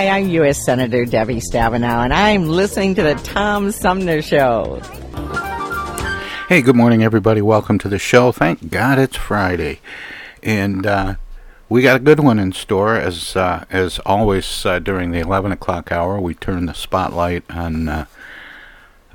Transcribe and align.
Hi, 0.00 0.08
I'm 0.08 0.30
U.S. 0.30 0.64
Senator 0.64 1.04
Debbie 1.04 1.42
Stabenow, 1.42 2.04
and 2.04 2.14
I'm 2.14 2.46
listening 2.46 2.94
to 2.94 3.02
the 3.02 3.16
Tom 3.16 3.70
Sumner 3.70 4.22
Show. 4.22 4.80
Hey, 6.48 6.62
good 6.62 6.74
morning, 6.74 7.02
everybody. 7.02 7.42
Welcome 7.42 7.78
to 7.80 7.88
the 7.90 7.98
show. 7.98 8.32
Thank 8.32 8.70
God 8.70 8.98
it's 8.98 9.18
Friday, 9.18 9.80
and 10.42 10.86
uh, 10.86 11.14
we 11.68 11.82
got 11.82 11.96
a 11.96 11.98
good 11.98 12.18
one 12.20 12.38
in 12.38 12.52
store. 12.52 12.96
As 12.96 13.36
uh, 13.36 13.66
as 13.68 13.98
always, 14.06 14.64
uh, 14.64 14.78
during 14.78 15.10
the 15.10 15.18
eleven 15.18 15.52
o'clock 15.52 15.92
hour, 15.92 16.18
we 16.18 16.32
turn 16.32 16.64
the 16.64 16.72
spotlight 16.72 17.44
on 17.50 17.90
uh, 17.90 18.06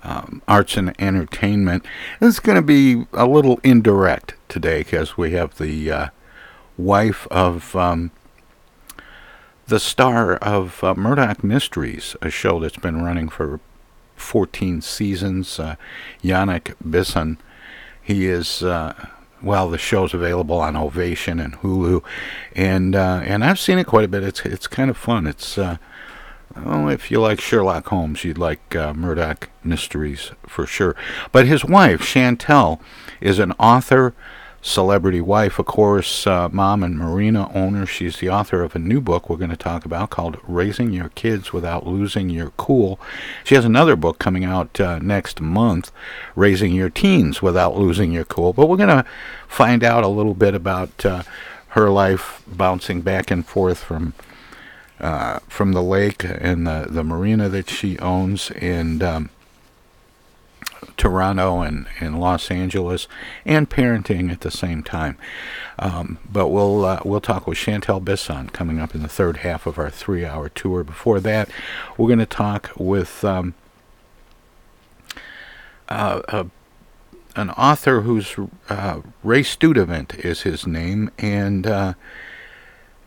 um, 0.03 0.43
arts 0.47 0.77
and 0.77 0.93
entertainment. 1.01 1.83
It's 2.21 2.39
going 2.39 2.57
to 2.57 2.61
be 2.61 3.07
a 3.11 3.25
little 3.25 3.59
indirect 3.63 4.35
today 4.47 4.83
because 4.83 5.17
we 5.17 5.31
have 5.31 5.57
the 5.57 5.89
uh, 5.89 6.07
wife 6.77 7.25
of. 7.31 7.75
Um, 7.75 8.11
the 9.67 9.79
star 9.79 10.35
of 10.37 10.83
uh, 10.83 10.95
Murdoch 10.95 11.43
Mysteries, 11.43 12.15
a 12.21 12.29
show 12.29 12.59
that's 12.59 12.77
been 12.77 13.03
running 13.03 13.29
for 13.29 13.59
14 14.15 14.81
seasons, 14.81 15.59
uh, 15.59 15.75
Yannick 16.23 16.75
Bisson. 16.87 17.37
He 18.01 18.27
is, 18.27 18.61
uh, 18.61 19.07
well, 19.41 19.69
the 19.69 19.77
show's 19.77 20.13
available 20.13 20.59
on 20.59 20.75
Ovation 20.75 21.39
and 21.39 21.55
Hulu, 21.55 22.03
and 22.55 22.95
uh, 22.95 23.21
and 23.23 23.43
I've 23.43 23.59
seen 23.59 23.79
it 23.79 23.87
quite 23.87 24.05
a 24.05 24.07
bit. 24.07 24.23
It's 24.23 24.41
it's 24.41 24.67
kind 24.67 24.89
of 24.89 24.97
fun. 24.97 25.25
It's 25.25 25.57
oh, 26.55 26.87
if 26.87 27.11
you 27.11 27.19
like 27.19 27.41
Sherlock 27.41 27.87
Holmes, 27.87 28.23
you'd 28.23 28.37
like 28.37 28.75
uh, 28.75 28.93
Murdoch 28.93 29.49
Mysteries 29.63 30.31
for 30.47 30.65
sure. 30.65 30.95
But 31.31 31.47
his 31.47 31.65
wife, 31.65 32.01
Chantal, 32.01 32.81
is 33.19 33.39
an 33.39 33.51
author 33.53 34.13
celebrity 34.65 35.21
wife, 35.21 35.59
of 35.59 35.65
course, 35.67 36.25
uh, 36.25 36.49
mom 36.49 36.81
and 36.81 36.97
marina 36.97 37.51
owner. 37.53 37.85
She's 37.85 38.17
the 38.17 38.29
author 38.29 38.63
of 38.63 38.75
a 38.75 38.79
new 38.79 38.99
book 38.99 39.29
we're 39.29 39.37
going 39.37 39.51
to 39.51 39.55
talk 39.55 39.85
about 39.85 40.09
called 40.09 40.39
Raising 40.47 40.91
Your 40.91 41.09
Kids 41.09 41.53
Without 41.53 41.85
Losing 41.85 42.31
Your 42.31 42.49
Cool. 42.57 42.99
She 43.43 43.53
has 43.53 43.63
another 43.63 43.95
book 43.95 44.17
coming 44.17 44.43
out 44.43 44.81
uh, 44.81 44.97
next 44.97 45.39
month, 45.39 45.91
Raising 46.35 46.73
Your 46.73 46.89
Teens 46.89 47.43
Without 47.43 47.77
Losing 47.77 48.11
Your 48.11 48.25
Cool. 48.25 48.53
But 48.53 48.67
we're 48.67 48.77
going 48.77 48.89
to 48.89 49.05
find 49.47 49.83
out 49.83 50.03
a 50.03 50.07
little 50.07 50.33
bit 50.33 50.55
about 50.55 51.05
uh, 51.05 51.21
her 51.69 51.91
life 51.91 52.41
bouncing 52.47 53.01
back 53.01 53.29
and 53.29 53.45
forth 53.45 53.79
from. 53.79 54.13
Uh, 54.97 55.39
from 55.49 55.73
the 55.73 55.83
lake 55.83 56.23
and 56.23 56.65
the, 56.65 56.87
the 56.89 57.03
marina 57.03 57.49
that 57.49 57.69
she 57.69 57.99
owns, 57.99 58.49
and 58.51 59.03
um, 59.03 59.29
Toronto 61.05 61.61
and, 61.61 61.85
and 61.99 62.19
Los 62.19 62.49
Angeles, 62.49 63.07
and 63.45 63.69
parenting 63.69 64.31
at 64.31 64.41
the 64.41 64.49
same 64.49 64.81
time. 64.81 65.19
Um, 65.77 66.17
but 66.27 66.47
we'll 66.47 66.83
uh, 66.83 66.99
we'll 67.05 67.21
talk 67.21 67.45
with 67.45 67.59
Chantal 67.59 67.99
Bisson 67.99 68.49
coming 68.49 68.79
up 68.79 68.95
in 68.95 69.03
the 69.03 69.07
third 69.07 69.37
half 69.37 69.67
of 69.67 69.77
our 69.77 69.91
three-hour 69.91 70.49
tour. 70.49 70.83
Before 70.83 71.19
that, 71.19 71.47
we're 71.95 72.07
going 72.07 72.17
to 72.17 72.25
talk 72.25 72.71
with 72.75 73.23
um, 73.23 73.53
uh, 75.87 76.21
uh, 76.27 76.45
an 77.35 77.51
author 77.51 78.01
whose 78.01 78.35
uh, 78.69 79.01
Ray 79.23 79.43
Studevant 79.43 80.15
is 80.25 80.41
his 80.41 80.65
name, 80.65 81.11
and 81.19 81.67
uh, 81.67 81.93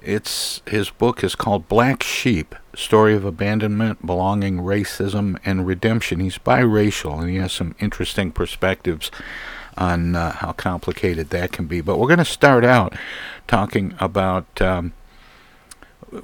it's 0.08 0.62
his 0.66 0.88
book 0.88 1.22
is 1.22 1.34
called 1.34 1.68
Black 1.68 2.02
Sheep: 2.02 2.54
Story 2.74 3.14
of 3.14 3.26
Abandonment, 3.26 4.06
Belonging, 4.06 4.56
Racism, 4.56 5.38
and 5.44 5.66
Redemption. 5.66 6.20
He's 6.20 6.38
biracial, 6.38 7.20
and 7.20 7.28
he 7.28 7.36
has 7.36 7.52
some 7.52 7.74
interesting 7.78 8.32
perspectives 8.32 9.10
on 9.76 10.16
uh, 10.16 10.32
how 10.32 10.52
complicated 10.52 11.28
that 11.30 11.52
can 11.52 11.66
be. 11.66 11.82
But 11.82 11.98
we're 11.98 12.06
going 12.06 12.18
to 12.18 12.24
start 12.24 12.64
out 12.64 12.94
talking 13.46 13.94
about. 14.00 14.60
Um, 14.62 14.94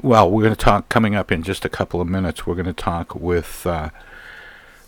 well, 0.01 0.31
we're 0.31 0.45
going 0.45 0.55
to 0.55 0.65
talk 0.65 0.89
coming 0.89 1.15
up 1.15 1.31
in 1.31 1.43
just 1.43 1.67
a 1.67 1.69
couple 1.69 2.01
of 2.01 2.09
minutes. 2.09 2.47
We're 2.47 2.55
going 2.55 2.65
to 2.65 2.73
talk 2.73 3.15
with 3.15 3.67
uh, 3.67 3.91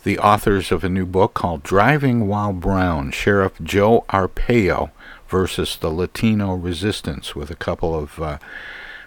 the 0.03 0.17
authors 0.17 0.71
of 0.71 0.83
a 0.83 0.89
new 0.89 1.05
book 1.05 1.35
called 1.35 1.61
Driving 1.61 2.27
While 2.27 2.53
Brown 2.53 3.11
Sheriff 3.11 3.61
Joe 3.61 4.05
Arpaio 4.09 4.89
versus 5.27 5.75
the 5.75 5.91
Latino 5.91 6.55
Resistance, 6.55 7.35
with 7.35 7.51
a 7.51 7.55
couple 7.55 7.93
of 7.93 8.19
uh, 8.19 8.39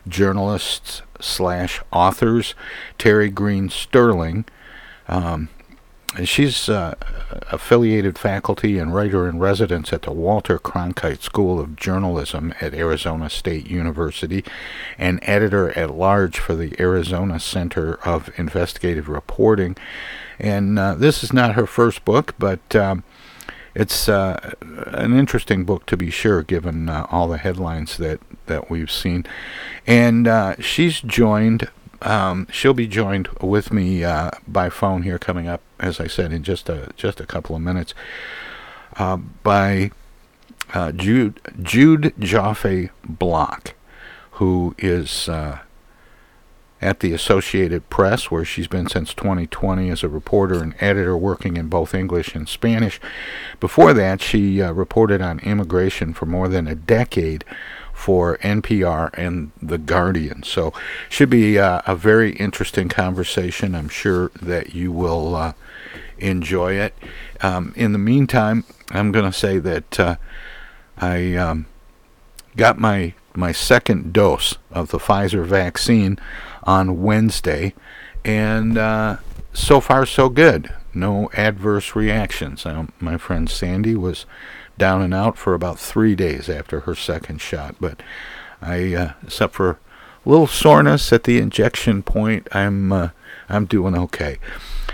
journalists 0.08 1.02
slash 1.20 1.80
authors, 1.92 2.54
Terry 2.98 3.30
Greene 3.30 3.68
Sterling. 3.68 4.44
Um, 5.08 5.48
and 6.16 6.28
she's 6.28 6.68
uh, 6.68 6.96
affiliated 7.52 8.18
faculty 8.18 8.78
and 8.78 8.92
writer 8.92 9.28
in 9.28 9.38
residence 9.38 9.92
at 9.92 10.02
the 10.02 10.10
Walter 10.10 10.58
Cronkite 10.58 11.22
School 11.22 11.60
of 11.60 11.76
Journalism 11.76 12.52
at 12.60 12.74
Arizona 12.74 13.30
State 13.30 13.68
University 13.68 14.44
and 14.98 15.20
editor 15.22 15.70
at 15.78 15.94
large 15.94 16.38
for 16.38 16.56
the 16.56 16.74
Arizona 16.80 17.38
Center 17.38 17.94
of 18.04 18.28
Investigative 18.36 19.08
Reporting. 19.08 19.76
And 20.40 20.78
uh, 20.80 20.94
this 20.96 21.22
is 21.22 21.32
not 21.32 21.54
her 21.54 21.66
first 21.66 22.04
book, 22.04 22.34
but 22.40 22.74
um, 22.74 23.04
it's 23.74 24.08
uh, 24.08 24.54
an 24.60 25.16
interesting 25.16 25.64
book 25.64 25.86
to 25.86 25.96
be 25.96 26.10
sure, 26.10 26.42
given 26.42 26.88
uh, 26.88 27.06
all 27.10 27.28
the 27.28 27.38
headlines 27.38 27.96
that, 27.98 28.20
that 28.46 28.70
we've 28.70 28.90
seen. 28.90 29.24
And 29.86 30.26
uh, 30.26 30.56
she's 30.60 31.00
joined, 31.00 31.68
um, 32.02 32.48
she'll 32.50 32.74
be 32.74 32.88
joined 32.88 33.28
with 33.40 33.72
me 33.72 34.04
uh, 34.04 34.30
by 34.48 34.70
phone 34.70 35.02
here 35.02 35.18
coming 35.18 35.46
up, 35.46 35.62
as 35.78 36.00
I 36.00 36.06
said, 36.06 36.32
in 36.32 36.42
just 36.42 36.68
a, 36.68 36.90
just 36.96 37.20
a 37.20 37.26
couple 37.26 37.54
of 37.54 37.62
minutes, 37.62 37.94
uh, 38.96 39.16
by 39.16 39.92
uh, 40.74 40.92
Jude, 40.92 41.40
Jude 41.62 42.14
Joffe 42.18 42.90
Block, 43.04 43.74
who 44.32 44.74
is 44.78 45.28
at 46.82 47.00
the 47.00 47.12
Associated 47.12 47.88
Press, 47.90 48.30
where 48.30 48.44
she's 48.44 48.66
been 48.66 48.88
since 48.88 49.12
2020 49.12 49.90
as 49.90 50.02
a 50.02 50.08
reporter 50.08 50.62
and 50.62 50.74
editor 50.80 51.16
working 51.16 51.56
in 51.56 51.68
both 51.68 51.94
English 51.94 52.34
and 52.34 52.48
Spanish. 52.48 53.00
Before 53.58 53.92
that, 53.92 54.22
she 54.22 54.62
uh, 54.62 54.72
reported 54.72 55.20
on 55.20 55.40
immigration 55.40 56.14
for 56.14 56.26
more 56.26 56.48
than 56.48 56.66
a 56.66 56.74
decade 56.74 57.44
for 57.92 58.38
NPR 58.38 59.10
and 59.12 59.52
The 59.60 59.76
Guardian. 59.76 60.42
So, 60.42 60.72
should 61.10 61.28
be 61.28 61.58
uh, 61.58 61.82
a 61.86 61.94
very 61.94 62.32
interesting 62.32 62.88
conversation. 62.88 63.74
I'm 63.74 63.90
sure 63.90 64.30
that 64.40 64.74
you 64.74 64.90
will 64.90 65.34
uh, 65.34 65.52
enjoy 66.18 66.74
it. 66.74 66.94
Um, 67.42 67.74
in 67.76 67.92
the 67.92 67.98
meantime, 67.98 68.64
I'm 68.90 69.12
going 69.12 69.30
to 69.30 69.38
say 69.38 69.58
that 69.58 70.00
uh, 70.00 70.16
I 70.96 71.34
um, 71.36 71.66
got 72.56 72.78
my 72.78 73.14
my 73.34 73.52
second 73.52 74.12
dose 74.12 74.56
of 74.72 74.90
the 74.90 74.98
Pfizer 74.98 75.44
vaccine 75.44 76.18
on 76.64 77.02
Wednesday, 77.02 77.74
and 78.24 78.76
uh, 78.76 79.16
so 79.52 79.80
far 79.80 80.06
so 80.06 80.28
good. 80.28 80.72
No 80.92 81.30
adverse 81.34 81.94
reactions. 81.94 82.66
Um, 82.66 82.92
my 82.98 83.16
friend 83.16 83.48
Sandy 83.48 83.94
was 83.94 84.26
down 84.76 85.02
and 85.02 85.14
out 85.14 85.38
for 85.38 85.54
about 85.54 85.78
three 85.78 86.14
days 86.14 86.48
after 86.48 86.80
her 86.80 86.94
second 86.94 87.40
shot, 87.40 87.76
but 87.80 88.02
I, 88.60 88.94
uh, 88.94 89.12
except 89.22 89.54
for 89.54 89.70
a 90.24 90.28
little 90.28 90.46
soreness 90.46 91.12
at 91.12 91.24
the 91.24 91.38
injection 91.38 92.02
point, 92.02 92.48
I'm 92.52 92.92
uh, 92.92 93.08
I'm 93.48 93.66
doing 93.66 93.96
okay. 93.96 94.38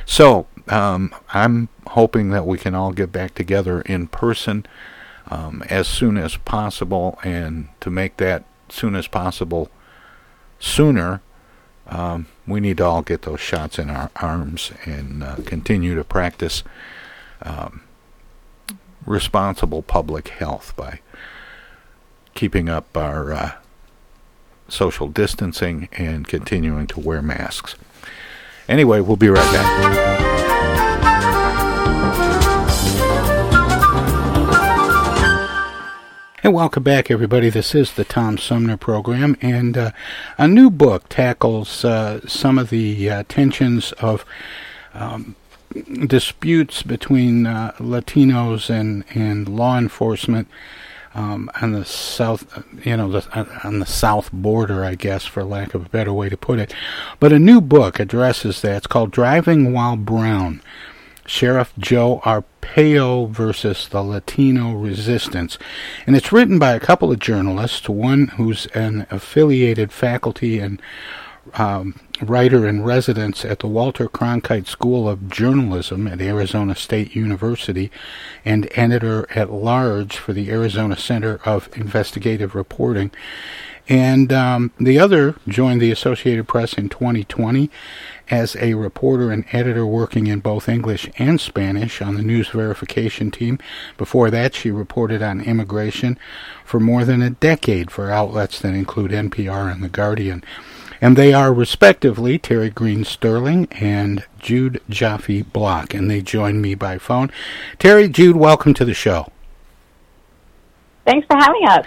So 0.05 0.47
um, 0.69 1.15
I'm 1.33 1.69
hoping 1.89 2.31
that 2.31 2.47
we 2.47 2.59
can 2.59 2.75
all 2.75 2.93
get 2.93 3.13
back 3.13 3.35
together 3.35 3.81
in 3.83 4.09
person 4.09 4.67
um, 5.29 5.63
as 5.69 5.89
soon 5.89 6.17
as 6.17 6.37
possible, 6.37 7.19
and 7.23 7.69
to 7.81 7.91
make 7.91 8.17
that 8.19 8.45
soon 8.69 8.95
as 8.95 9.07
possible 9.07 9.71
sooner 10.59 11.21
um, 11.89 12.27
we 12.47 12.61
need 12.61 12.79
to 12.79 12.85
all 12.85 13.03
get 13.03 13.23
those 13.23 13.41
shots 13.41 13.79
in 13.79 13.91
our 13.91 14.11
arms 14.17 14.73
and 14.85 15.23
uh, 15.23 15.37
continue 15.45 15.95
to 15.95 16.05
practice 16.05 16.63
um, 17.43 17.83
responsible 19.05 19.83
public 19.83 20.29
health 20.29 20.75
by 20.77 21.01
keeping 22.35 22.69
up 22.69 22.97
our 22.97 23.33
uh, 23.33 23.53
social 24.69 25.09
distancing 25.09 25.89
and 25.93 26.27
continuing 26.27 26.87
to 26.89 27.01
wear 27.01 27.23
masks. 27.23 27.77
Anyway, 28.69 29.01
we'll 29.01 29.17
be 29.17 29.29
right 29.29 29.53
back. 29.53 30.46
And 36.47 36.55
welcome 36.55 36.85
back, 36.85 37.11
everybody. 37.11 37.51
This 37.51 37.75
is 37.75 37.95
the 37.95 38.05
Tom 38.05 38.39
Sumner 38.39 38.77
program, 38.77 39.37
and 39.43 39.77
uh, 39.77 39.91
a 40.39 40.47
new 40.47 40.71
book 40.71 41.09
tackles 41.09 41.85
uh, 41.85 42.21
some 42.29 42.57
of 42.57 42.71
the 42.71 43.11
uh, 43.11 43.25
tensions 43.29 43.91
of 43.95 44.25
um, 44.95 45.35
disputes 46.07 46.85
between 46.85 47.49
uh, 47.49 47.73
Latinos 47.81 48.71
and, 48.71 49.05
and 49.13 49.49
law 49.49 49.77
enforcement 49.77 50.47
um, 51.17 51.51
on 51.61 51.73
the 51.73 51.85
south, 51.85 52.63
you 52.85 52.97
know, 52.97 53.11
the, 53.11 53.49
on 53.65 53.81
the 53.81 53.85
south 53.85 54.31
border, 54.33 54.85
I 54.85 54.95
guess, 54.95 55.25
for 55.25 55.43
lack 55.43 55.75
of 55.75 55.87
a 55.87 55.89
better 55.89 56.13
way 56.13 56.29
to 56.29 56.37
put 56.37 56.61
it. 56.61 56.73
But 57.19 57.33
a 57.33 57.41
new 57.41 57.61
book 57.61 57.99
addresses 57.99 58.63
that. 58.63 58.77
It's 58.77 58.87
called 58.87 59.11
"Driving 59.11 59.73
While 59.73 59.97
Brown." 59.97 60.63
Sheriff 61.27 61.73
Joe 61.79 62.21
Arpaio 62.25 63.29
versus 63.29 63.89
the 63.89 64.03
Latino 64.03 64.73
Resistance. 64.73 65.59
And 66.07 66.17
it's 66.17 66.33
written 66.33 66.59
by 66.59 66.73
a 66.73 66.81
couple 66.81 67.13
of 67.13 67.19
journalists, 67.19 67.89
one 67.89 68.29
who's 68.29 68.67
an 68.67 69.07
affiliated 69.11 69.93
faculty 69.93 70.59
and 70.59 70.81
um, 71.55 71.99
writer 72.21 72.67
in 72.67 72.83
residence 72.83 73.45
at 73.45 73.61
the 73.61 73.67
Walter 73.67 74.09
Cronkite 74.09 74.67
School 74.67 75.09
of 75.09 75.29
Journalism 75.29 76.07
at 76.07 76.21
Arizona 76.21 76.75
State 76.75 77.15
University 77.15 77.91
and 78.45 78.69
editor 78.75 79.27
at 79.35 79.53
large 79.53 80.17
for 80.17 80.33
the 80.33 80.51
Arizona 80.51 80.97
Center 80.97 81.41
of 81.45 81.69
Investigative 81.77 82.55
Reporting. 82.55 83.11
And 83.89 84.33
um, 84.33 84.73
the 84.81 84.99
other 84.99 85.37
joined 85.47 85.81
the 85.81 85.93
Associated 85.93 86.49
Press 86.49 86.73
in 86.75 86.89
2020 86.89 87.71
as 88.29 88.57
a 88.57 88.75
reporter 88.75 89.31
and 89.31 89.45
editor 89.53 89.87
working 89.87 90.27
in 90.27 90.41
both 90.41 90.69
English 90.69 91.09
and 91.19 91.41
Spanish 91.41 92.03
on 92.03 92.17
the 92.17 92.23
news 92.23 92.49
verification 92.49 93.31
team. 93.31 93.59
Before 93.97 94.31
that, 94.31 94.55
she 94.55 94.73
reported 94.73 95.23
on 95.23 95.41
immigration 95.41 96.19
for 96.65 96.81
more 96.81 97.05
than 97.05 97.23
a 97.23 97.31
decade 97.31 97.91
for 97.93 98.11
outlets 98.11 98.61
that 98.61 98.75
include 98.75 99.13
NPR 99.13 99.73
and 99.73 99.83
The 99.85 99.89
Guardian. 99.89 100.43
And 101.01 101.17
they 101.17 101.33
are 101.33 101.53
respectively 101.53 102.39
Terry 102.39 102.71
Greene 102.71 103.05
Sterling 103.05 103.69
and 103.73 104.25
Jude 104.41 104.81
Joffe 104.89 105.53
Block, 105.53 105.95
and 105.95 106.11
they 106.11 106.23
join 106.23 106.61
me 106.61 106.75
by 106.75 106.99
phone. 106.99 107.31
Terry, 107.79 108.09
Jude, 108.09 108.37
welcome 108.37 108.75
to 108.75 108.85
the 108.85 108.95
show. 108.95 109.31
Thanks 111.05 111.27
for 111.27 111.37
having 111.37 111.69
us. 111.69 111.87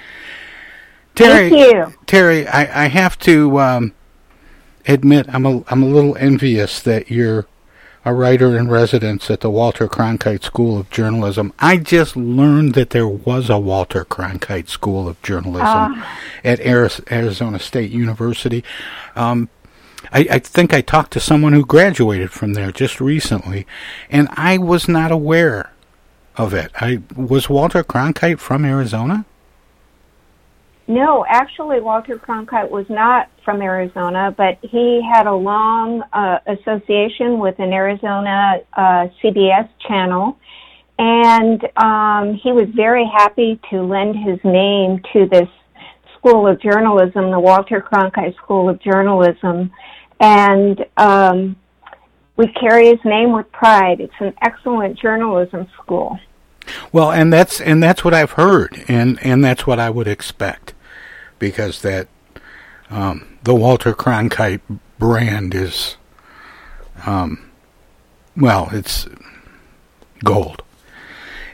Terry, 1.19 1.49
Thank 1.49 1.73
you. 1.73 1.93
Terry, 2.05 2.47
I, 2.47 2.85
I 2.85 2.87
have 2.87 3.17
to 3.19 3.59
um, 3.59 3.93
admit 4.87 5.27
I'm 5.29 5.45
a 5.45 5.63
I'm 5.67 5.83
a 5.83 5.87
little 5.87 6.15
envious 6.17 6.81
that 6.81 7.09
you're 7.11 7.45
a 8.05 8.13
writer 8.13 8.57
in 8.57 8.69
residence 8.69 9.29
at 9.29 9.41
the 9.41 9.49
Walter 9.49 9.87
Cronkite 9.87 10.43
School 10.43 10.77
of 10.79 10.89
Journalism. 10.89 11.53
I 11.59 11.77
just 11.77 12.15
learned 12.15 12.73
that 12.75 12.91
there 12.91 13.07
was 13.07 13.49
a 13.49 13.59
Walter 13.59 14.05
Cronkite 14.05 14.69
School 14.69 15.07
of 15.07 15.21
Journalism 15.21 15.65
Ah. 15.67 16.19
at 16.43 16.59
Arizona 16.61 17.59
State 17.59 17.91
University. 17.91 18.63
Um, 19.17 19.49
I, 20.13 20.19
I 20.31 20.39
think 20.39 20.73
I 20.73 20.79
talked 20.79 21.11
to 21.13 21.19
someone 21.19 21.51
who 21.51 21.65
graduated 21.65 22.31
from 22.31 22.53
there 22.53 22.71
just 22.71 23.01
recently, 23.01 23.67
and 24.09 24.29
I 24.31 24.57
was 24.57 24.87
not 24.87 25.11
aware 25.11 25.71
of 26.37 26.53
it. 26.53 26.71
I 26.75 27.01
was 27.17 27.49
Walter 27.49 27.83
Cronkite 27.83 28.39
from 28.39 28.63
Arizona. 28.63 29.25
No, 30.89 31.23
actually, 31.29 31.81
Walter 31.81 32.17
Cronkite 32.17 32.71
was 32.71 32.87
not 32.89 33.29
from 33.45 33.61
Arizona, 33.61 34.33
but 34.35 34.57
he 34.63 35.07
had 35.13 35.27
a 35.27 35.33
long 35.33 36.01
uh, 36.11 36.39
association 36.47 37.37
with 37.37 37.59
an 37.59 37.71
Arizona 37.71 38.57
uh, 38.73 39.07
CBS 39.21 39.69
channel, 39.87 40.39
and 40.97 41.63
um, 41.77 42.33
he 42.33 42.51
was 42.51 42.67
very 42.75 43.05
happy 43.05 43.59
to 43.69 43.83
lend 43.83 44.15
his 44.15 44.39
name 44.43 44.99
to 45.13 45.27
this 45.27 45.47
School 46.17 46.47
of 46.47 46.59
Journalism, 46.59 47.29
the 47.29 47.39
Walter 47.39 47.81
Cronkite 47.81 48.35
School 48.37 48.67
of 48.67 48.81
Journalism, 48.81 49.71
and 50.19 50.83
um, 50.97 51.55
we 52.35 52.47
carry 52.47 52.87
his 52.87 52.99
name 53.05 53.31
with 53.31 53.49
pride. 53.51 54.01
It's 54.01 54.11
an 54.21 54.33
excellent 54.41 54.97
journalism 54.97 55.67
school. 55.79 56.17
Well, 56.91 57.11
and 57.11 57.31
that's 57.31 57.61
and 57.61 57.83
that's 57.83 58.03
what 58.03 58.15
I've 58.15 58.31
heard, 58.31 58.83
and 58.87 59.19
and 59.23 59.43
that's 59.43 59.67
what 59.67 59.79
I 59.79 59.91
would 59.91 60.07
expect, 60.07 60.73
because 61.39 61.81
that 61.81 62.07
um, 62.89 63.37
the 63.43 63.55
Walter 63.55 63.93
Cronkite 63.93 64.61
brand 64.97 65.55
is, 65.55 65.97
um, 67.05 67.49
well, 68.35 68.69
it's 68.71 69.07
gold. 70.23 70.61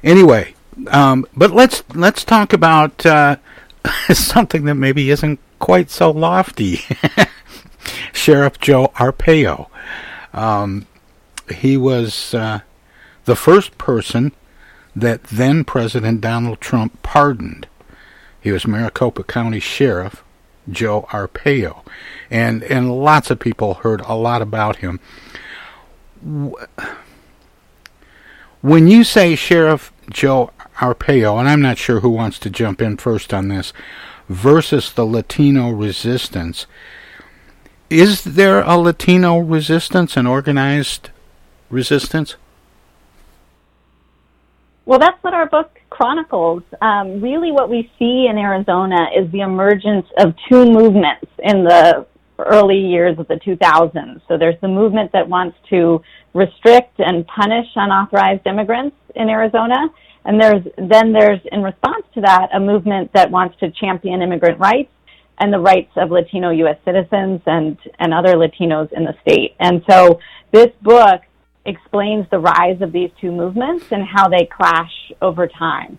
Anyway, 0.03 0.53
um, 0.87 1.25
but 1.35 1.51
let's 1.51 1.83
let's 1.93 2.23
talk 2.23 2.53
about 2.53 3.05
uh, 3.05 3.37
something 4.13 4.65
that 4.65 4.75
maybe 4.75 5.09
isn't 5.09 5.39
quite 5.59 5.89
so 5.89 6.11
lofty. 6.11 6.81
Sheriff 8.13 8.59
Joe 8.59 8.91
Arpaio. 8.95 9.67
Um, 10.33 10.87
he 11.53 11.77
was 11.77 12.33
uh, 12.33 12.61
the 13.25 13.35
first 13.35 13.77
person 13.77 14.31
that 14.95 15.23
then 15.25 15.63
President 15.63 16.21
Donald 16.21 16.61
Trump 16.61 17.01
pardoned. 17.03 17.67
He 18.45 18.51
was 18.51 18.67
Maricopa 18.67 19.23
County 19.23 19.59
Sheriff 19.59 20.23
Joe 20.69 21.07
Arpaio, 21.09 21.83
and 22.29 22.61
and 22.61 22.95
lots 22.95 23.31
of 23.31 23.39
people 23.39 23.73
heard 23.73 24.01
a 24.01 24.13
lot 24.13 24.43
about 24.43 24.75
him. 24.75 24.99
When 28.61 28.87
you 28.87 29.03
say 29.03 29.33
Sheriff 29.33 29.91
Joe 30.11 30.51
Arpaio, 30.77 31.39
and 31.39 31.49
I'm 31.49 31.59
not 31.59 31.79
sure 31.79 32.01
who 32.01 32.09
wants 32.11 32.37
to 32.37 32.51
jump 32.51 32.83
in 32.83 32.97
first 32.97 33.33
on 33.33 33.47
this, 33.47 33.73
versus 34.29 34.93
the 34.93 35.07
Latino 35.07 35.71
resistance, 35.71 36.67
is 37.89 38.23
there 38.23 38.61
a 38.61 38.77
Latino 38.77 39.39
resistance, 39.39 40.15
an 40.15 40.27
organized 40.27 41.09
resistance? 41.71 42.35
Well, 44.85 44.99
that's 44.99 45.21
what 45.23 45.33
our 45.33 45.49
book 45.49 45.71
chronicles. 45.89 46.61
Um, 46.79 47.19
really, 47.19 47.51
what 47.51 47.69
we 47.69 47.91
see 47.97 48.27
in 48.29 48.37
Arizona 48.37 49.07
is 49.17 49.31
the 49.31 49.41
emergence 49.41 50.05
of 50.19 50.33
two 50.47 50.65
movements 50.65 51.25
in 51.39 51.63
the 51.63 52.05
early 52.37 52.77
years 52.77 53.17
of 53.17 53.27
the 53.27 53.35
2000s. 53.35 54.21
So 54.27 54.37
there's 54.37 54.59
the 54.61 54.67
movement 54.67 55.11
that 55.13 55.27
wants 55.27 55.57
to 55.69 56.01
restrict 56.33 56.99
and 56.99 57.25
punish 57.25 57.65
unauthorized 57.75 58.45
immigrants 58.45 58.95
in 59.15 59.29
Arizona. 59.29 59.87
And 60.25 60.41
there's, 60.41 60.63
then 60.77 61.13
there's, 61.13 61.39
in 61.51 61.63
response 61.63 62.05
to 62.13 62.21
that, 62.21 62.49
a 62.53 62.59
movement 62.59 63.11
that 63.13 63.31
wants 63.31 63.57
to 63.61 63.71
champion 63.71 64.21
immigrant 64.21 64.59
rights 64.59 64.91
and 65.39 65.51
the 65.51 65.59
rights 65.59 65.91
of 65.97 66.11
Latino 66.11 66.49
U.S. 66.51 66.77
citizens 66.85 67.41
and, 67.45 67.77
and 67.99 68.13
other 68.13 68.35
Latinos 68.35 68.91
in 68.93 69.03
the 69.03 69.15
state. 69.21 69.55
And 69.59 69.81
so 69.89 70.19
this 70.51 70.69
book 70.81 71.21
explains 71.65 72.27
the 72.29 72.39
rise 72.39 72.81
of 72.81 72.91
these 72.91 73.11
two 73.19 73.31
movements 73.31 73.85
and 73.91 74.05
how 74.05 74.27
they 74.27 74.45
clash 74.45 75.11
over 75.21 75.47
time. 75.47 75.97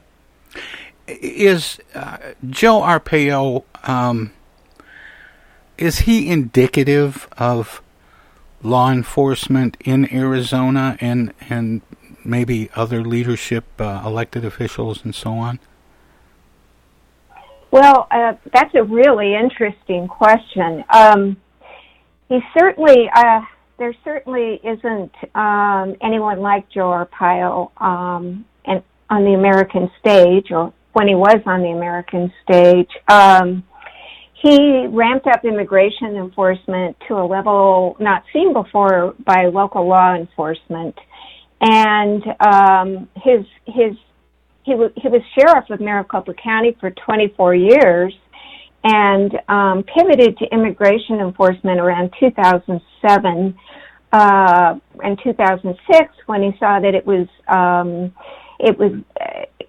Is 1.07 1.79
uh, 1.95 2.19
Joe 2.49 2.81
Arpaio, 2.81 3.65
um, 3.85 4.33
is 5.79 6.01
he 6.01 6.29
indicative 6.29 7.29
of 7.39 7.83
law 8.63 8.91
enforcement 8.91 9.77
in 9.81 10.13
Arizona 10.13 10.97
and, 11.01 11.33
and 11.49 11.83
maybe 12.25 12.71
other 12.75 13.03
leadership, 13.03 13.65
uh, 13.79 14.03
elected 14.05 14.45
officials, 14.45 15.05
and 15.05 15.15
so 15.15 15.33
on? 15.35 15.59
Well, 17.71 18.07
uh, 18.11 18.35
that's 18.53 18.75
a 18.75 18.83
really 18.83 19.35
interesting 19.35 20.09
question. 20.09 20.85
Um, 20.89 21.37
he 22.29 22.41
certainly, 22.59 23.09
uh, 23.15 23.43
there 23.79 23.95
certainly 24.05 24.61
isn't 24.65 25.13
um, 25.35 25.97
anyone 26.01 26.41
like 26.41 26.69
Joe 26.71 26.91
Arpaio 26.91 27.71
um, 27.81 28.45
and 28.65 28.83
on 29.11 29.25
the 29.25 29.35
American 29.35 29.91
stage, 30.01 30.51
or 30.51 30.73
when 30.93 31.09
he 31.09 31.15
was 31.15 31.41
on 31.47 31.63
the 31.63 31.69
American 31.69 32.33
stage. 32.43 32.91
Um, 33.09 33.65
he 34.43 34.87
ramped 34.89 35.27
up 35.27 35.45
immigration 35.45 36.17
enforcement 36.17 36.97
to 37.09 37.15
a 37.15 37.25
level 37.27 37.97
not 38.01 38.23
seen 38.33 38.53
before 38.53 39.15
by 39.25 39.47
local 39.47 39.87
law 39.87 40.15
enforcement, 40.15 40.95
and 41.61 42.23
um, 42.41 43.09
his 43.17 43.45
his 43.67 43.97
he 44.65 44.75
was 44.75 44.91
he 44.97 45.09
was 45.09 45.23
sheriff 45.39 45.71
of 45.71 45.81
Maricopa 45.81 46.35
County 46.35 46.77
for 46.81 46.91
24 46.91 47.55
years, 47.55 48.15
and 48.87 49.33
um, 49.49 49.83
pivoted 49.83 50.39
to 50.39 50.45
immigration 50.53 51.19
enforcement 51.19 51.81
around 51.81 52.13
2007 52.21 53.59
uh, 54.13 54.75
and 55.03 55.19
2006 55.25 56.15
when 56.27 56.43
he 56.43 56.53
saw 56.61 56.79
that 56.79 56.95
it 56.95 57.05
was 57.05 57.27
um, 57.49 58.15
it 58.61 58.79
was 58.79 58.93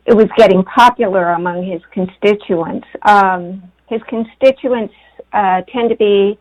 it 0.05 0.15
was 0.15 0.27
getting 0.38 0.63
popular 0.63 1.31
among 1.31 1.65
his 1.65 1.81
constituents. 1.91 2.88
Um, 3.01 3.63
his 3.89 4.01
constituents 4.07 4.93
uh, 5.33 5.62
tend 5.74 5.89
to 5.89 5.95
be 5.95 6.38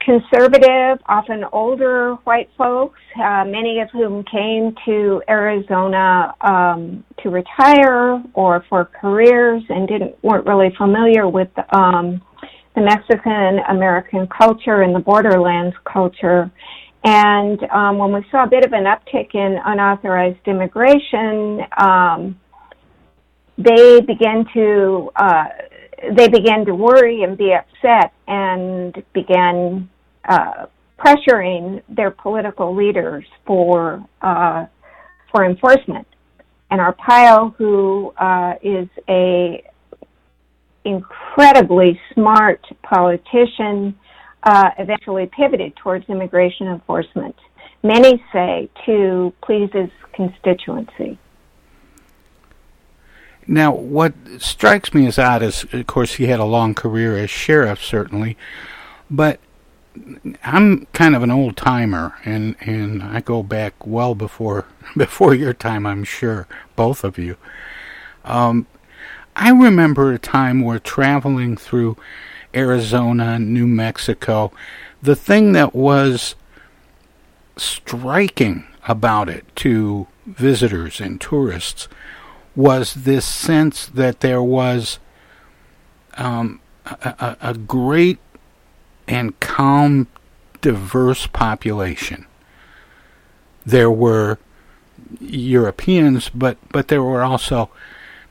conservative, 0.00 0.98
often 1.06 1.44
older 1.52 2.14
white 2.24 2.48
folks, 2.56 2.98
uh, 3.16 3.44
many 3.44 3.80
of 3.80 3.88
whom 3.92 4.24
came 4.24 4.74
to 4.86 5.22
Arizona 5.28 6.34
um, 6.40 7.04
to 7.22 7.30
retire 7.30 8.22
or 8.34 8.64
for 8.68 8.86
careers 9.00 9.62
and 9.68 9.86
didn't 9.86 10.16
weren't 10.22 10.46
really 10.46 10.74
familiar 10.76 11.28
with 11.28 11.48
um, 11.72 12.20
the 12.74 12.82
Mexican 12.82 13.60
American 13.68 14.26
culture 14.26 14.82
and 14.82 14.94
the 14.94 15.00
borderlands 15.00 15.76
culture. 15.90 16.50
And 17.04 17.62
um, 17.70 17.98
when 17.98 18.12
we 18.12 18.24
saw 18.30 18.44
a 18.44 18.48
bit 18.48 18.64
of 18.64 18.72
an 18.72 18.84
uptick 18.84 19.34
in 19.34 19.58
unauthorized 19.64 20.46
immigration, 20.46 21.60
um, 21.78 22.38
they 23.56 24.00
began 24.00 24.44
to 24.54 25.10
uh, 25.16 25.44
they 26.16 26.28
began 26.28 26.64
to 26.66 26.74
worry 26.74 27.22
and 27.22 27.36
be 27.36 27.52
upset 27.52 28.12
and 28.26 29.02
began 29.12 29.88
uh, 30.28 30.66
pressuring 30.98 31.82
their 31.88 32.10
political 32.10 32.74
leaders 32.74 33.24
for 33.46 34.04
uh, 34.22 34.66
for 35.30 35.44
enforcement. 35.44 36.06
And 36.70 36.80
Arpaio, 36.80 37.54
who 37.56 38.12
uh, 38.16 38.54
is 38.62 38.88
a 39.08 39.64
incredibly 40.84 42.00
smart 42.14 42.64
politician, 42.82 43.94
uh, 44.42 44.70
eventually 44.78 45.30
pivoted 45.36 45.76
towards 45.76 46.08
immigration 46.08 46.68
enforcement. 46.68 47.36
Many 47.82 48.22
say 48.32 48.70
to 48.86 49.32
please 49.42 49.70
his 49.72 49.90
constituency. 50.14 51.18
Now, 53.50 53.74
what 53.74 54.14
strikes 54.38 54.94
me 54.94 55.08
as 55.08 55.18
odd 55.18 55.42
is, 55.42 55.66
of 55.72 55.84
course, 55.88 56.14
he 56.14 56.26
had 56.26 56.38
a 56.38 56.44
long 56.44 56.72
career 56.72 57.16
as 57.16 57.30
sheriff, 57.30 57.82
certainly, 57.82 58.36
but 59.10 59.40
I'm 60.44 60.86
kind 60.92 61.16
of 61.16 61.24
an 61.24 61.32
old 61.32 61.56
timer, 61.56 62.14
and 62.24 62.54
and 62.60 63.02
I 63.02 63.20
go 63.20 63.42
back 63.42 63.84
well 63.84 64.14
before 64.14 64.66
before 64.96 65.34
your 65.34 65.52
time. 65.52 65.84
I'm 65.84 66.04
sure 66.04 66.46
both 66.76 67.02
of 67.02 67.18
you. 67.18 67.36
Um, 68.24 68.68
I 69.34 69.50
remember 69.50 70.12
a 70.12 70.18
time 70.20 70.60
where 70.60 70.78
traveling 70.78 71.56
through 71.56 71.96
Arizona, 72.54 73.40
New 73.40 73.66
Mexico, 73.66 74.52
the 75.02 75.16
thing 75.16 75.54
that 75.54 75.74
was 75.74 76.36
striking 77.56 78.64
about 78.86 79.28
it 79.28 79.44
to 79.56 80.06
visitors 80.24 81.00
and 81.00 81.20
tourists 81.20 81.88
was 82.56 82.94
this 82.94 83.24
sense 83.24 83.86
that 83.86 84.20
there 84.20 84.42
was 84.42 84.98
um, 86.16 86.60
a, 86.84 87.36
a, 87.40 87.54
great 87.54 88.18
and 89.06 89.38
calm, 89.40 90.08
diverse 90.60 91.26
population. 91.26 92.26
There 93.64 93.90
were 93.90 94.38
Europeans, 95.20 96.28
but, 96.30 96.58
but 96.70 96.88
there 96.88 97.02
were 97.02 97.22
also 97.22 97.70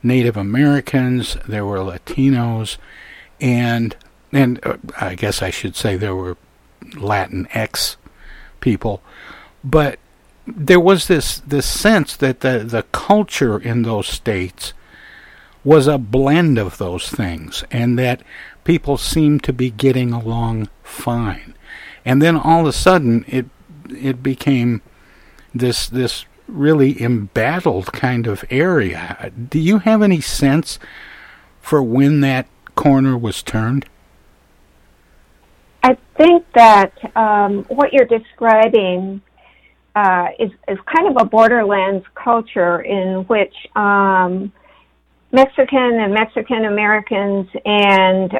Native 0.02 0.36
Americans, 0.36 1.36
there 1.48 1.66
were 1.66 1.78
Latinos, 1.78 2.76
and 3.40 3.96
and 4.32 4.64
uh, 4.64 4.76
I 5.00 5.14
guess 5.14 5.42
I 5.42 5.50
should 5.50 5.76
say 5.76 5.96
there 5.96 6.14
were 6.14 6.36
Latinx 6.92 7.96
people, 8.60 9.02
but 9.64 9.98
there 10.56 10.80
was 10.80 11.08
this 11.08 11.40
this 11.40 11.66
sense 11.66 12.16
that 12.16 12.40
the 12.40 12.60
the 12.60 12.84
culture 12.92 13.58
in 13.58 13.82
those 13.82 14.08
states 14.08 14.72
was 15.64 15.86
a 15.86 15.98
blend 15.98 16.58
of 16.58 16.78
those 16.78 17.08
things, 17.08 17.64
and 17.70 17.98
that 17.98 18.22
people 18.64 18.96
seemed 18.96 19.42
to 19.44 19.52
be 19.52 19.70
getting 19.70 20.12
along 20.12 20.68
fine. 20.82 21.54
And 22.04 22.22
then 22.22 22.36
all 22.36 22.62
of 22.62 22.66
a 22.66 22.72
sudden, 22.72 23.24
it 23.28 23.46
it 23.90 24.22
became 24.22 24.82
this 25.54 25.88
this 25.88 26.24
really 26.46 27.00
embattled 27.00 27.92
kind 27.92 28.26
of 28.26 28.44
area. 28.50 29.30
Do 29.48 29.58
you 29.58 29.78
have 29.78 30.02
any 30.02 30.20
sense 30.20 30.78
for 31.60 31.82
when 31.82 32.20
that 32.20 32.46
corner 32.74 33.16
was 33.16 33.42
turned? 33.42 33.86
I 35.82 35.96
think 36.16 36.44
that 36.54 36.92
um, 37.16 37.64
what 37.68 37.92
you're 37.92 38.04
describing 38.04 39.22
uh, 39.94 40.28
is, 40.38 40.50
is 40.68 40.78
kind 40.86 41.08
of 41.08 41.16
a 41.20 41.24
borderlands 41.24 42.04
culture 42.14 42.80
in 42.80 43.24
which 43.28 43.54
um, 43.76 44.52
Mexican 45.32 45.98
and 46.00 46.12
Mexican 46.12 46.64
Americans 46.64 47.48
and 47.64 48.32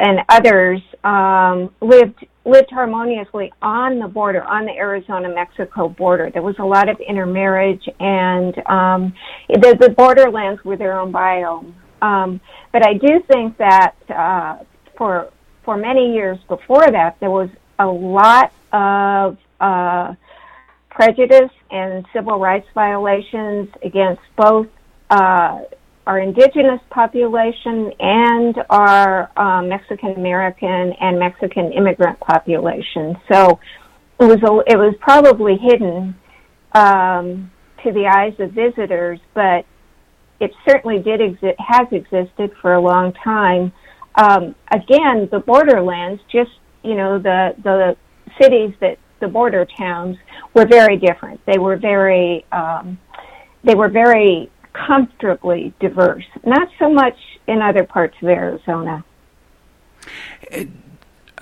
and 0.00 0.20
others 0.28 0.80
um, 1.02 1.70
lived 1.80 2.24
lived 2.44 2.70
harmoniously 2.70 3.52
on 3.60 3.98
the 3.98 4.08
border, 4.08 4.42
on 4.42 4.64
the 4.64 4.72
Arizona 4.72 5.28
Mexico 5.28 5.88
border. 5.88 6.30
There 6.32 6.42
was 6.42 6.56
a 6.58 6.64
lot 6.64 6.88
of 6.88 6.98
intermarriage, 7.00 7.86
and 8.00 8.56
um, 8.66 9.12
the, 9.48 9.76
the 9.78 9.90
borderlands 9.90 10.64
were 10.64 10.76
their 10.76 10.98
own 10.98 11.12
biome. 11.12 11.74
Um, 12.00 12.40
but 12.72 12.86
I 12.86 12.94
do 12.94 13.20
think 13.30 13.58
that 13.58 13.94
uh, 14.08 14.64
for 14.96 15.30
for 15.64 15.76
many 15.76 16.14
years 16.14 16.38
before 16.48 16.86
that, 16.90 17.16
there 17.20 17.30
was 17.30 17.50
a 17.78 17.86
lot 17.86 18.52
of 18.72 19.36
uh, 19.60 20.14
prejudice 20.98 21.52
and 21.70 22.04
civil 22.12 22.40
rights 22.40 22.66
violations 22.74 23.68
against 23.84 24.20
both 24.36 24.66
uh, 25.10 25.60
our 26.08 26.18
indigenous 26.18 26.80
population 26.90 27.92
and 28.00 28.56
our 28.68 29.30
uh, 29.36 29.62
Mexican 29.62 30.14
American 30.14 30.92
and 31.00 31.18
Mexican 31.18 31.72
immigrant 31.72 32.18
population. 32.18 33.16
So 33.30 33.60
it 34.18 34.24
was 34.24 34.38
a, 34.42 34.72
it 34.72 34.76
was 34.76 34.94
probably 34.98 35.56
hidden 35.56 36.16
um, 36.72 37.52
to 37.84 37.92
the 37.92 38.06
eyes 38.12 38.34
of 38.40 38.50
visitors, 38.50 39.20
but 39.34 39.64
it 40.40 40.50
certainly 40.68 40.98
did 40.98 41.20
exist 41.20 41.60
has 41.60 41.86
existed 41.92 42.50
for 42.60 42.74
a 42.74 42.80
long 42.80 43.12
time. 43.12 43.70
Um, 44.16 44.56
again, 44.72 45.28
the 45.30 45.42
borderlands, 45.46 46.20
just 46.32 46.50
you 46.82 46.96
know 46.96 47.20
the 47.20 47.54
the 47.62 47.96
cities 48.40 48.72
that 48.80 48.98
the 49.20 49.28
border 49.28 49.66
towns 49.66 50.16
were 50.54 50.66
very 50.66 50.96
different. 50.96 51.44
They 51.46 51.58
were 51.58 51.76
very 51.76 52.44
um, 52.52 52.98
they 53.64 53.74
were 53.74 53.88
very 53.88 54.50
comfortably 54.72 55.72
diverse. 55.80 56.24
Not 56.44 56.68
so 56.78 56.90
much 56.90 57.16
in 57.46 57.60
other 57.60 57.84
parts 57.84 58.16
of 58.22 58.28
Arizona. 58.28 59.04
It, 60.42 60.68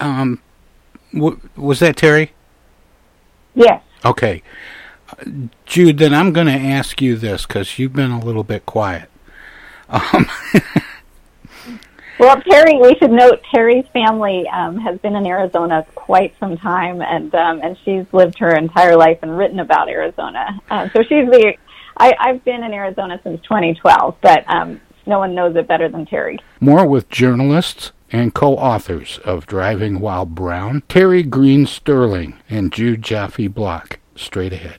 um, 0.00 0.40
w- 1.12 1.40
was 1.56 1.80
that 1.80 1.96
Terry? 1.96 2.32
Yes. 3.54 3.82
Okay. 4.04 4.42
Uh, 5.08 5.48
Jude, 5.64 5.98
then 5.98 6.14
I'm 6.14 6.32
going 6.32 6.46
to 6.46 6.52
ask 6.52 7.00
you 7.00 7.16
this 7.16 7.46
because 7.46 7.78
you've 7.78 7.92
been 7.92 8.10
a 8.10 8.20
little 8.20 8.44
bit 8.44 8.66
quiet. 8.66 9.08
Um, 9.88 10.26
well, 12.18 12.40
Terry, 12.40 12.78
we 12.80 12.94
should 12.96 13.10
note 13.10 13.42
Terry's 13.50 13.86
family 13.92 14.48
um, 14.48 14.78
has 14.78 14.98
been 15.00 15.16
in 15.16 15.26
Arizona 15.26 15.86
quite 15.94 16.34
some 16.40 16.56
time, 16.56 17.02
and 17.02 17.34
um, 17.34 17.60
and 17.62 17.76
she's 17.84 18.04
lived 18.12 18.38
her 18.38 18.54
entire 18.54 18.96
life 18.96 19.18
and 19.22 19.36
written 19.36 19.60
about 19.60 19.88
Arizona. 19.88 20.60
Uh, 20.70 20.88
so 20.92 21.02
she's 21.02 21.28
the 21.30 21.54
I, 21.96 22.14
I've 22.18 22.44
been 22.44 22.62
in 22.62 22.72
Arizona 22.72 23.20
since 23.22 23.40
2012, 23.42 24.16
but 24.20 24.44
um, 24.48 24.80
no 25.06 25.18
one 25.18 25.34
knows 25.34 25.56
it 25.56 25.66
better 25.66 25.88
than 25.88 26.06
Terry. 26.06 26.38
More 26.60 26.86
with 26.86 27.08
journalists 27.08 27.92
and 28.12 28.34
co-authors 28.34 29.18
of 29.24 29.46
Driving 29.46 30.00
While 30.00 30.26
Brown, 30.26 30.82
Terry 30.88 31.22
Greene 31.22 31.66
Sterling 31.66 32.38
and 32.48 32.72
Jude 32.72 33.02
Joffe 33.02 33.52
Block. 33.52 33.98
Straight 34.14 34.52
ahead. 34.52 34.78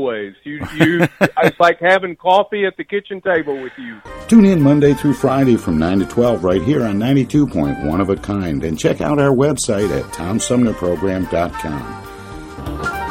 always. 0.01 0.33
You, 0.43 0.65
you, 0.75 1.07
it's 1.43 1.59
like 1.59 1.79
having 1.79 2.15
coffee 2.15 2.65
at 2.65 2.77
the 2.77 2.83
kitchen 2.83 3.21
table 3.21 3.61
with 3.61 3.73
you. 3.77 4.01
Tune 4.27 4.45
in 4.45 4.59
Monday 4.61 4.93
through 4.93 5.13
Friday 5.13 5.57
from 5.57 5.77
9 5.77 5.99
to 5.99 6.05
12 6.05 6.43
right 6.43 6.61
here 6.61 6.83
on 6.83 6.97
92.1 6.97 8.01
of 8.01 8.09
a 8.09 8.15
kind 8.15 8.63
and 8.63 8.79
check 8.79 9.01
out 9.01 9.19
our 9.19 9.35
website 9.35 9.91
at 9.97 10.05
tomsumnerprogram.com. 10.13 13.10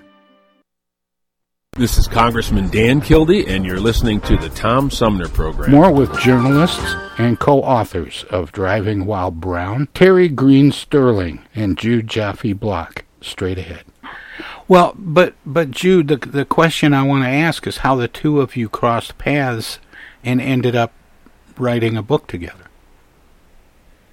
This 1.77 1.97
is 1.97 2.05
Congressman 2.05 2.69
Dan 2.69 2.99
Kildee, 2.99 3.47
and 3.47 3.65
you're 3.65 3.79
listening 3.79 4.19
to 4.21 4.35
the 4.35 4.49
Tom 4.49 4.91
Sumner 4.91 5.29
Program. 5.29 5.71
More 5.71 5.89
with 5.89 6.19
journalists 6.19 6.83
and 7.17 7.39
co 7.39 7.61
authors 7.61 8.25
of 8.29 8.51
Driving 8.51 9.05
While 9.05 9.31
Brown, 9.31 9.87
Terry 9.93 10.27
Greene 10.27 10.73
Sterling 10.73 11.39
and 11.55 11.77
Jude 11.77 12.07
Joffe 12.07 12.59
Block. 12.59 13.05
Straight 13.21 13.57
ahead. 13.57 13.85
Well, 14.67 14.93
but 14.97 15.35
but 15.45 15.71
Jude, 15.71 16.09
the 16.09 16.17
the 16.17 16.43
question 16.43 16.93
I 16.93 17.03
want 17.03 17.23
to 17.23 17.29
ask 17.29 17.65
is 17.65 17.77
how 17.77 17.95
the 17.95 18.09
two 18.09 18.41
of 18.41 18.57
you 18.57 18.67
crossed 18.67 19.17
paths 19.17 19.79
and 20.25 20.41
ended 20.41 20.75
up 20.75 20.91
writing 21.57 21.95
a 21.95 22.03
book 22.03 22.27
together. 22.27 22.65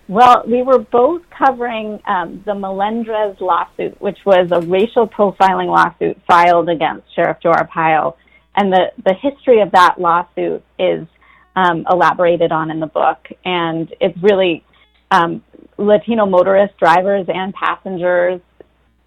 Well, 0.08 0.42
we 0.46 0.62
were 0.62 0.78
both 0.78 1.22
covering 1.28 2.00
um, 2.06 2.42
the 2.46 2.52
Melendres 2.54 3.38
lawsuit, 3.42 4.00
which 4.00 4.18
was 4.24 4.48
a 4.50 4.60
racial 4.62 5.06
profiling 5.06 5.66
lawsuit 5.66 6.18
filed 6.26 6.70
against 6.70 7.14
Sheriff 7.14 7.36
Joe 7.42 7.52
Arpaio. 7.52 8.16
And 8.56 8.72
the, 8.72 8.86
the 9.04 9.12
history 9.12 9.60
of 9.60 9.70
that 9.72 9.96
lawsuit 10.00 10.64
is 10.78 11.06
um, 11.54 11.84
elaborated 11.90 12.52
on 12.52 12.70
in 12.70 12.80
the 12.80 12.86
book. 12.86 13.18
And 13.44 13.94
it's 14.00 14.16
really 14.22 14.64
um, 15.10 15.44
Latino 15.76 16.24
motorists, 16.24 16.76
drivers, 16.78 17.26
and 17.28 17.52
passengers 17.52 18.40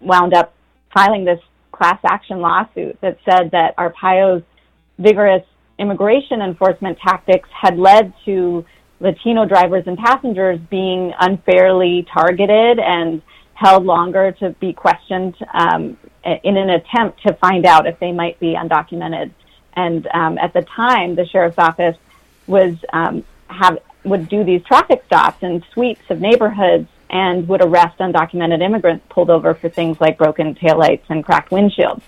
wound 0.00 0.34
up 0.34 0.54
filing 0.94 1.24
this 1.24 1.40
class 1.72 1.98
action 2.04 2.38
lawsuit 2.38 2.96
that 3.00 3.18
said 3.28 3.50
that 3.50 3.76
Arpaio's 3.76 4.44
vigorous 4.98 5.42
immigration 5.80 6.40
enforcement 6.40 6.96
tactics 7.04 7.48
had 7.60 7.76
led 7.76 8.12
to 8.24 8.64
Latino 9.02 9.44
drivers 9.44 9.84
and 9.86 9.98
passengers 9.98 10.60
being 10.70 11.12
unfairly 11.18 12.06
targeted 12.12 12.78
and 12.78 13.20
held 13.54 13.84
longer 13.84 14.32
to 14.32 14.50
be 14.60 14.72
questioned 14.72 15.34
um, 15.52 15.98
in 16.24 16.56
an 16.56 16.70
attempt 16.70 17.22
to 17.26 17.34
find 17.34 17.66
out 17.66 17.86
if 17.86 17.98
they 17.98 18.12
might 18.12 18.38
be 18.38 18.54
undocumented. 18.54 19.30
And 19.74 20.06
um, 20.14 20.38
at 20.38 20.52
the 20.52 20.62
time, 20.62 21.16
the 21.16 21.26
sheriff's 21.26 21.58
office 21.58 21.96
was 22.46 22.76
um, 22.92 23.24
have 23.48 23.78
would 24.04 24.28
do 24.28 24.42
these 24.42 24.62
traffic 24.64 25.02
stops 25.06 25.42
and 25.42 25.64
sweeps 25.72 26.02
of 26.10 26.20
neighborhoods 26.20 26.88
and 27.10 27.46
would 27.46 27.62
arrest 27.62 27.98
undocumented 27.98 28.62
immigrants 28.62 29.04
pulled 29.08 29.30
over 29.30 29.54
for 29.54 29.68
things 29.68 30.00
like 30.00 30.18
broken 30.18 30.54
taillights 30.54 31.02
and 31.08 31.24
cracked 31.24 31.50
windshields. 31.50 32.02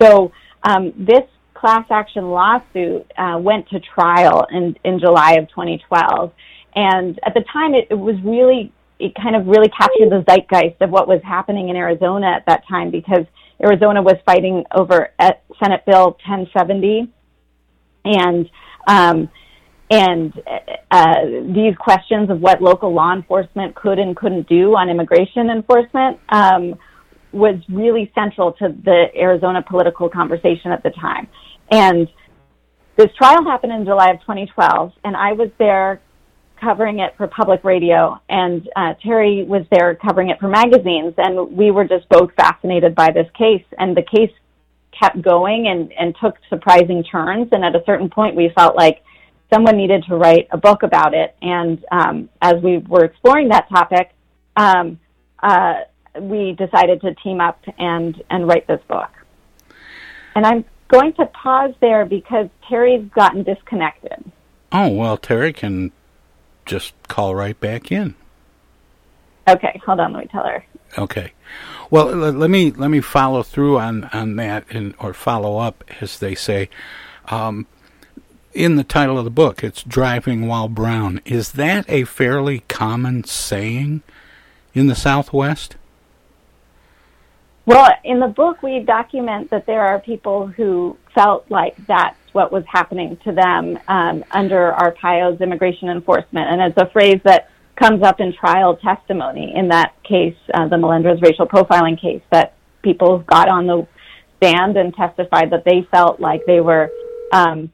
So 0.00 0.32
um, 0.62 0.92
this 0.96 1.24
class 1.58 1.84
action 1.90 2.30
lawsuit 2.30 3.10
uh, 3.16 3.36
went 3.38 3.68
to 3.70 3.80
trial 3.80 4.46
in, 4.50 4.76
in 4.84 5.00
July 5.00 5.32
of 5.32 5.48
2012. 5.48 6.32
And 6.74 7.18
at 7.26 7.34
the 7.34 7.44
time, 7.52 7.74
it, 7.74 7.88
it 7.90 7.98
was 7.98 8.14
really, 8.24 8.72
it 8.98 9.14
kind 9.14 9.34
of 9.34 9.46
really 9.46 9.68
captured 9.68 10.10
the 10.10 10.24
zeitgeist 10.28 10.80
of 10.80 10.90
what 10.90 11.08
was 11.08 11.20
happening 11.24 11.68
in 11.68 11.76
Arizona 11.76 12.28
at 12.28 12.46
that 12.46 12.62
time 12.68 12.90
because 12.90 13.24
Arizona 13.62 14.02
was 14.02 14.14
fighting 14.24 14.64
over 14.74 15.10
Senate 15.62 15.84
Bill 15.84 16.16
1070. 16.26 17.12
And, 18.04 18.48
um, 18.86 19.28
and 19.90 20.32
uh, 20.90 21.14
these 21.54 21.74
questions 21.76 22.30
of 22.30 22.40
what 22.40 22.62
local 22.62 22.94
law 22.94 23.12
enforcement 23.12 23.74
could 23.74 23.98
and 23.98 24.14
couldn't 24.14 24.48
do 24.48 24.76
on 24.76 24.88
immigration 24.88 25.50
enforcement 25.50 26.20
um, 26.28 26.74
was 27.32 27.56
really 27.68 28.12
central 28.14 28.52
to 28.52 28.68
the 28.84 29.06
Arizona 29.16 29.62
political 29.66 30.08
conversation 30.08 30.70
at 30.72 30.82
the 30.82 30.90
time. 30.90 31.26
And 31.70 32.08
this 32.96 33.08
trial 33.16 33.44
happened 33.44 33.72
in 33.72 33.84
July 33.84 34.10
of 34.10 34.20
2012, 34.20 34.92
and 35.04 35.16
I 35.16 35.32
was 35.32 35.50
there 35.58 36.00
covering 36.60 36.98
it 36.98 37.14
for 37.16 37.28
public 37.28 37.62
radio, 37.62 38.20
and 38.28 38.68
uh, 38.74 38.94
Terry 39.02 39.44
was 39.44 39.64
there 39.70 39.94
covering 39.94 40.30
it 40.30 40.40
for 40.40 40.48
magazines, 40.48 41.14
and 41.16 41.56
we 41.56 41.70
were 41.70 41.84
just 41.84 42.08
both 42.08 42.32
fascinated 42.34 42.94
by 42.94 43.12
this 43.12 43.28
case. 43.36 43.64
And 43.78 43.96
the 43.96 44.02
case 44.02 44.32
kept 44.98 45.22
going 45.22 45.68
and, 45.68 45.92
and 45.92 46.16
took 46.20 46.36
surprising 46.48 47.04
turns, 47.04 47.48
and 47.52 47.64
at 47.64 47.76
a 47.76 47.84
certain 47.86 48.10
point, 48.10 48.34
we 48.34 48.50
felt 48.56 48.76
like 48.76 49.04
someone 49.52 49.76
needed 49.76 50.04
to 50.08 50.16
write 50.16 50.48
a 50.50 50.58
book 50.58 50.82
about 50.82 51.14
it. 51.14 51.36
And 51.40 51.84
um, 51.92 52.28
as 52.42 52.54
we 52.62 52.78
were 52.78 53.04
exploring 53.04 53.48
that 53.48 53.68
topic, 53.68 54.10
um, 54.56 54.98
uh, 55.42 55.82
we 56.20 56.52
decided 56.52 57.00
to 57.02 57.14
team 57.14 57.40
up 57.40 57.60
and 57.78 58.20
and 58.28 58.48
write 58.48 58.66
this 58.66 58.80
book. 58.88 59.10
And 60.34 60.44
I'm 60.44 60.64
going 60.88 61.12
to 61.14 61.26
pause 61.26 61.74
there 61.80 62.04
because 62.04 62.48
Terry's 62.68 63.08
gotten 63.14 63.42
disconnected. 63.42 64.32
Oh, 64.72 64.88
well, 64.88 65.16
Terry 65.16 65.52
can 65.52 65.92
just 66.66 66.94
call 67.08 67.34
right 67.34 67.58
back 67.58 67.90
in. 67.92 68.14
Okay, 69.48 69.80
hold 69.84 70.00
on, 70.00 70.12
let 70.12 70.24
me 70.24 70.28
tell 70.30 70.44
her. 70.44 70.64
Okay. 70.96 71.32
Well, 71.90 72.06
let 72.14 72.50
me 72.50 72.70
let 72.70 72.88
me 72.88 73.00
follow 73.00 73.42
through 73.42 73.78
on 73.78 74.04
on 74.12 74.36
that 74.36 74.64
and 74.70 74.94
or 74.98 75.14
follow 75.14 75.58
up 75.58 75.84
as 76.00 76.18
they 76.18 76.34
say. 76.34 76.68
Um, 77.26 77.66
in 78.52 78.76
the 78.76 78.84
title 78.84 79.18
of 79.18 79.24
the 79.24 79.30
book, 79.30 79.62
it's 79.62 79.82
driving 79.82 80.46
while 80.46 80.68
brown. 80.68 81.20
Is 81.24 81.52
that 81.52 81.84
a 81.88 82.04
fairly 82.04 82.60
common 82.68 83.24
saying 83.24 84.02
in 84.74 84.86
the 84.86 84.94
Southwest? 84.94 85.76
Well, 87.68 87.86
in 88.02 88.18
the 88.18 88.28
book, 88.28 88.62
we 88.62 88.80
document 88.80 89.50
that 89.50 89.66
there 89.66 89.82
are 89.82 90.00
people 90.00 90.46
who 90.46 90.96
felt 91.14 91.50
like 91.50 91.76
that's 91.86 92.16
what 92.32 92.50
was 92.50 92.64
happening 92.66 93.18
to 93.24 93.32
them 93.32 93.78
um, 93.88 94.24
under 94.30 94.72
Arpaio's 94.72 95.38
immigration 95.42 95.90
enforcement. 95.90 96.48
And 96.48 96.62
it's 96.62 96.78
a 96.78 96.90
phrase 96.90 97.20
that 97.24 97.50
comes 97.76 98.02
up 98.02 98.20
in 98.20 98.32
trial 98.32 98.78
testimony 98.78 99.52
in 99.54 99.68
that 99.68 99.92
case, 100.02 100.34
uh, 100.54 100.66
the 100.68 100.76
Melendres 100.76 101.20
racial 101.20 101.46
profiling 101.46 102.00
case, 102.00 102.22
that 102.32 102.54
people 102.80 103.18
got 103.18 103.50
on 103.50 103.66
the 103.66 103.86
stand 104.38 104.78
and 104.78 104.94
testified 104.94 105.50
that 105.50 105.66
they 105.66 105.86
felt 105.90 106.20
like 106.20 106.46
they 106.46 106.62
were 106.62 106.90
um, 107.34 107.70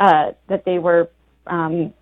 uh, 0.00 0.32
that 0.48 0.64
they 0.64 0.80
were 0.80 1.08
um, 1.46 1.94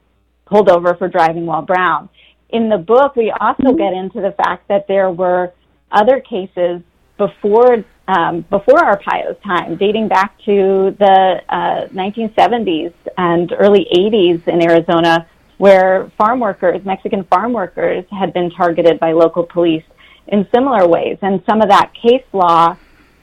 pulled 0.47 0.71
over 0.71 0.95
for 0.95 1.09
driving 1.09 1.45
while 1.45 1.61
brown. 1.61 2.09
In 2.49 2.71
the 2.71 2.79
book, 2.79 3.17
we 3.17 3.31
also 3.39 3.75
get 3.75 3.93
into 3.93 4.23
the 4.23 4.35
fact 4.43 4.67
that 4.69 4.89
there 4.89 5.11
were 5.11 5.53
other 5.93 6.21
cases 6.21 6.81
before 7.17 7.85
um, 8.07 8.43
before 8.51 8.81
Arpaio's 8.81 9.41
time, 9.43 9.77
dating 9.77 10.09
back 10.09 10.37
to 10.45 10.95
the 10.99 11.41
uh, 11.49 11.89
1970s 11.89 12.93
and 13.17 13.51
early 13.59 13.87
80s 13.97 14.47
in 14.47 14.63
Arizona, 14.63 15.27
where 15.57 16.13
farm 16.19 16.41
workers, 16.41 16.85
Mexican 16.85 17.25
farm 17.25 17.55
workers, 17.55 18.05
had 18.11 18.35
been 18.35 18.51
targeted 18.51 19.01
by 19.01 19.13
local 19.13 19.43
police 19.43 19.85
in 20.29 20.47
similar 20.55 20.87
ways. 20.87 21.17
And 21.23 21.43
some 21.49 21.63
of 21.63 21.71
that 21.71 21.93
case 21.95 22.25
law 22.35 22.77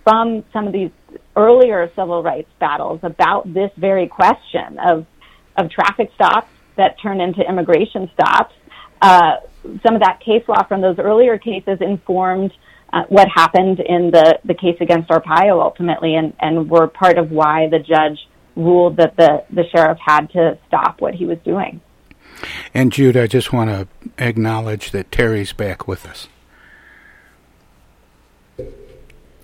from 0.04 0.44
some 0.52 0.66
of 0.66 0.74
these 0.74 0.90
earlier 1.36 1.92
civil 1.96 2.24
rights 2.24 2.50
battles 2.60 3.00
about 3.04 3.54
this 3.54 3.72
very 3.78 4.08
question 4.08 4.80
of 4.80 5.06
of 5.58 5.70
traffic 5.70 6.10
stops 6.16 6.48
that 6.78 6.96
turn 7.02 7.22
into 7.22 7.42
immigration 7.42 8.10
stops. 8.14 8.56
Uh, 9.02 9.38
some 9.86 9.96
of 9.96 10.02
that 10.02 10.20
case 10.22 10.44
law 10.48 10.64
from 10.64 10.82
those 10.82 10.98
earlier 10.98 11.38
cases 11.38 11.78
informed 11.82 12.52
uh, 12.94 13.04
what 13.10 13.28
happened 13.34 13.80
in 13.80 14.12
the, 14.12 14.40
the 14.44 14.54
case 14.54 14.78
against 14.82 15.10
Arpaio 15.10 15.62
ultimately 15.62 16.16
and, 16.16 16.34
and 16.40 16.70
were 16.70 16.88
part 16.88 17.18
of 17.18 17.32
why 17.32 17.68
the 17.70 17.80
judge 17.80 18.28
ruled 18.56 18.98
that 18.98 19.16
the, 19.16 19.44
the 19.50 19.64
sheriff 19.70 19.98
had 20.06 20.30
to 20.32 20.58
stop 20.68 21.00
what 21.00 21.14
he 21.14 21.26
was 21.26 21.38
doing. 21.46 21.82
And 22.74 22.92
Jude, 22.92 23.16
I 23.16 23.28
just 23.28 23.54
want 23.54 23.70
to 23.70 23.88
acknowledge 24.18 24.92
that 24.92 25.12
Terry's 25.12 25.54
back 25.54 25.88
with 25.88 26.06
us. 26.06 26.28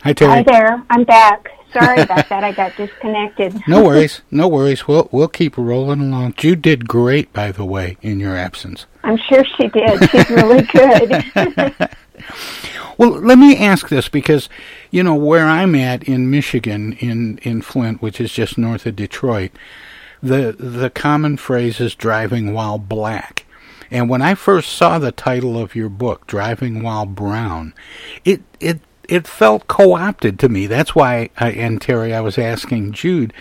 Hi, 0.03 0.13
Terry. 0.13 0.31
Hi 0.31 0.43
there. 0.43 0.83
I'm 0.89 1.03
back. 1.03 1.49
Sorry 1.73 2.01
about 2.01 2.29
that. 2.29 2.43
I 2.43 2.51
got 2.51 2.75
disconnected. 2.75 3.61
no 3.67 3.83
worries. 3.83 4.21
No 4.31 4.47
worries. 4.47 4.87
We'll 4.87 5.09
we'll 5.11 5.27
keep 5.27 5.57
rolling 5.57 5.99
along. 5.99 6.33
Jude 6.37 6.61
did 6.61 6.87
great, 6.87 7.33
by 7.33 7.51
the 7.51 7.65
way, 7.65 7.97
in 8.01 8.19
your 8.19 8.35
absence. 8.35 8.85
I'm 9.03 9.17
sure 9.17 9.43
she 9.57 9.67
did. 9.67 10.09
She's 10.09 10.29
really 10.29 10.61
good. 10.63 11.25
Well, 12.97 13.11
let 13.11 13.37
me 13.37 13.55
ask 13.55 13.89
this 13.89 14.09
because, 14.09 14.49
you 14.89 15.03
know, 15.03 15.15
where 15.15 15.45
I'm 15.45 15.75
at 15.75 16.03
in 16.03 16.31
Michigan, 16.31 16.93
in, 16.93 17.37
in 17.39 17.61
Flint, 17.61 18.01
which 18.01 18.19
is 18.19 18.33
just 18.33 18.57
north 18.57 18.85
of 18.85 18.95
Detroit, 18.95 19.51
the 20.21 20.55
the 20.57 20.89
common 20.89 21.37
phrase 21.37 21.79
is 21.79 21.93
driving 21.93 22.53
while 22.53 22.79
black. 22.79 23.45
And 23.89 24.09
when 24.09 24.21
I 24.21 24.35
first 24.35 24.73
saw 24.73 24.99
the 24.99 25.11
title 25.11 25.57
of 25.57 25.75
your 25.75 25.89
book, 25.89 26.27
Driving 26.27 26.81
While 26.81 27.05
Brown, 27.05 27.73
it 28.25 28.41
it 28.59 28.79
it 29.07 29.27
felt 29.27 29.67
co-opted 29.67 30.37
to 30.39 30.49
me. 30.49 30.67
That's 30.67 30.93
why, 30.93 31.29
I, 31.37 31.51
and 31.51 31.81
Terry, 31.81 32.13
I 32.13 32.19
was 32.19 32.37
asking 32.37 32.91
Jude, 32.91 33.33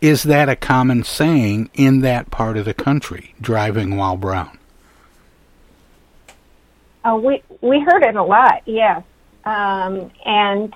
is 0.00 0.22
that 0.22 0.48
a 0.48 0.56
common 0.56 1.04
saying 1.04 1.68
in 1.74 2.00
that 2.00 2.30
part 2.30 2.56
of 2.56 2.64
the 2.64 2.72
country, 2.72 3.34
driving 3.40 3.96
while 3.96 4.16
brown? 4.16 4.58
Oh, 7.04 7.18
we 7.18 7.42
we 7.60 7.80
heard 7.80 8.02
it 8.02 8.16
a 8.16 8.22
lot, 8.22 8.62
yes. 8.66 9.02
Um, 9.44 10.10
and 10.24 10.72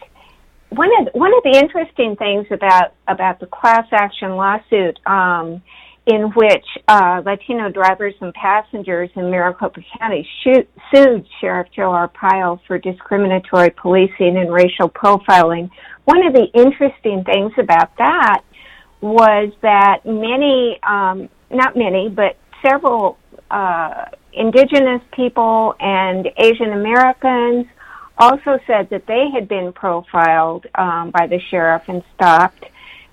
one 0.70 0.90
of 1.00 1.08
one 1.12 1.32
of 1.34 1.42
the 1.44 1.58
interesting 1.58 2.16
things 2.16 2.46
about 2.50 2.94
about 3.06 3.40
the 3.40 3.46
class 3.46 3.86
action 3.92 4.36
lawsuit 4.36 4.98
um, 5.06 5.62
in 6.06 6.30
which 6.34 6.66
uh, 6.88 7.22
Latino 7.24 7.70
drivers 7.70 8.14
and 8.20 8.32
passengers 8.34 9.08
in 9.16 9.30
Maricopa 9.30 9.80
County 9.98 10.28
shoot, 10.42 10.68
sued 10.94 11.26
Sheriff 11.40 11.68
Joe 11.74 11.90
Arpaio 11.90 12.60
for 12.66 12.78
discriminatory 12.78 13.70
policing 13.70 14.36
and 14.36 14.52
racial 14.52 14.90
profiling. 14.90 15.70
One 16.04 16.26
of 16.26 16.34
the 16.34 16.46
interesting 16.52 17.24
things 17.24 17.52
about 17.58 17.96
that 17.96 18.42
was 19.00 19.52
that 19.62 20.04
many, 20.04 20.78
um, 20.82 21.30
not 21.50 21.74
many, 21.76 22.10
but 22.10 22.36
several 22.66 23.18
uh, 23.50 24.06
indigenous 24.36 25.02
people 25.12 25.74
and 25.80 26.28
Asian 26.36 26.72
Americans 26.72 27.66
also 28.18 28.58
said 28.66 28.88
that 28.90 29.06
they 29.06 29.26
had 29.32 29.48
been 29.48 29.72
profiled 29.72 30.66
um, 30.74 31.10
by 31.10 31.26
the 31.26 31.40
sheriff 31.50 31.82
and 31.88 32.02
stopped 32.14 32.64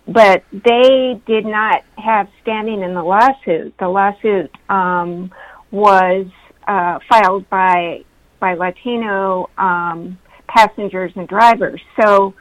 but 0.08 0.44
they 0.52 1.22
did 1.26 1.46
not 1.46 1.84
have 1.98 2.28
standing 2.42 2.82
in 2.82 2.94
the 2.94 3.04
lawsuit. 3.04 3.74
The 3.80 3.88
lawsuit 3.88 4.52
um, 4.70 5.32
was 5.70 6.28
uh, 6.68 7.00
filed 7.10 7.50
by 7.50 8.04
by 8.40 8.56
Latino 8.56 9.50
um, 9.58 10.18
passengers 10.48 11.12
and 11.16 11.28
drivers. 11.28 11.80
So 12.02 12.34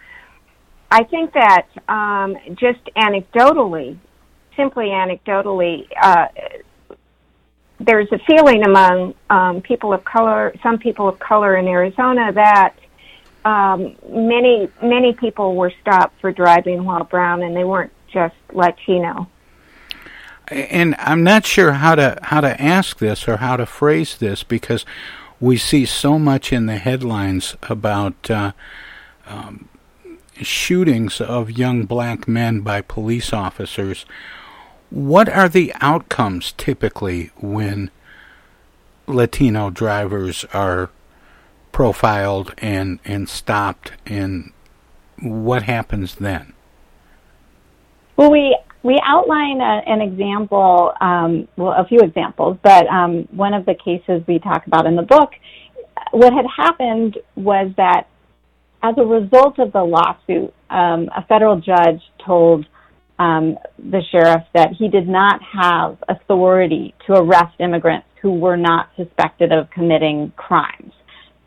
I 0.90 1.04
think 1.04 1.34
that 1.34 1.66
um, 1.88 2.36
just 2.58 2.80
anecdotally, 2.96 3.98
simply 4.56 4.86
anecdotally, 4.86 5.86
uh, 6.00 6.26
there's 7.80 8.12
a 8.12 8.18
feeling 8.20 8.62
among 8.62 9.14
um, 9.30 9.62
people 9.62 9.92
of 9.92 10.04
color, 10.04 10.54
some 10.62 10.78
people 10.78 11.08
of 11.08 11.18
color 11.18 11.56
in 11.56 11.66
Arizona, 11.66 12.30
that 12.32 12.74
um, 13.44 13.96
many 14.08 14.68
many 14.82 15.14
people 15.14 15.56
were 15.56 15.72
stopped 15.80 16.20
for 16.20 16.30
driving 16.30 16.84
while 16.84 17.04
brown, 17.04 17.42
and 17.42 17.56
they 17.56 17.64
weren't 17.64 17.92
just 18.12 18.34
Latino. 18.52 19.28
And 20.48 20.94
I'm 20.98 21.22
not 21.22 21.46
sure 21.46 21.72
how 21.72 21.94
to 21.94 22.18
how 22.22 22.42
to 22.42 22.60
ask 22.60 22.98
this 22.98 23.26
or 23.26 23.38
how 23.38 23.56
to 23.56 23.64
phrase 23.64 24.18
this 24.18 24.42
because 24.42 24.84
we 25.40 25.56
see 25.56 25.86
so 25.86 26.18
much 26.18 26.52
in 26.52 26.66
the 26.66 26.76
headlines 26.76 27.56
about 27.62 28.30
uh, 28.30 28.52
um, 29.26 29.68
shootings 30.42 31.20
of 31.20 31.50
young 31.50 31.84
black 31.86 32.28
men 32.28 32.60
by 32.60 32.82
police 32.82 33.32
officers. 33.32 34.04
What 34.90 35.28
are 35.28 35.48
the 35.48 35.72
outcomes 35.80 36.52
typically 36.52 37.30
when 37.40 37.90
Latino 39.06 39.70
drivers 39.70 40.44
are 40.52 40.90
profiled 41.72 42.52
and 42.58 42.98
and 43.04 43.28
stopped 43.28 43.92
and 44.04 44.52
what 45.20 45.62
happens 45.62 46.16
then? 46.16 46.52
Well 48.16 48.32
we 48.32 48.56
we 48.82 48.98
outline 49.04 49.60
a, 49.60 49.82
an 49.86 50.00
example 50.00 50.92
um, 51.00 51.46
well 51.56 51.72
a 51.72 51.84
few 51.86 52.00
examples 52.00 52.58
but 52.62 52.86
um, 52.88 53.28
one 53.30 53.54
of 53.54 53.66
the 53.66 53.74
cases 53.74 54.22
we 54.26 54.40
talk 54.40 54.66
about 54.66 54.86
in 54.86 54.96
the 54.96 55.02
book 55.02 55.30
what 56.10 56.32
had 56.32 56.46
happened 56.56 57.18
was 57.36 57.72
that 57.76 58.08
as 58.82 58.94
a 58.96 59.04
result 59.04 59.58
of 59.58 59.72
the 59.72 59.82
lawsuit 59.82 60.52
um, 60.70 61.08
a 61.16 61.24
federal 61.28 61.60
judge 61.60 62.02
told 62.24 62.66
um, 63.20 63.56
the 63.78 64.02
sheriff 64.10 64.42
that 64.54 64.70
he 64.76 64.88
did 64.88 65.06
not 65.06 65.40
have 65.42 65.96
authority 66.08 66.94
to 67.06 67.12
arrest 67.12 67.54
immigrants 67.60 68.08
who 68.20 68.32
were 68.32 68.56
not 68.56 68.90
suspected 68.96 69.52
of 69.52 69.70
committing 69.70 70.32
crimes 70.36 70.92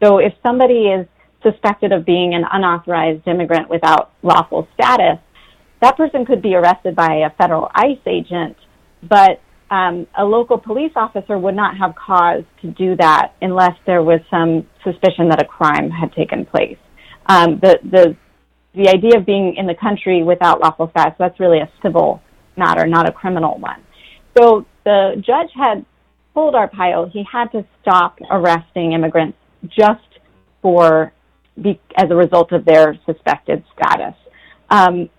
so 0.04 0.18
if 0.18 0.34
somebody 0.44 0.88
is 0.88 1.08
suspected 1.42 1.92
of 1.92 2.06
being 2.06 2.34
an 2.34 2.44
unauthorized 2.52 3.28
immigrant 3.28 3.70
without 3.70 4.12
lawful 4.22 4.68
status, 4.74 5.20
that 5.82 5.98
person 5.98 6.26
could 6.26 6.42
be 6.42 6.56
arrested 6.56 6.96
by 6.96 7.24
a 7.26 7.30
federal 7.38 7.70
ICE 7.74 8.00
agent, 8.06 8.58
but 9.02 9.42
um, 9.70 10.08
a 10.18 10.24
local 10.24 10.58
police 10.58 10.92
officer 10.96 11.38
would 11.38 11.56
not 11.56 11.78
have 11.78 11.96
cause 11.96 12.44
to 12.62 12.72
do 12.72 12.96
that 12.98 13.34
unless 13.42 13.74
there 13.86 14.04
was 14.04 14.20
some 14.30 14.68
suspicion 14.84 15.30
that 15.30 15.42
a 15.42 15.46
crime 15.46 15.90
had 15.90 16.14
taken 16.14 16.46
place. 16.46 16.78
Um, 17.26 17.60
the, 17.62 17.80
the, 17.84 18.18
the 18.76 18.90
idea 18.90 19.18
of 19.18 19.26
being 19.26 19.56
in 19.56 19.68
the 19.68 19.76
country 19.76 20.24
without 20.24 20.60
lawful 20.62 20.90
status, 20.90 21.14
that's 21.20 21.40
really 21.40 21.60
a 21.60 21.70
civil 21.82 22.22
matter, 22.58 22.88
not 22.88 23.08
a 23.08 23.12
criminal 23.12 23.58
one. 23.60 23.82
So 24.38 24.66
the 24.84 25.22
judge 25.26 25.50
had 25.56 25.86
told 26.34 26.56
Arpaio 26.56 27.12
he 27.12 27.24
had 27.32 27.52
to 27.52 27.66
stop 27.82 28.18
arresting 28.32 28.94
immigrants 28.94 29.38
just 29.68 30.02
for 30.62 31.14
as 31.98 32.10
a 32.10 32.16
result 32.16 32.52
of 32.52 32.66
their 32.66 32.98
suspected 33.06 33.64
status. 33.76 34.16
Um, 34.70 35.10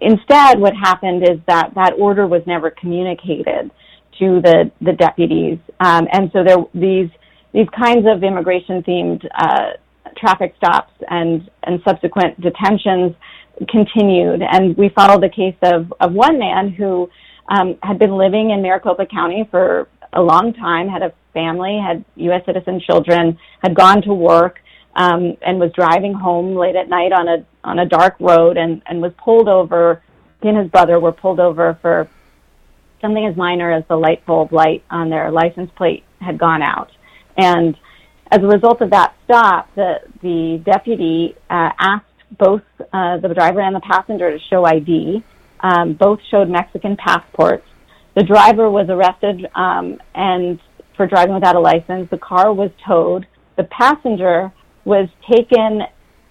instead, 0.00 0.58
what 0.58 0.74
happened 0.74 1.22
is 1.22 1.38
that 1.46 1.72
that 1.76 1.92
order 1.96 2.26
was 2.26 2.42
never 2.46 2.70
communicated 2.70 3.70
to 4.18 4.40
the 4.42 4.70
the 4.80 4.92
deputies, 4.92 5.58
um, 5.80 6.08
and 6.12 6.30
so 6.32 6.42
there 6.44 6.56
these 6.74 7.10
these 7.52 7.68
kinds 7.76 8.06
of 8.08 8.24
immigration 8.24 8.82
themed 8.82 9.24
uh, 9.32 9.74
traffic 10.16 10.54
stops 10.56 10.92
and 11.08 11.48
and 11.62 11.80
subsequent 11.84 12.40
detentions 12.40 13.14
continued. 13.68 14.42
And 14.42 14.76
we 14.76 14.88
followed 14.90 15.22
the 15.22 15.28
case 15.28 15.56
of 15.62 15.92
of 16.00 16.12
one 16.12 16.38
man 16.38 16.70
who 16.70 17.10
um, 17.48 17.76
had 17.82 17.98
been 17.98 18.16
living 18.16 18.50
in 18.50 18.62
Maricopa 18.62 19.06
County 19.06 19.46
for 19.50 19.88
a 20.12 20.22
long 20.22 20.52
time, 20.54 20.88
had 20.88 21.02
a 21.02 21.12
family, 21.32 21.78
had 21.84 22.04
U.S. 22.16 22.42
citizen 22.46 22.80
children, 22.80 23.38
had 23.62 23.74
gone 23.74 24.00
to 24.02 24.14
work, 24.14 24.60
um, 24.96 25.36
and 25.42 25.58
was 25.58 25.72
driving 25.72 26.14
home 26.14 26.54
late 26.54 26.76
at 26.76 26.88
night 26.88 27.12
on 27.12 27.28
a 27.28 27.44
on 27.64 27.78
a 27.80 27.86
dark 27.86 28.16
road, 28.20 28.56
and 28.56 28.82
and 28.86 29.02
was 29.02 29.12
pulled 29.22 29.48
over. 29.48 30.02
He 30.42 30.48
and 30.48 30.58
his 30.58 30.68
brother 30.68 31.00
were 31.00 31.12
pulled 31.12 31.40
over 31.40 31.78
for 31.80 32.08
something 33.00 33.26
as 33.26 33.36
minor 33.36 33.72
as 33.72 33.84
the 33.88 33.96
light 33.96 34.24
bulb 34.26 34.52
light 34.52 34.84
on 34.90 35.10
their 35.10 35.30
license 35.30 35.70
plate 35.76 36.04
had 36.20 36.38
gone 36.38 36.62
out, 36.62 36.90
and 37.36 37.76
as 38.34 38.42
a 38.42 38.46
result 38.46 38.80
of 38.82 38.90
that 38.90 39.14
stop, 39.24 39.72
the 39.76 40.00
the 40.20 40.60
deputy 40.64 41.36
uh, 41.48 41.70
asked 41.78 42.06
both 42.36 42.62
uh, 42.92 43.18
the 43.18 43.32
driver 43.32 43.60
and 43.60 43.76
the 43.76 43.80
passenger 43.80 44.36
to 44.36 44.38
show 44.50 44.64
ID. 44.64 45.22
Um, 45.60 45.94
both 45.94 46.18
showed 46.30 46.50
Mexican 46.50 46.96
passports. 46.96 47.64
The 48.16 48.24
driver 48.24 48.68
was 48.68 48.88
arrested 48.90 49.46
um, 49.54 49.98
and 50.14 50.58
for 50.96 51.06
driving 51.06 51.34
without 51.34 51.56
a 51.56 51.60
license. 51.60 52.10
The 52.10 52.18
car 52.18 52.52
was 52.52 52.70
towed. 52.86 53.26
The 53.56 53.64
passenger 53.64 54.52
was 54.84 55.08
taken 55.30 55.82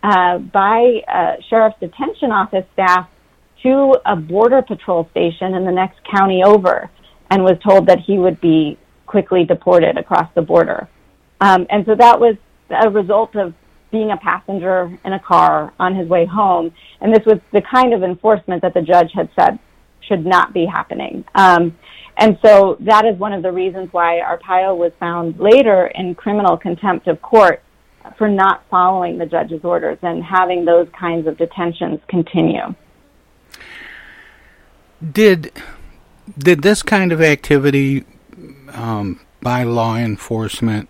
uh, 0.04 0.38
by 0.39 1.02
uh, 1.08 1.36
sheriff's 1.50 1.80
detention 1.80 2.32
office 2.32 2.66
staff 2.74 3.10
to 3.63 3.96
a 4.06 4.16
border 4.16 4.62
patrol 4.62 5.08
station 5.12 5.56
in 5.56 5.63
the 5.66 5.72
next 5.72 6.00
county 6.13 6.44
over, 6.44 6.89
and 7.32 7.44
was 7.44 7.58
told 7.68 7.88
that 7.88 8.00
he 8.06 8.18
would 8.18 8.42
be 8.42 8.78
quickly 9.08 9.46
deported 9.46 9.98
across 9.98 10.30
the 10.36 10.42
border. 10.42 10.89
Um, 11.44 11.68
and 11.70 11.86
so 11.86 11.94
that 11.96 12.22
was 12.22 12.38
a 12.70 12.90
result 12.90 13.36
of 13.36 13.54
being 13.92 14.12
a 14.12 14.18
passenger 14.18 14.98
in 15.04 15.12
a 15.12 15.20
car 15.20 15.74
on 15.78 15.94
his 15.94 16.08
way 16.08 16.26
home. 16.26 16.74
And 17.02 17.14
this 17.14 17.26
was 17.26 17.40
the 17.52 17.62
kind 17.62 17.94
of 17.94 18.02
enforcement 18.02 18.62
that 18.62 18.74
the 18.74 18.82
judge 18.82 19.12
had 19.14 19.30
said 19.38 19.60
should 20.08 20.26
not 20.26 20.54
be 20.54 20.66
happening. 20.66 21.26
Um, 21.36 21.78
and 22.16 22.38
so 22.42 22.78
that 22.80 23.06
is 23.06 23.20
one 23.20 23.34
of 23.34 23.44
the 23.44 23.52
reasons 23.52 23.90
why 23.92 24.22
Arpaio 24.22 24.76
was 24.78 24.94
found 25.02 25.38
later 25.38 25.88
in 25.88 26.16
criminal 26.16 26.56
contempt 26.56 27.08
of 27.08 27.22
court 27.22 27.62
for 28.18 28.30
not 28.30 28.64
following 28.70 29.18
the 29.18 29.26
judge's 29.26 29.66
orders 29.66 29.98
and 30.02 30.24
having 30.24 30.64
those 30.64 30.88
kinds 30.98 31.28
of 31.28 31.38
detentions 31.38 32.00
continue. 32.08 32.74
Did 35.12 35.52
did 36.38 36.62
this 36.62 36.82
kind 36.82 37.12
of 37.12 37.22
activity 37.22 38.06
um, 38.72 39.20
by 39.42 39.64
law 39.64 39.98
enforcement 39.98 40.88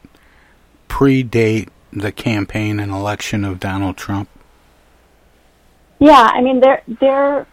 predate 0.93 1.69
the 1.91 2.11
campaign 2.11 2.79
and 2.79 2.91
election 2.91 3.43
of 3.43 3.59
Donald 3.59 3.97
Trump? 3.97 4.29
Yeah, 5.99 6.29
I 6.31 6.41
mean 6.41 6.59
there 6.59 6.83
there 6.99 7.47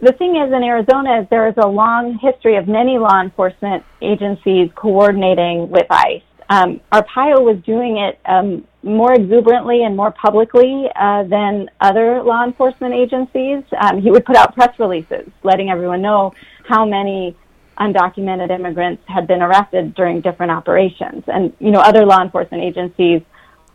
the 0.00 0.12
thing 0.12 0.36
is 0.36 0.52
in 0.52 0.62
Arizona 0.62 1.22
is 1.22 1.26
there 1.28 1.48
is 1.48 1.54
a 1.56 1.66
long 1.66 2.18
history 2.22 2.56
of 2.56 2.68
many 2.68 2.98
law 2.98 3.20
enforcement 3.20 3.82
agencies 4.00 4.70
coordinating 4.76 5.70
with 5.70 5.86
ICE. 5.90 6.22
Um, 6.48 6.80
Arpaio 6.92 7.42
was 7.42 7.60
doing 7.66 7.96
it 7.96 8.20
um, 8.26 8.64
more 8.84 9.12
exuberantly 9.12 9.82
and 9.82 9.96
more 9.96 10.12
publicly 10.12 10.86
uh, 10.94 11.24
than 11.24 11.68
other 11.80 12.22
law 12.22 12.44
enforcement 12.44 12.94
agencies. 12.94 13.64
Um, 13.80 14.00
he 14.00 14.12
would 14.12 14.24
put 14.24 14.36
out 14.36 14.54
press 14.54 14.78
releases 14.78 15.28
letting 15.42 15.70
everyone 15.70 16.00
know 16.00 16.32
how 16.68 16.84
many 16.84 17.36
undocumented 17.78 18.50
immigrants 18.50 19.02
had 19.06 19.26
been 19.26 19.42
arrested 19.42 19.94
during 19.94 20.20
different 20.20 20.52
operations. 20.52 21.24
And, 21.26 21.52
you 21.58 21.70
know, 21.70 21.80
other 21.80 22.04
law 22.04 22.22
enforcement 22.22 22.62
agencies 22.62 23.22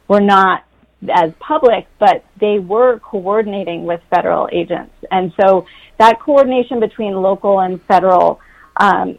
were 0.07 0.21
not 0.21 0.63
as 1.09 1.33
public, 1.39 1.87
but 1.99 2.23
they 2.39 2.59
were 2.59 2.99
coordinating 2.99 3.85
with 3.85 4.01
federal 4.09 4.49
agents. 4.51 4.93
And 5.09 5.33
so 5.39 5.65
that 5.97 6.19
coordination 6.19 6.79
between 6.79 7.13
local 7.13 7.59
and 7.59 7.81
federal 7.83 8.39
um, 8.77 9.17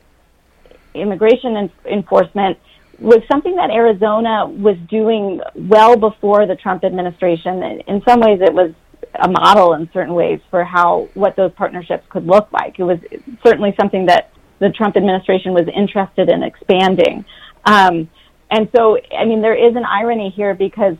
immigration 0.94 1.56
en- 1.56 1.70
enforcement 1.84 2.58
was 2.98 3.20
something 3.30 3.56
that 3.56 3.70
Arizona 3.70 4.46
was 4.46 4.76
doing 4.88 5.40
well 5.54 5.96
before 5.96 6.46
the 6.46 6.54
Trump 6.54 6.84
administration. 6.84 7.62
In 7.86 8.02
some 8.06 8.20
ways, 8.20 8.40
it 8.40 8.54
was 8.54 8.72
a 9.14 9.28
model 9.28 9.74
in 9.74 9.90
certain 9.92 10.14
ways 10.14 10.40
for 10.50 10.64
how 10.64 11.08
what 11.14 11.36
those 11.36 11.52
partnerships 11.52 12.04
could 12.08 12.26
look 12.26 12.50
like. 12.52 12.78
It 12.78 12.84
was 12.84 12.98
certainly 13.44 13.74
something 13.78 14.06
that 14.06 14.31
the 14.62 14.70
Trump 14.70 14.96
administration 14.96 15.52
was 15.52 15.66
interested 15.74 16.30
in 16.30 16.44
expanding. 16.44 17.24
Um, 17.64 18.08
and 18.48 18.68
so, 18.74 18.96
I 19.16 19.24
mean, 19.24 19.42
there 19.42 19.56
is 19.56 19.74
an 19.74 19.84
irony 19.84 20.32
here 20.34 20.54
because 20.54 20.94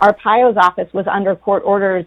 Arpaio's 0.00 0.56
office 0.56 0.88
was 0.94 1.06
under 1.08 1.34
court 1.34 1.64
orders 1.66 2.06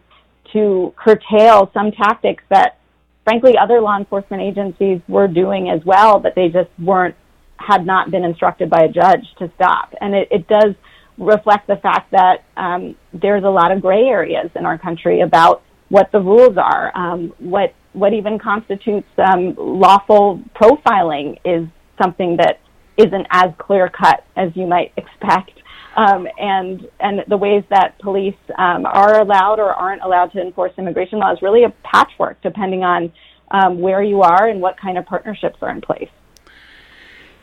to 0.54 0.94
curtail 0.96 1.70
some 1.74 1.92
tactics 1.92 2.44
that, 2.50 2.78
frankly, 3.26 3.58
other 3.58 3.82
law 3.82 3.98
enforcement 3.98 4.42
agencies 4.42 5.02
were 5.10 5.28
doing 5.28 5.70
as 5.70 5.84
well, 5.84 6.20
but 6.20 6.36
they 6.36 6.48
just 6.48 6.70
weren't, 6.80 7.16
had 7.58 7.86
not 7.86 8.10
been 8.10 8.24
instructed 8.24 8.70
by 8.70 8.84
a 8.84 8.88
judge 8.88 9.26
to 9.40 9.52
stop. 9.56 9.94
And 10.00 10.16
it, 10.16 10.30
it 10.32 10.48
does 10.48 10.74
reflect 11.18 11.68
the 11.68 11.76
fact 11.78 12.12
that 12.12 12.46
um, 12.56 12.96
there's 13.12 13.44
a 13.44 13.50
lot 13.50 13.74
of 13.74 13.82
gray 13.82 14.06
areas 14.06 14.50
in 14.56 14.66
our 14.66 14.78
country 14.78 15.20
about 15.20 15.64
what 15.94 16.12
the 16.12 16.20
rules 16.20 16.58
are, 16.58 16.92
um, 16.98 17.32
what 17.38 17.76
what 17.94 18.14
even 18.14 18.40
constitutes 18.40 19.08
um, 19.20 19.54
lawful 19.56 20.42
profiling 20.56 21.38
is 21.46 21.68
something 22.02 22.38
that 22.38 22.60
isn't 22.98 23.28
as 23.30 23.52
clear 23.60 23.90
cut 23.90 24.26
as 24.36 24.50
you 24.56 24.66
might 24.66 24.92
expect. 24.98 25.52
Um, 25.96 26.28
and 26.40 26.90
and 27.00 27.24
the 27.28 27.38
ways 27.38 27.64
that 27.70 28.00
police 28.00 28.42
um, 28.58 28.88
are 28.88 29.22
allowed 29.22 29.60
or 29.60 29.72
aren't 29.72 30.02
allowed 30.02 30.32
to 30.32 30.42
enforce 30.42 30.72
immigration 30.80 31.20
law 31.20 31.32
is 31.32 31.44
really 31.44 31.64
a 31.64 31.70
patchwork, 31.84 32.42
depending 32.42 32.84
on 32.84 33.14
um, 33.52 33.80
where 33.80 34.02
you 34.02 34.24
are 34.24 34.48
and 34.48 34.62
what 34.62 34.80
kind 34.80 34.98
of 34.98 35.06
partnerships 35.06 35.58
are 35.62 35.70
in 35.70 35.82
place. 35.82 36.10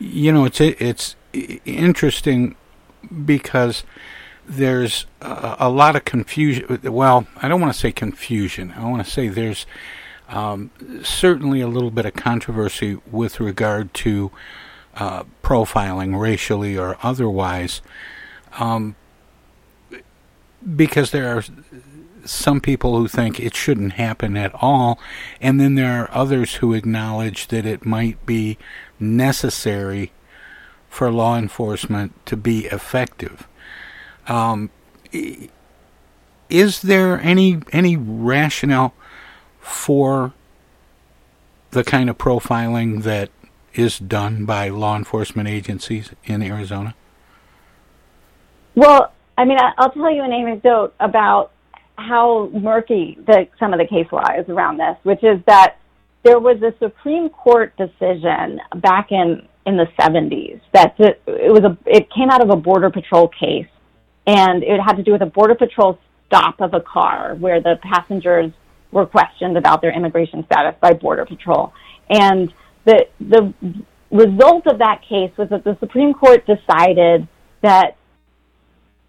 You 0.01 0.33
know, 0.33 0.45
it's 0.45 0.61
it's 0.61 1.15
interesting 1.33 2.57
because 3.25 3.85
there's 4.51 5.07
a, 5.21 5.57
a 5.61 5.69
lot 5.71 5.95
of 5.95 6.05
confusion. 6.05 6.81
Well, 6.83 7.27
I 7.37 7.49
don't 7.49 7.61
want 7.61 7.73
to 7.73 7.79
say 7.79 7.93
confusion. 7.93 8.75
I 8.77 8.85
want 8.89 9.05
to 9.05 9.11
say 9.11 9.29
there's 9.29 9.65
um, 10.29 10.71
certainly 11.03 11.61
a 11.61 11.69
little 11.69 11.91
bit 11.91 12.05
of 12.05 12.15
controversy 12.15 12.99
with 13.11 13.39
regard 13.39 13.95
to 13.95 14.33
uh, 14.97 15.23
profiling, 15.43 16.19
racially 16.19 16.77
or 16.77 16.97
otherwise, 17.03 17.81
um, 18.59 18.97
because 20.77 21.13
there 21.13 21.37
are 21.37 21.45
some 22.25 22.61
people 22.61 22.97
who 22.99 23.07
think 23.07 23.39
it 23.39 23.55
shouldn't 23.55 23.95
happen 23.95 24.37
at 24.37 24.53
all, 24.61 24.99
and 25.41 25.61
then 25.61 25.77
there 25.77 26.03
are 26.03 26.11
others 26.13 26.57
who 26.57 26.75
acknowledge 26.75 27.47
that 27.49 27.65
it 27.65 27.87
might 27.87 28.27
be 28.27 28.59
necessary 28.99 30.13
for 30.89 31.11
law 31.11 31.39
enforcement 31.39 32.15
to 32.27 32.37
be 32.37 32.67
effective. 32.67 33.47
Um, 34.29 34.71
is 36.49 36.83
there 36.83 37.21
any 37.21 37.61
any 37.73 37.97
rationale 37.97 38.95
for 39.61 40.33
the 41.71 41.85
kind 41.85 42.11
of 42.11 42.19
profiling 42.19 43.03
that 43.05 43.31
is 43.75 43.99
done 43.99 44.45
by 44.45 44.69
law 44.69 44.97
enforcement 44.97 45.49
agencies 45.49 46.11
in 46.25 46.43
Arizona? 46.43 46.95
Well, 48.75 49.13
I 49.39 49.45
mean, 49.45 49.59
I'll 49.79 49.93
tell 49.93 50.11
you 50.11 50.23
an 50.23 50.33
anecdote 50.33 50.95
about 51.01 51.53
how 51.97 52.51
murky 52.53 53.19
the, 53.27 53.47
some 53.59 53.73
of 53.73 53.79
the 53.79 53.87
case 53.87 54.07
law 54.11 54.25
is 54.37 54.49
around 54.49 54.79
this, 54.79 54.97
which 55.03 55.23
is 55.23 55.41
that 55.47 55.77
there 56.23 56.39
was 56.39 56.61
a 56.63 56.75
Supreme 56.79 57.29
Court 57.29 57.77
decision 57.77 58.61
back 58.77 59.13
in 59.13 59.47
in 59.67 59.77
the 59.77 59.87
70s 59.99 60.59
that 60.73 60.95
it 60.99 61.53
was 61.53 61.63
a 61.65 61.77
it 61.87 62.11
came 62.11 62.31
out 62.31 62.43
of 62.43 62.51
a 62.51 62.57
border 62.57 62.91
patrol 62.91 63.29
case 63.29 63.67
and 64.31 64.63
it 64.63 64.81
had 64.81 64.95
to 64.95 65.03
do 65.03 65.13
with 65.13 65.23
a 65.23 65.27
border 65.27 65.55
patrol 65.55 65.99
stop 66.27 66.61
of 66.61 66.75
a 66.75 66.81
car 66.81 67.35
where 67.35 67.61
the 67.61 67.75
passengers 67.83 68.53
were 68.93 69.07
questioned 69.07 69.57
about 69.57 69.81
their 69.81 69.93
immigration 69.93 70.45
status 70.47 70.75
by 70.81 70.93
border 70.93 71.25
patrol 71.25 71.73
and 72.09 72.53
the 72.87 73.07
the 73.21 73.53
result 74.11 74.67
of 74.67 74.79
that 74.79 75.01
case 75.09 75.31
was 75.39 75.49
that 75.51 75.65
the 75.65 75.77
Supreme 75.81 76.13
Court 76.15 76.45
decided 76.47 77.29
that 77.63 77.97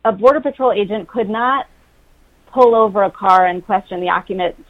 a 0.05 0.11
border 0.11 0.39
patrol 0.39 0.71
agent 0.71 1.07
could 1.07 1.29
not 1.29 1.65
pull 2.53 2.75
over 2.75 3.03
a 3.03 3.11
car 3.11 3.45
and 3.45 3.65
question 3.65 4.01
the 4.01 4.09
occupants 4.09 4.61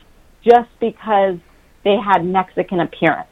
just 0.43 0.69
because 0.79 1.35
they 1.83 1.95
had 1.97 2.23
Mexican 2.23 2.81
appearance. 2.81 3.27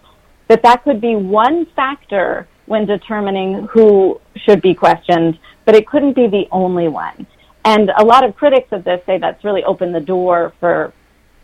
That 0.48 0.64
that 0.64 0.84
could 0.84 1.00
be 1.00 1.16
one 1.16 1.68
factor 1.76 2.48
when 2.70 2.86
determining 2.86 3.68
who 3.74 4.22
should 4.46 4.62
be 4.62 4.76
questioned, 4.76 5.40
but 5.66 5.76
it 5.76 5.88
couldn't 5.88 6.14
be 6.14 6.28
the 6.28 6.46
only 6.52 6.88
one. 6.88 7.26
And 7.66 7.90
a 7.98 8.06
lot 8.06 8.24
of 8.24 8.36
critics 8.36 8.68
of 8.72 8.84
this 8.84 9.02
say 9.08 9.18
that's 9.18 9.44
really 9.44 9.64
opened 9.64 9.94
the 9.96 10.00
door 10.16 10.54
for 10.60 10.94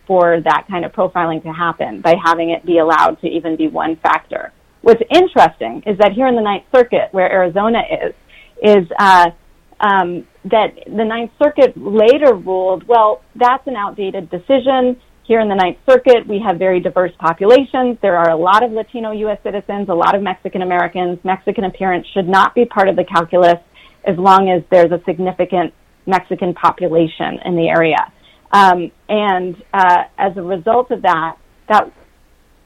for 0.05 0.39
that 0.39 0.65
kind 0.69 0.85
of 0.85 0.91
profiling 0.91 1.41
to 1.41 1.51
happen 1.51 1.99
by 1.99 2.13
having 2.23 2.51
it 2.51 2.63
be 2.63 2.77
allowed 2.77 3.19
to 3.21 3.27
even 3.27 3.55
be 3.55 3.67
one 3.67 3.95
factor. 3.95 4.53
What's 4.81 5.01
interesting 5.11 5.81
is 5.87 5.97
that 5.97 6.11
here 6.11 6.27
in 6.27 6.35
the 6.35 6.43
Ninth 6.43 6.65
Circuit, 6.71 7.07
where 7.09 7.27
Arizona 7.31 7.81
is, 7.89 8.13
is 8.61 8.87
uh, 8.99 9.31
um, 9.79 10.27
that 10.43 10.75
the 10.85 11.03
Ninth 11.03 11.31
Circuit 11.41 11.73
later 11.75 12.35
ruled, 12.35 12.87
well, 12.87 13.23
that's 13.35 13.65
an 13.65 13.75
outdated 13.75 14.29
decision. 14.29 15.01
Here 15.27 15.39
in 15.39 15.49
the 15.49 15.55
Ninth 15.55 15.79
Circuit, 15.89 16.27
we 16.27 16.39
have 16.45 16.59
very 16.59 16.79
diverse 16.79 17.11
populations. 17.17 17.97
There 18.03 18.15
are 18.15 18.29
a 18.29 18.35
lot 18.35 18.63
of 18.63 18.71
Latino 18.71 19.11
U.S. 19.11 19.39
citizens, 19.41 19.89
a 19.89 19.93
lot 19.93 20.13
of 20.13 20.21
Mexican 20.21 20.61
Americans. 20.61 21.17
Mexican 21.23 21.63
appearance 21.63 22.05
should 22.13 22.27
not 22.27 22.53
be 22.53 22.65
part 22.65 22.89
of 22.89 22.95
the 22.95 23.03
calculus 23.03 23.57
as 24.05 24.15
long 24.19 24.51
as 24.51 24.61
there's 24.69 24.91
a 24.91 25.01
significant 25.03 25.73
Mexican 26.05 26.53
population 26.53 27.39
in 27.43 27.55
the 27.55 27.67
area. 27.67 28.13
Um, 28.51 28.91
and 29.09 29.55
uh, 29.73 30.03
as 30.19 30.37
a 30.37 30.43
result 30.43 30.91
of 30.91 31.01
that, 31.01 31.37
that 31.69 31.91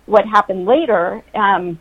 what 0.05 0.25
happened 0.25 0.65
later 0.65 1.23
um, 1.33 1.79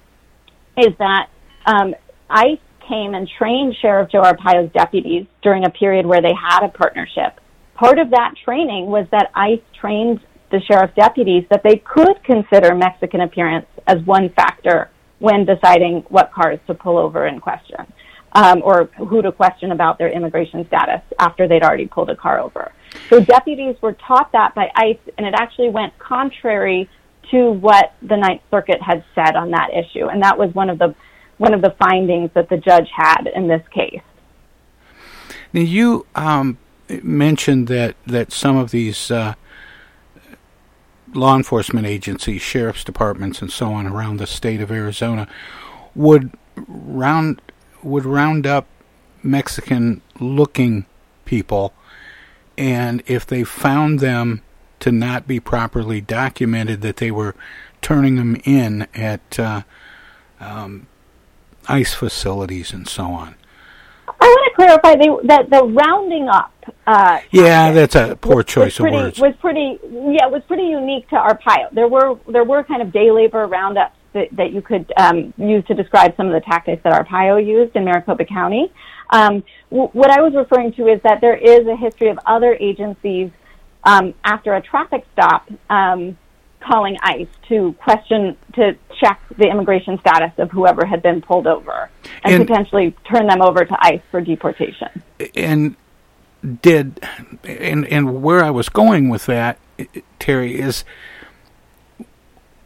is 0.76 0.94
that 1.00 1.28
um, 1.66 1.92
ICE 2.30 2.60
came 2.88 3.14
and 3.14 3.28
trained 3.36 3.74
Sheriff 3.82 4.12
Joe 4.12 4.22
Arpaio's 4.22 4.72
deputies 4.72 5.26
during 5.42 5.64
a 5.64 5.70
period 5.70 6.06
where 6.06 6.22
they 6.22 6.34
had 6.40 6.64
a 6.64 6.68
partnership. 6.68 7.40
Part 7.74 7.98
of 7.98 8.10
that 8.10 8.34
training 8.44 8.86
was 8.86 9.08
that 9.10 9.32
ICE 9.34 9.60
trained 9.80 10.20
the 10.50 10.60
sheriff's 10.60 10.94
deputies 10.94 11.44
that 11.50 11.62
they 11.62 11.76
could 11.76 12.22
consider 12.24 12.74
Mexican 12.74 13.20
appearance 13.20 13.66
as 13.86 14.02
one 14.04 14.30
factor 14.30 14.90
when 15.18 15.44
deciding 15.44 16.04
what 16.08 16.32
cars 16.32 16.58
to 16.66 16.74
pull 16.74 16.96
over 16.96 17.26
and 17.26 17.42
question, 17.42 17.92
um, 18.32 18.62
or 18.64 18.84
who 18.96 19.20
to 19.20 19.32
question 19.32 19.72
about 19.72 19.98
their 19.98 20.10
immigration 20.10 20.66
status 20.66 21.02
after 21.18 21.48
they'd 21.48 21.62
already 21.62 21.86
pulled 21.86 22.10
a 22.10 22.16
car 22.16 22.38
over. 22.38 22.72
So 23.10 23.20
deputies 23.20 23.76
were 23.82 23.94
taught 23.94 24.32
that 24.32 24.54
by 24.54 24.70
ICE, 24.74 24.98
and 25.18 25.26
it 25.26 25.34
actually 25.34 25.70
went 25.70 25.98
contrary 25.98 26.88
to 27.30 27.50
what 27.50 27.94
the 28.00 28.16
Ninth 28.16 28.42
Circuit 28.50 28.80
had 28.80 29.04
said 29.14 29.36
on 29.36 29.50
that 29.50 29.70
issue, 29.74 30.06
and 30.06 30.22
that 30.22 30.38
was 30.38 30.54
one 30.54 30.70
of 30.70 30.78
the 30.78 30.94
one 31.36 31.54
of 31.54 31.62
the 31.62 31.70
findings 31.78 32.30
that 32.34 32.48
the 32.48 32.56
judge 32.56 32.88
had 32.94 33.28
in 33.32 33.46
this 33.46 33.62
case. 33.72 34.02
Now 35.52 35.60
you 35.60 36.06
um, 36.14 36.58
mentioned 37.02 37.68
that 37.68 37.96
that 38.06 38.32
some 38.32 38.56
of 38.56 38.70
these 38.70 39.10
uh, 39.10 39.34
law 41.14 41.36
enforcement 41.36 41.86
agencies, 41.86 42.42
sheriff's 42.42 42.84
departments, 42.84 43.40
and 43.40 43.50
so 43.50 43.72
on 43.72 43.86
around 43.86 44.18
the 44.18 44.26
state 44.26 44.60
of 44.60 44.70
Arizona 44.70 45.28
would 45.94 46.30
round 46.66 47.40
would 47.82 48.04
round 48.04 48.46
up 48.46 48.66
Mexican 49.22 50.02
looking 50.20 50.86
people 51.24 51.72
and 52.58 53.04
if 53.06 53.24
they 53.24 53.44
found 53.44 54.00
them 54.00 54.42
to 54.80 54.90
not 54.90 55.28
be 55.28 55.38
properly 55.38 56.00
documented, 56.00 56.80
that 56.82 56.96
they 56.96 57.10
were 57.12 57.36
turning 57.80 58.16
them 58.16 58.36
in 58.44 58.88
at 58.94 59.38
uh, 59.38 59.62
um, 60.40 60.88
ICE 61.68 61.94
facilities 61.94 62.72
and 62.72 62.88
so 62.88 63.04
on. 63.06 63.36
I 64.68 64.76
want 64.76 64.82
to 64.82 64.88
clarify 64.88 64.96
they, 64.96 65.28
that 65.28 65.50
the 65.50 65.64
rounding 65.64 66.28
up. 66.28 66.52
Uh, 66.86 67.20
yeah, 67.30 67.72
that's 67.72 67.94
a 67.94 68.16
poor 68.16 68.42
choice 68.42 68.78
pretty, 68.78 68.96
of 68.96 69.02
words. 69.02 69.20
Was 69.20 69.34
pretty, 69.40 69.78
yeah, 69.82 70.26
it 70.26 70.30
was 70.30 70.42
pretty 70.46 70.64
unique 70.64 71.08
to 71.10 71.16
Arpaio. 71.16 71.70
There 71.72 71.88
were 71.88 72.18
there 72.28 72.44
were 72.44 72.62
kind 72.64 72.82
of 72.82 72.92
day 72.92 73.10
labor 73.10 73.46
roundups 73.46 73.96
that, 74.12 74.28
that 74.32 74.52
you 74.52 74.62
could 74.62 74.92
um, 74.96 75.32
use 75.36 75.64
to 75.66 75.74
describe 75.74 76.16
some 76.16 76.26
of 76.26 76.32
the 76.32 76.40
tactics 76.40 76.82
that 76.84 76.92
Arpaio 76.92 77.44
used 77.44 77.76
in 77.76 77.84
Maricopa 77.84 78.24
County. 78.24 78.72
Um, 79.10 79.42
w- 79.70 79.90
what 79.92 80.10
I 80.10 80.20
was 80.20 80.34
referring 80.34 80.72
to 80.74 80.88
is 80.88 81.00
that 81.02 81.20
there 81.20 81.36
is 81.36 81.66
a 81.66 81.76
history 81.76 82.08
of 82.08 82.18
other 82.26 82.54
agencies 82.60 83.30
um, 83.84 84.14
after 84.24 84.54
a 84.54 84.60
traffic 84.60 85.06
stop 85.12 85.48
um, 85.70 86.18
calling 86.60 86.96
ICE 87.02 87.28
to 87.48 87.74
question, 87.74 88.36
to 88.54 88.76
check 89.00 89.20
the 89.36 89.48
immigration 89.48 89.98
status 90.00 90.32
of 90.38 90.50
whoever 90.50 90.84
had 90.84 91.02
been 91.02 91.20
pulled 91.20 91.46
over 91.46 91.90
and, 92.24 92.34
and 92.34 92.46
potentially 92.46 92.94
turn 93.10 93.26
them 93.26 93.42
over 93.42 93.64
to 93.64 93.76
ICE 93.80 94.00
for 94.10 94.20
deportation. 94.20 95.02
And 95.34 95.76
did, 96.62 97.00
and, 97.44 97.86
and 97.86 98.22
where 98.22 98.44
I 98.44 98.50
was 98.50 98.68
going 98.68 99.08
with 99.08 99.26
that, 99.26 99.58
Terry, 100.18 100.60
is 100.60 100.84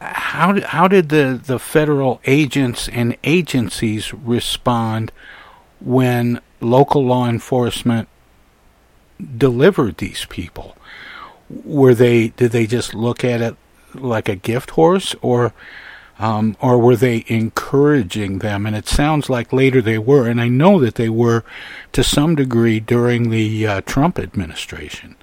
how 0.01 0.59
how 0.61 0.87
did 0.87 1.09
the, 1.09 1.39
the 1.43 1.59
federal 1.59 2.19
agents 2.25 2.89
and 2.89 3.15
agencies 3.23 4.13
respond 4.13 5.11
when 5.79 6.41
local 6.59 7.05
law 7.05 7.27
enforcement 7.27 8.07
delivered 9.37 9.97
these 9.97 10.25
people? 10.25 10.75
Were 11.49 11.93
they 11.93 12.29
did 12.29 12.51
they 12.51 12.67
just 12.67 12.93
look 12.93 13.23
at 13.23 13.41
it 13.41 13.55
like 13.95 14.29
a 14.29 14.35
gift 14.35 14.71
horse, 14.71 15.15
or 15.21 15.53
Um, 16.19 16.55
or 16.59 16.77
were 16.77 16.95
they 16.95 17.25
encouraging 17.27 18.39
them? 18.39 18.67
And 18.67 18.75
it 18.75 18.87
sounds 18.87 19.29
like 19.29 19.51
later 19.51 19.81
they 19.81 19.97
were, 19.97 20.29
and 20.29 20.39
I 20.39 20.47
know 20.47 20.79
that 20.79 20.93
they 20.93 21.09
were 21.09 21.41
to 21.91 22.03
some 22.03 22.35
degree 22.35 22.79
during 22.79 23.31
the 23.31 23.67
uh, 23.67 23.81
Trump 23.81 24.19
administration. 24.19 25.15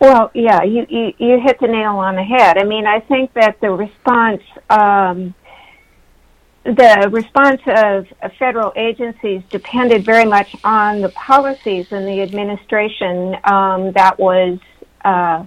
Well, 0.00 0.30
yeah, 0.32 0.62
you, 0.62 0.86
you 0.88 1.12
you 1.18 1.38
hit 1.40 1.58
the 1.60 1.68
nail 1.68 1.96
on 1.98 2.16
the 2.16 2.24
head. 2.24 2.56
I 2.56 2.64
mean, 2.64 2.86
I 2.86 3.00
think 3.00 3.34
that 3.34 3.60
the 3.60 3.70
response 3.70 4.42
um, 4.70 5.34
the 6.64 7.08
response 7.10 7.60
of, 7.66 8.06
federal 8.38 8.72
agencies 8.76 9.42
depended 9.50 10.04
very 10.04 10.24
much 10.24 10.54
on 10.64 11.00
the 11.00 11.08
policies 11.10 11.92
and 11.92 12.06
the 12.06 12.20
administration 12.22 13.36
um, 13.44 13.92
that 13.92 14.18
was, 14.18 14.58
uh, 15.04 15.44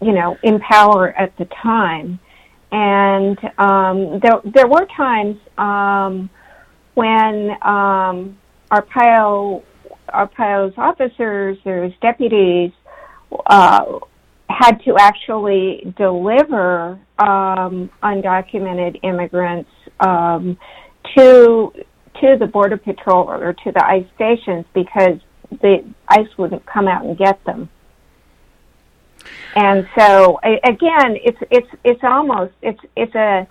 you 0.00 0.12
know, 0.12 0.36
in 0.42 0.60
power 0.60 1.12
at 1.12 1.36
the 1.36 1.46
time. 1.62 2.18
And 2.72 3.38
um, 3.58 4.20
there, 4.20 4.40
there 4.44 4.68
were 4.68 4.86
times 4.96 5.36
um, 5.58 6.30
when 6.94 7.50
um, 7.62 8.38
Arpaio, 8.70 9.62
Arpaio's 10.08 10.74
officers, 10.76 11.58
or 11.64 11.90
deputies, 12.00 12.70
uh, 13.46 13.98
had 14.48 14.82
to 14.84 14.96
actually 14.98 15.92
deliver 15.96 16.98
um, 17.18 17.90
undocumented 18.02 18.98
immigrants 19.02 19.70
um, 20.00 20.58
to 21.16 21.72
to 22.20 22.36
the 22.38 22.46
border 22.46 22.76
patrol 22.76 23.30
or 23.30 23.52
to 23.52 23.72
the 23.72 23.84
ICE 23.86 24.04
stations 24.14 24.66
because 24.74 25.18
the 25.62 25.82
ICE 26.08 26.28
wouldn't 26.36 26.64
come 26.66 26.86
out 26.86 27.04
and 27.04 27.16
get 27.16 27.42
them. 27.44 27.68
And 29.54 29.88
so 29.98 30.38
again, 30.42 31.16
it's 31.24 31.38
it's 31.50 31.68
it's 31.84 32.04
almost 32.04 32.52
it's 32.62 32.80
it's 32.96 33.14
a 33.14 33.46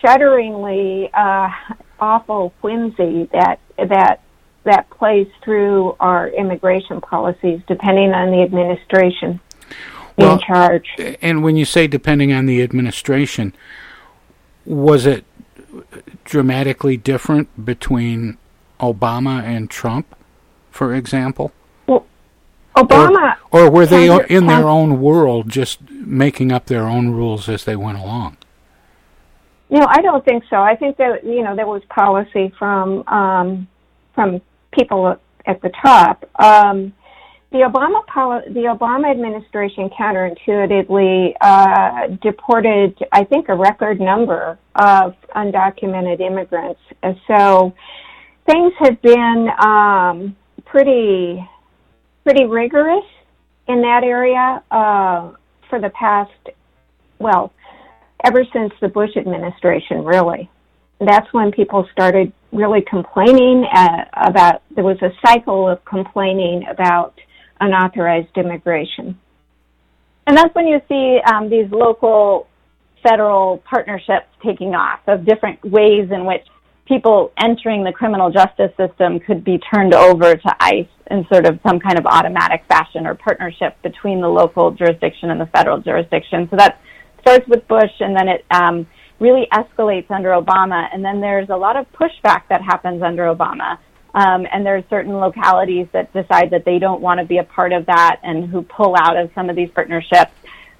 shudderingly 0.00 1.10
uh, 1.14 1.48
awful 2.00 2.52
whimsy 2.60 3.28
that 3.32 3.60
that 3.78 4.20
that 4.64 4.90
plays 4.90 5.28
through 5.42 5.96
our 6.00 6.28
immigration 6.28 7.00
policies, 7.00 7.60
depending 7.66 8.12
on 8.12 8.30
the 8.30 8.42
administration 8.42 9.40
well, 10.16 10.34
in 10.34 10.40
charge. 10.40 10.88
And 11.22 11.42
when 11.42 11.56
you 11.56 11.64
say 11.64 11.86
depending 11.86 12.32
on 12.32 12.46
the 12.46 12.62
administration, 12.62 13.54
was 14.66 15.06
it 15.06 15.24
dramatically 16.24 16.96
different 16.96 17.64
between 17.64 18.36
Obama 18.80 19.42
and 19.42 19.70
Trump, 19.70 20.14
for 20.70 20.94
example? 20.94 21.52
Obama. 22.82 23.36
Or, 23.50 23.62
or 23.62 23.70
were 23.70 23.86
they 23.86 24.06
in 24.26 24.46
their 24.46 24.68
own 24.68 25.00
world, 25.00 25.48
just 25.48 25.80
making 25.90 26.52
up 26.52 26.66
their 26.66 26.84
own 26.84 27.10
rules 27.10 27.48
as 27.48 27.64
they 27.64 27.76
went 27.76 27.98
along? 27.98 28.36
No, 29.70 29.86
I 29.86 30.00
don't 30.00 30.24
think 30.24 30.44
so. 30.48 30.56
I 30.56 30.76
think 30.76 30.96
that 30.96 31.24
you 31.24 31.42
know 31.42 31.54
there 31.54 31.66
was 31.66 31.82
policy 31.90 32.52
from 32.58 33.06
um, 33.06 33.68
from 34.14 34.40
people 34.72 35.18
at 35.46 35.60
the 35.62 35.70
top. 35.82 36.24
Um, 36.38 36.92
the 37.50 37.58
Obama 37.58 38.06
poli- 38.06 38.52
the 38.52 38.76
Obama 38.76 39.10
administration 39.10 39.88
counterintuitively 39.90 41.32
uh, 41.40 42.08
deported, 42.22 42.98
I 43.12 43.24
think, 43.24 43.48
a 43.48 43.54
record 43.54 44.00
number 44.00 44.58
of 44.74 45.14
undocumented 45.34 46.20
immigrants. 46.20 46.80
And 47.02 47.18
so 47.26 47.74
things 48.46 48.72
have 48.80 49.00
been 49.00 49.48
um, 49.64 50.36
pretty 50.66 51.46
pretty 52.28 52.44
rigorous 52.44 53.06
in 53.68 53.80
that 53.80 54.04
area 54.04 54.62
uh, 54.70 55.32
for 55.70 55.80
the 55.80 55.88
past, 55.98 56.30
well, 57.18 57.54
ever 58.22 58.44
since 58.52 58.70
the 58.82 58.88
Bush 58.88 59.16
administration, 59.16 60.04
really. 60.04 60.50
That's 61.00 61.32
when 61.32 61.52
people 61.52 61.88
started 61.90 62.30
really 62.52 62.82
complaining 62.82 63.64
uh, 63.74 64.04
about. 64.12 64.60
There 64.74 64.84
was 64.84 65.00
a 65.00 65.10
cycle 65.26 65.66
of 65.70 65.82
complaining 65.86 66.66
about 66.68 67.18
unauthorized 67.60 68.36
immigration. 68.36 69.18
And 70.26 70.36
that's 70.36 70.54
when 70.54 70.66
you 70.66 70.82
see 70.86 71.20
um, 71.32 71.48
these 71.48 71.70
local 71.70 72.46
federal 73.02 73.62
partnerships 73.64 74.26
taking 74.44 74.74
off 74.74 75.00
of 75.06 75.24
different 75.24 75.64
ways 75.64 76.10
in 76.10 76.26
which 76.26 76.44
people 76.84 77.32
entering 77.38 77.84
the 77.84 77.92
criminal 77.92 78.30
justice 78.30 78.72
system 78.76 79.18
could 79.18 79.44
be 79.44 79.58
turned 79.72 79.94
over 79.94 80.34
to 80.34 80.56
ICE 80.60 80.88
in 81.10 81.26
sort 81.32 81.46
of 81.46 81.58
some 81.66 81.80
kind 81.80 81.98
of 81.98 82.06
automatic 82.06 82.64
fashion 82.68 83.06
or 83.06 83.14
partnership 83.14 83.80
between 83.82 84.20
the 84.20 84.28
local 84.28 84.70
jurisdiction 84.70 85.30
and 85.30 85.40
the 85.40 85.46
federal 85.46 85.78
jurisdiction. 85.78 86.48
So 86.50 86.56
that 86.56 86.80
starts 87.20 87.46
with 87.48 87.66
Bush 87.68 87.92
and 88.00 88.14
then 88.14 88.28
it 88.28 88.44
um, 88.50 88.86
really 89.18 89.48
escalates 89.52 90.10
under 90.10 90.30
Obama. 90.30 90.88
And 90.92 91.04
then 91.04 91.20
there's 91.20 91.48
a 91.48 91.56
lot 91.56 91.76
of 91.76 91.90
pushback 91.92 92.42
that 92.48 92.62
happens 92.62 93.02
under 93.02 93.24
Obama. 93.24 93.78
Um, 94.14 94.46
and 94.50 94.64
there 94.64 94.76
are 94.76 94.84
certain 94.88 95.12
localities 95.12 95.86
that 95.92 96.12
decide 96.12 96.50
that 96.50 96.64
they 96.64 96.78
don't 96.78 97.00
want 97.00 97.20
to 97.20 97.26
be 97.26 97.38
a 97.38 97.44
part 97.44 97.72
of 97.72 97.86
that 97.86 98.20
and 98.22 98.48
who 98.48 98.62
pull 98.62 98.96
out 98.96 99.16
of 99.16 99.30
some 99.34 99.50
of 99.50 99.56
these 99.56 99.70
partnerships. 99.70 100.32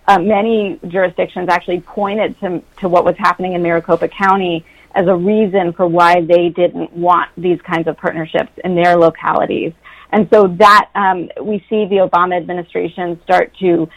Uh, 0.06 0.18
many 0.18 0.80
jurisdictions 0.88 1.48
actually 1.50 1.80
pointed 1.80 2.38
to, 2.40 2.62
to 2.78 2.88
what 2.88 3.04
was 3.04 3.16
happening 3.18 3.52
in 3.52 3.62
Maricopa 3.62 4.08
County 4.08 4.64
as 4.94 5.06
a 5.06 5.14
reason 5.14 5.72
for 5.74 5.86
why 5.86 6.22
they 6.22 6.48
didn't 6.48 6.92
want 6.92 7.30
these 7.36 7.60
kinds 7.60 7.86
of 7.86 7.96
partnerships 7.98 8.50
in 8.64 8.74
their 8.74 8.96
localities. 8.96 9.72
And 10.10 10.28
so 10.32 10.48
that 10.58 10.90
um, 10.94 11.28
we 11.42 11.58
see 11.68 11.86
the 11.86 12.08
Obama 12.10 12.36
administration 12.36 13.20
start 13.24 13.52
to 13.60 13.88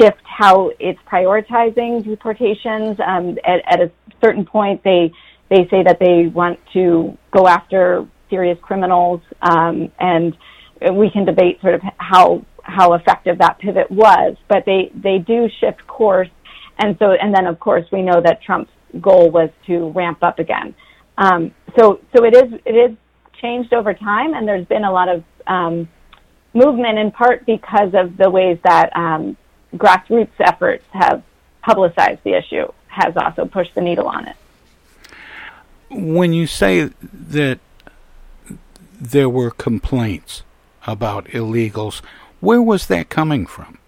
shift 0.00 0.22
how 0.24 0.70
it's 0.78 0.98
prioritizing 1.10 2.04
deportations. 2.04 2.98
Um, 3.04 3.38
at, 3.44 3.60
at 3.66 3.80
a 3.80 3.90
certain 4.22 4.44
point, 4.44 4.82
they 4.84 5.12
they 5.50 5.68
say 5.68 5.82
that 5.82 5.98
they 6.00 6.28
want 6.28 6.58
to 6.72 7.16
go 7.30 7.46
after 7.46 8.06
serious 8.30 8.58
criminals, 8.62 9.20
um, 9.42 9.92
and 9.98 10.34
we 10.92 11.10
can 11.10 11.26
debate 11.26 11.60
sort 11.60 11.74
of 11.74 11.82
how 11.98 12.44
how 12.62 12.94
effective 12.94 13.38
that 13.38 13.58
pivot 13.58 13.90
was. 13.90 14.36
But 14.48 14.64
they 14.64 14.90
they 14.94 15.18
do 15.18 15.48
shift 15.60 15.86
course, 15.86 16.30
and 16.78 16.96
so 16.98 17.12
and 17.12 17.34
then 17.34 17.46
of 17.46 17.60
course 17.60 17.84
we 17.92 18.02
know 18.02 18.20
that 18.24 18.42
Trump's 18.42 18.70
goal 19.00 19.30
was 19.30 19.50
to 19.66 19.90
ramp 19.90 20.22
up 20.22 20.38
again. 20.38 20.74
Um, 21.18 21.52
so 21.78 22.00
so 22.16 22.24
it 22.24 22.34
is 22.34 22.60
it 22.64 22.72
is 22.74 22.96
changed 23.40 23.74
over 23.74 23.92
time, 23.92 24.34
and 24.34 24.46
there's 24.46 24.66
been 24.66 24.84
a 24.84 24.92
lot 24.92 25.08
of 25.08 25.24
um, 25.46 25.88
movement 26.54 26.98
in 26.98 27.10
part 27.10 27.46
because 27.46 27.94
of 27.94 28.16
the 28.16 28.30
ways 28.30 28.58
that 28.64 28.94
um, 28.96 29.36
grassroots 29.74 30.28
efforts 30.40 30.84
have 30.92 31.22
publicized 31.62 32.22
the 32.24 32.34
issue 32.34 32.70
has 32.88 33.16
also 33.16 33.46
pushed 33.46 33.74
the 33.74 33.80
needle 33.80 34.06
on 34.06 34.26
it. 34.26 34.36
When 35.90 36.32
you 36.32 36.46
say 36.46 36.90
that 37.12 37.58
there 39.02 39.28
were 39.28 39.50
complaints 39.50 40.42
about 40.86 41.26
illegals. 41.26 42.02
Where 42.40 42.62
was 42.62 42.86
that 42.86 43.08
coming 43.08 43.46
from? 43.46 43.78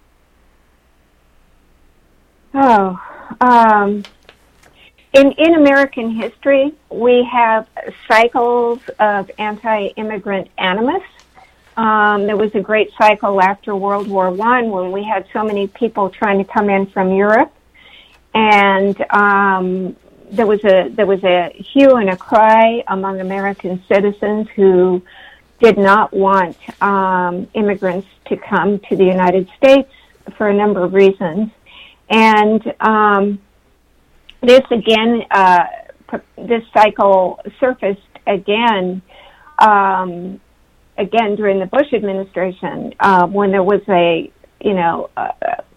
Oh, 2.53 3.01
um, 3.41 4.03
in 5.13 5.33
in 5.33 5.55
American 5.55 6.11
history, 6.11 6.75
we 6.91 7.25
have 7.33 7.69
cycles 8.09 8.81
of 8.99 9.31
anti-immigrant 9.39 10.49
animus. 10.59 11.03
Um, 11.77 12.27
there 12.27 12.37
was 12.37 12.55
a 12.55 12.61
great 12.61 12.91
cycle 12.97 13.43
after 13.43 13.75
World 13.75 14.07
War 14.07 14.31
One 14.31 14.71
when 14.71 14.93
we 14.93 15.03
had 15.03 15.27
so 15.33 15.43
many 15.43 15.67
people 15.67 16.09
trying 16.09 16.39
to 16.39 16.45
come 16.45 16.71
in 16.71 16.87
from 16.87 17.13
Europe, 17.13 17.53
and 18.33 19.01
um, 19.11 19.97
there 20.31 20.47
was 20.47 20.65
a 20.65 20.89
there 20.91 21.07
was 21.07 21.23
a 21.25 21.53
hue 21.73 21.97
and 21.97 22.11
a 22.11 22.17
cry 22.17 22.85
among 22.87 23.21
American 23.21 23.83
citizens 23.89 24.49
who 24.55 25.03
did 25.61 25.77
not 25.77 26.13
want 26.13 26.57
um, 26.81 27.49
immigrants 27.55 28.07
to 28.27 28.37
come 28.37 28.79
to 28.89 28.97
the 28.97 29.05
United 29.05 29.49
States 29.57 29.91
for 30.37 30.49
a 30.49 30.55
number 30.55 30.85
of 30.85 30.95
reasons, 30.95 31.51
and 32.09 32.73
um, 32.81 33.41
this 34.43 34.63
again 34.71 35.23
uh, 35.33 35.65
this 36.37 36.63
cycle 36.73 37.41
surfaced 37.59 38.01
again 38.29 39.03
um, 39.59 40.41
again 40.99 41.37
during 41.37 41.59
the 41.61 41.67
Bush 41.67 41.93
administration 41.93 42.95
uh, 43.01 43.27
when 43.27 43.51
there 43.51 43.63
was 43.63 43.83
a 43.89 44.31
you 44.61 44.75
know 44.75 45.11
uh, 45.17 45.29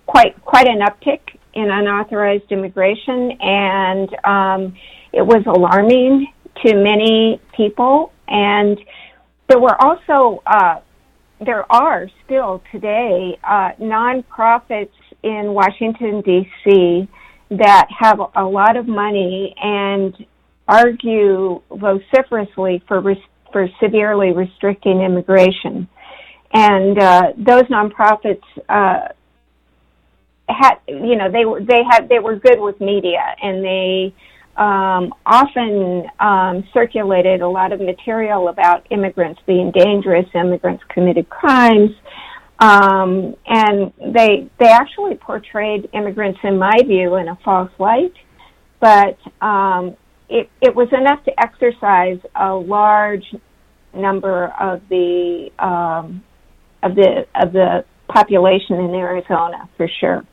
quite 0.05 0.39
quite 0.43 0.67
an 0.67 0.79
uptick 0.79 1.19
in 1.53 1.71
unauthorized 1.71 2.51
immigration, 2.51 3.31
and 3.41 4.09
um, 4.23 4.75
it 5.11 5.25
was 5.25 5.43
alarming 5.47 6.31
to 6.63 6.75
many 6.75 7.41
people. 7.55 8.11
And 8.27 8.79
there 9.47 9.59
were 9.59 9.75
also, 9.81 10.43
uh, 10.45 10.81
there 11.43 11.65
are 11.71 12.07
still 12.25 12.61
today 12.71 13.39
uh, 13.43 13.71
nonprofits 13.79 14.91
in 15.23 15.53
Washington, 15.53 16.21
D.C. 16.21 17.07
that 17.51 17.87
have 17.97 18.19
a 18.35 18.43
lot 18.43 18.77
of 18.77 18.87
money 18.87 19.55
and 19.61 20.13
argue 20.67 21.61
vociferously 21.71 22.83
for 22.87 23.01
for 23.57 23.67
severely 23.79 24.33
restricting 24.33 25.01
immigration. 25.01 25.87
And 26.53 26.99
uh, 26.99 27.21
those 27.35 27.63
nonprofits 27.63 28.43
uh, 28.69 29.07
had 30.47 30.75
you 30.87 31.15
know 31.15 31.31
they 31.31 31.43
were 31.43 31.61
they 31.61 31.81
had 31.89 32.07
they 32.07 32.19
were 32.19 32.35
good 32.35 32.59
with 32.59 32.79
media 32.79 33.35
and 33.41 33.63
they 33.63 34.13
um, 34.55 35.13
often 35.25 36.05
um, 36.19 36.63
circulated 36.73 37.41
a 37.41 37.49
lot 37.49 37.73
of 37.73 37.81
material 37.81 38.47
about 38.47 38.87
immigrants 38.91 39.41
being 39.45 39.71
dangerous, 39.71 40.25
immigrants 40.33 40.83
committed 40.89 41.29
crimes, 41.29 41.91
um, 42.59 43.35
and 43.47 43.91
they 43.99 44.49
they 44.59 44.69
actually 44.69 45.15
portrayed 45.15 45.89
immigrants, 45.93 46.39
in 46.43 46.57
my 46.59 46.77
view, 46.85 47.15
in 47.15 47.27
a 47.27 47.37
false 47.43 47.71
light. 47.79 48.13
But 48.79 49.17
um, 49.41 49.97
it 50.29 50.49
it 50.61 50.75
was 50.75 50.89
enough 50.91 51.23
to 51.25 51.39
exercise 51.39 52.19
a 52.35 52.53
large 52.53 53.25
number 53.97 54.45
of 54.59 54.81
the 54.89 55.51
um, 55.59 56.23
of 56.83 56.95
the 56.95 57.27
of 57.35 57.53
the 57.53 57.85
population 58.07 58.77
in 58.77 58.93
Arizona 58.95 59.69
for 59.77 59.87
sure. 59.87 60.25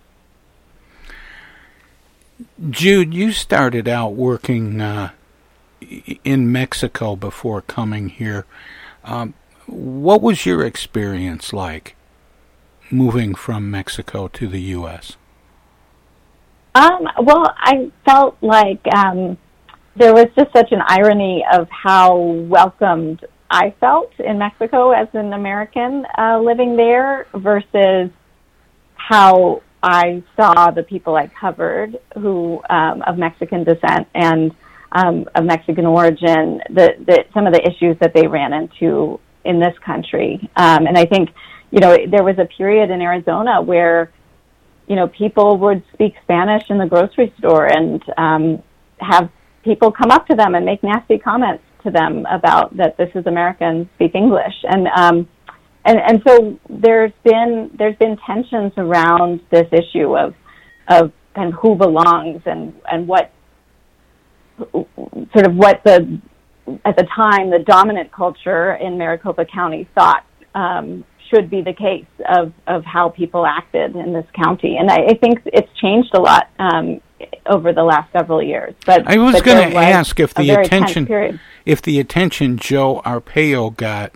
Jude, 2.70 3.14
you 3.14 3.32
started 3.32 3.88
out 3.88 4.14
working 4.14 4.80
uh, 4.80 5.10
in 6.24 6.50
Mexico 6.50 7.16
before 7.16 7.62
coming 7.62 8.08
here. 8.08 8.46
Um, 9.04 9.34
what 9.66 10.20
was 10.20 10.44
your 10.44 10.64
experience 10.64 11.52
like 11.52 11.96
moving 12.90 13.34
from 13.34 13.70
Mexico 13.70 14.28
to 14.28 14.48
the 14.48 14.60
U.S.? 14.60 15.16
Um, 16.74 17.08
well, 17.22 17.54
I 17.56 17.90
felt 18.04 18.36
like 18.40 18.80
um, 18.94 19.38
there 19.96 20.12
was 20.12 20.26
just 20.36 20.52
such 20.52 20.72
an 20.72 20.82
irony 20.86 21.44
of 21.52 21.68
how 21.70 22.16
welcomed 22.16 23.24
I 23.51 23.74
felt 23.80 24.12
in 24.18 24.38
Mexico 24.38 24.90
as 24.90 25.09
an 25.12 25.32
American 25.32 26.07
uh, 26.18 26.40
living 26.40 26.76
there 26.76 27.26
versus 27.34 28.11
how 28.95 29.62
I 29.82 30.22
saw 30.34 30.70
the 30.70 30.82
people 30.82 31.14
I 31.14 31.26
covered 31.28 31.99
who 32.14 32.62
um, 32.70 33.03
of 33.03 33.18
Mexican 33.18 33.64
descent 33.64 34.09
and 34.14 34.53
um, 34.92 35.28
of 35.34 35.45
Mexican 35.45 35.86
origin, 35.86 36.61
the, 36.70 36.95
the, 37.05 37.24
some 37.34 37.47
of 37.47 37.53
the 37.53 37.61
issues 37.66 37.99
that 38.01 38.14
they 38.14 38.26
ran 38.26 38.53
into 38.53 39.20
in 39.45 39.61
this 39.61 39.76
country. 39.84 40.49
Um, 40.57 40.86
and 40.86 40.97
I 40.97 41.05
think, 41.05 41.30
you 41.70 41.80
know, 41.80 41.97
there 42.09 42.22
was 42.22 42.38
a 42.38 42.47
period 42.47 42.90
in 42.90 43.03
Arizona 43.03 43.61
where, 43.61 44.11
you 44.86 44.97
know, 44.97 45.09
people 45.09 45.59
would 45.59 45.82
speak 45.92 46.14
Spanish 46.22 46.70
in 46.70 46.78
the 46.78 46.86
grocery 46.86 47.34
store 47.38 47.66
and 47.66 48.03
um, 48.16 48.62
have 49.01 49.30
people 49.64 49.90
come 49.90 50.11
up 50.11 50.26
to 50.28 50.36
them 50.36 50.55
and 50.55 50.64
make 50.64 50.82
nasty 50.82 51.18
comments 51.18 51.64
to 51.85 51.91
them 51.91 52.26
about 52.30 52.76
that 52.76 52.97
this 52.97 53.11
is 53.14 53.26
America 53.26 53.64
and 53.64 53.89
speak 53.95 54.14
English. 54.14 54.55
And 54.64 54.89
um, 54.89 55.28
and 55.85 55.99
and 55.99 56.22
so 56.26 56.59
there's 56.68 57.12
been 57.24 57.70
there's 57.78 57.97
been 57.97 58.16
tensions 58.26 58.72
around 58.76 59.41
this 59.51 59.68
issue 59.72 60.16
of 60.16 60.35
of 60.89 61.12
kind 61.35 61.53
of 61.53 61.61
who 61.61 61.76
belongs 61.76 62.43
and 62.47 62.74
and 62.91 63.07
what 63.07 63.30
sort 64.59 65.47
of 65.47 65.55
what 65.55 65.82
the 65.85 66.20
at 66.85 66.97
the 66.97 67.07
time 67.14 67.51
the 67.51 67.62
dominant 67.66 68.12
culture 68.12 68.74
in 68.74 68.97
Maricopa 68.97 69.45
County 69.45 69.89
thought 69.95 70.24
um, 70.55 71.05
should 71.31 71.51
be 71.51 71.62
the 71.62 71.72
case 71.72 72.07
of 72.29 72.53
of 72.66 72.85
how 72.85 73.09
people 73.09 73.47
acted 73.47 73.97
in 73.97 74.12
this 74.12 74.27
county, 74.35 74.77
and 74.77 74.91
I, 74.91 75.07
I 75.07 75.14
think 75.14 75.41
it's 75.47 75.72
changed 75.79 76.14
a 76.14 76.20
lot 76.20 76.49
um, 76.59 77.01
over 77.47 77.72
the 77.72 77.83
last 77.83 78.12
several 78.12 78.43
years. 78.43 78.75
But 78.85 79.07
I 79.07 79.18
was 79.18 79.41
going 79.43 79.70
to 79.70 79.77
ask 79.77 80.18
if 80.20 80.35
the 80.35 80.51
attention 80.51 81.41
if 81.64 81.83
the 81.83 82.01
attention 82.01 82.59
Joe 82.59 83.03
Arpaio 83.05 83.75
got. 83.77 84.12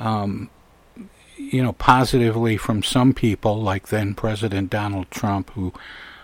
Um, 0.00 0.50
you 1.36 1.62
know, 1.62 1.72
positively 1.72 2.56
from 2.56 2.82
some 2.82 3.14
people, 3.14 3.60
like 3.60 3.88
then 3.88 4.14
President 4.14 4.70
Donald 4.70 5.10
Trump, 5.10 5.50
who 5.50 5.72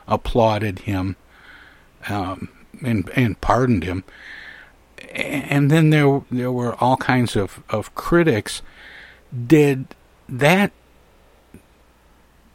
applauded 0.07 0.81
him 0.81 1.17
um, 2.09 2.49
and 2.83 3.09
and 3.17 3.41
pardoned 3.41 3.85
him, 3.85 4.05
and 5.13 5.71
then 5.71 5.91
there 5.91 6.23
there 6.31 6.53
were 6.53 6.75
all 6.83 6.97
kinds 6.97 7.37
of, 7.37 7.63
of 7.71 7.95
critics. 7.95 8.63
Did 9.47 9.87
that 10.29 10.73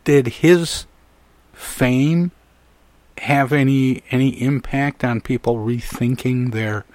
did 0.03 0.27
his 0.27 0.85
fame 1.53 2.31
have 3.19 3.51
any 3.51 4.01
any 4.11 4.41
impact 4.41 5.03
on 5.03 5.21
people 5.21 5.57
rethinking 5.57 6.51
their 6.51 6.85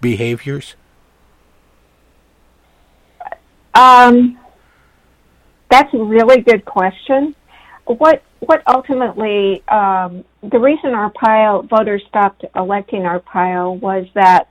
behaviors? 0.00 0.76
Um, 3.74 4.38
that's 5.70 5.92
a 5.92 5.98
really 5.98 6.40
good 6.42 6.64
question. 6.64 7.34
What 7.84 8.22
what 8.40 8.62
ultimately 8.66 9.62
um, 9.68 10.24
the 10.42 10.58
reason 10.58 10.90
Arpaio 10.92 11.68
voters 11.68 12.02
stopped 12.08 12.44
electing 12.54 13.02
Arpaio 13.02 13.78
was 13.78 14.06
that 14.14 14.48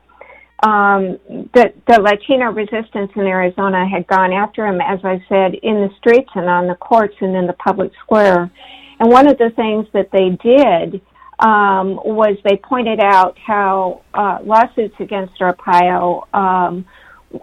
um, 0.64 1.20
the, 1.54 1.74
the 1.88 2.00
Latino 2.00 2.46
resistance 2.52 3.12
in 3.16 3.24
Arizona 3.24 3.88
had 3.88 4.08
gone 4.08 4.32
after 4.32 4.66
him, 4.66 4.80
as 4.82 5.00
I 5.04 5.24
said, 5.28 5.56
in 5.62 5.76
the 5.76 5.90
streets 5.98 6.30
and 6.36 6.50
on 6.50 6.68
the 6.68 6.76
courts 6.76 7.16
and 7.20 7.36
in 7.36 7.46
the 7.46 7.54
public 7.54 7.92
square. 8.04 8.50
And 9.00 9.12
one 9.12 9.28
of 9.28 9.38
the 9.38 9.52
things 9.56 9.88
that 9.94 10.10
they 10.12 10.30
did 10.42 11.02
um, 11.40 11.96
was 11.98 12.38
they 12.46 12.58
pointed 12.58 13.02
out 13.02 13.38
how 13.38 14.02
uh, 14.14 14.40
lawsuits 14.44 14.96
against 15.00 15.38
Arpaio, 15.40 16.24
um, 16.34 16.86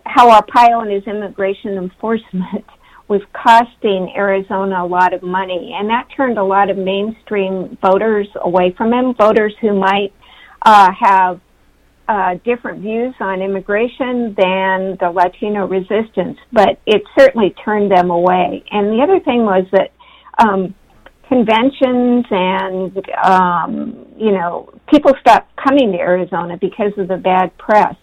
how 0.06 0.40
Arpaio 0.40 0.80
and 0.80 0.90
his 0.90 1.04
immigration 1.04 1.72
enforcement 1.76 2.64
was 3.08 3.20
costing 3.34 4.10
Arizona 4.16 4.82
a 4.82 4.86
lot 4.86 5.12
of 5.12 5.22
money, 5.22 5.76
and 5.78 5.90
that 5.90 6.08
turned 6.16 6.38
a 6.38 6.44
lot 6.44 6.70
of 6.70 6.78
mainstream 6.78 7.76
voters 7.82 8.26
away 8.36 8.74
from 8.78 8.94
him. 8.94 9.12
Voters 9.14 9.54
who 9.60 9.78
might 9.78 10.14
uh, 10.62 10.88
have 10.98 11.40
uh, 12.12 12.34
different 12.44 12.82
views 12.82 13.14
on 13.20 13.40
immigration 13.40 14.34
than 14.36 14.98
the 15.00 15.10
Latino 15.14 15.66
resistance, 15.66 16.36
but 16.52 16.78
it 16.84 17.02
certainly 17.18 17.54
turned 17.64 17.90
them 17.90 18.10
away. 18.10 18.62
And 18.70 18.88
the 18.88 19.02
other 19.02 19.18
thing 19.20 19.46
was 19.46 19.64
that 19.72 19.92
um, 20.36 20.74
conventions 21.26 22.26
and 22.30 23.08
um, 23.24 24.06
you 24.18 24.30
know 24.30 24.68
people 24.90 25.14
stopped 25.20 25.56
coming 25.56 25.92
to 25.92 25.98
Arizona 25.98 26.58
because 26.60 26.92
of 26.98 27.08
the 27.08 27.16
bad 27.16 27.56
press, 27.56 27.96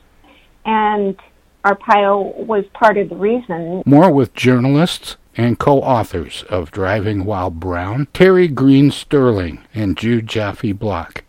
and 0.66 1.16
Arpaio 1.64 2.36
was 2.36 2.66
part 2.74 2.98
of 2.98 3.10
the 3.10 3.16
reason. 3.16 3.84
More 3.86 4.12
with 4.12 4.34
journalists 4.34 5.18
and 5.38 5.60
co-authors 5.60 6.44
of 6.50 6.72
Driving 6.72 7.26
While 7.26 7.52
Brown, 7.52 8.08
Terry 8.12 8.48
Greene 8.48 8.90
Sterling 8.90 9.64
and 9.72 9.96
Jude 9.96 10.26
Joffe 10.26 10.74
Block. 10.80 11.24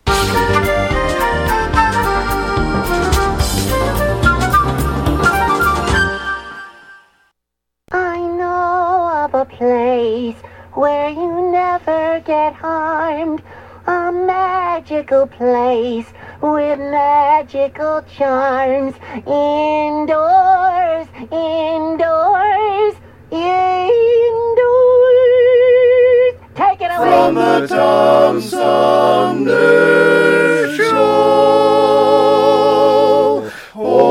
Place 10.01 10.41
where 10.73 11.09
you 11.09 11.51
never 11.51 12.21
get 12.25 12.53
harmed. 12.55 13.41
A 13.85 14.11
magical 14.11 15.27
place 15.27 16.07
with 16.41 16.79
magical 16.79 18.01
charms. 18.15 18.95
Indoors, 19.27 21.07
indoors, 21.31 22.95
indoors. 23.31 23.75
Take 26.55 26.81
it 26.81 26.91
away. 26.97 27.09
From 27.09 27.35
the 27.35 27.67
Tom 27.67 28.41
Sumner 28.41 29.55
Show. 30.77 31.21
Oh, 33.75 34.10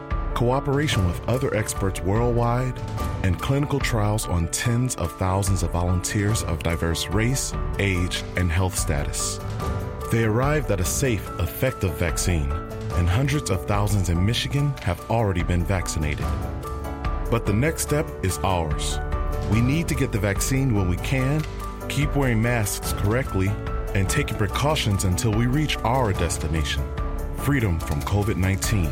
cooperation 0.41 1.05
with 1.05 1.21
other 1.29 1.55
experts 1.55 2.01
worldwide, 2.01 2.73
and 3.21 3.39
clinical 3.39 3.79
trials 3.79 4.27
on 4.27 4.47
tens 4.47 4.95
of 4.95 5.11
thousands 5.19 5.61
of 5.61 5.69
volunteers 5.69 6.41
of 6.45 6.63
diverse 6.63 7.07
race, 7.09 7.53
age, 7.77 8.23
and 8.37 8.51
health 8.51 8.75
status. 8.75 9.39
They 10.11 10.23
arrived 10.23 10.71
at 10.71 10.79
a 10.79 10.85
safe, 10.85 11.29
effective 11.39 11.95
vaccine 11.99 12.51
and 12.95 13.07
hundreds 13.07 13.51
of 13.51 13.67
thousands 13.67 14.09
in 14.09 14.25
Michigan 14.25 14.73
have 14.81 14.99
already 15.11 15.43
been 15.43 15.63
vaccinated. 15.63 16.25
But 17.29 17.45
the 17.45 17.53
next 17.53 17.83
step 17.83 18.09
is 18.23 18.39
ours. 18.39 18.97
We 19.51 19.61
need 19.61 19.87
to 19.89 19.95
get 19.95 20.11
the 20.11 20.17
vaccine 20.19 20.73
when 20.73 20.89
we 20.89 20.97
can, 20.97 21.45
keep 21.87 22.15
wearing 22.15 22.41
masks 22.41 22.93
correctly, 22.93 23.51
and 23.93 24.09
taking 24.09 24.37
precautions 24.37 25.03
until 25.03 25.33
we 25.33 25.45
reach 25.45 25.77
our 25.83 26.13
destination. 26.13 26.83
freedom 27.37 27.79
from 27.79 28.01
COVID 28.01 28.37
19, 28.37 28.91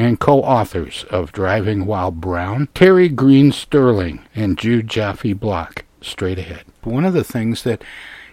and 0.00 0.18
co-authors 0.18 1.04
of 1.10 1.30
Driving 1.30 1.84
While 1.84 2.10
Brown, 2.10 2.68
Terry 2.74 3.10
Greene 3.10 3.52
Sterling 3.52 4.20
and 4.34 4.56
Jude 4.56 4.88
Joffe 4.88 5.38
Block, 5.38 5.84
straight 6.00 6.38
ahead. 6.38 6.64
One 6.82 7.04
of 7.04 7.12
the 7.12 7.22
things 7.22 7.64
that, 7.64 7.82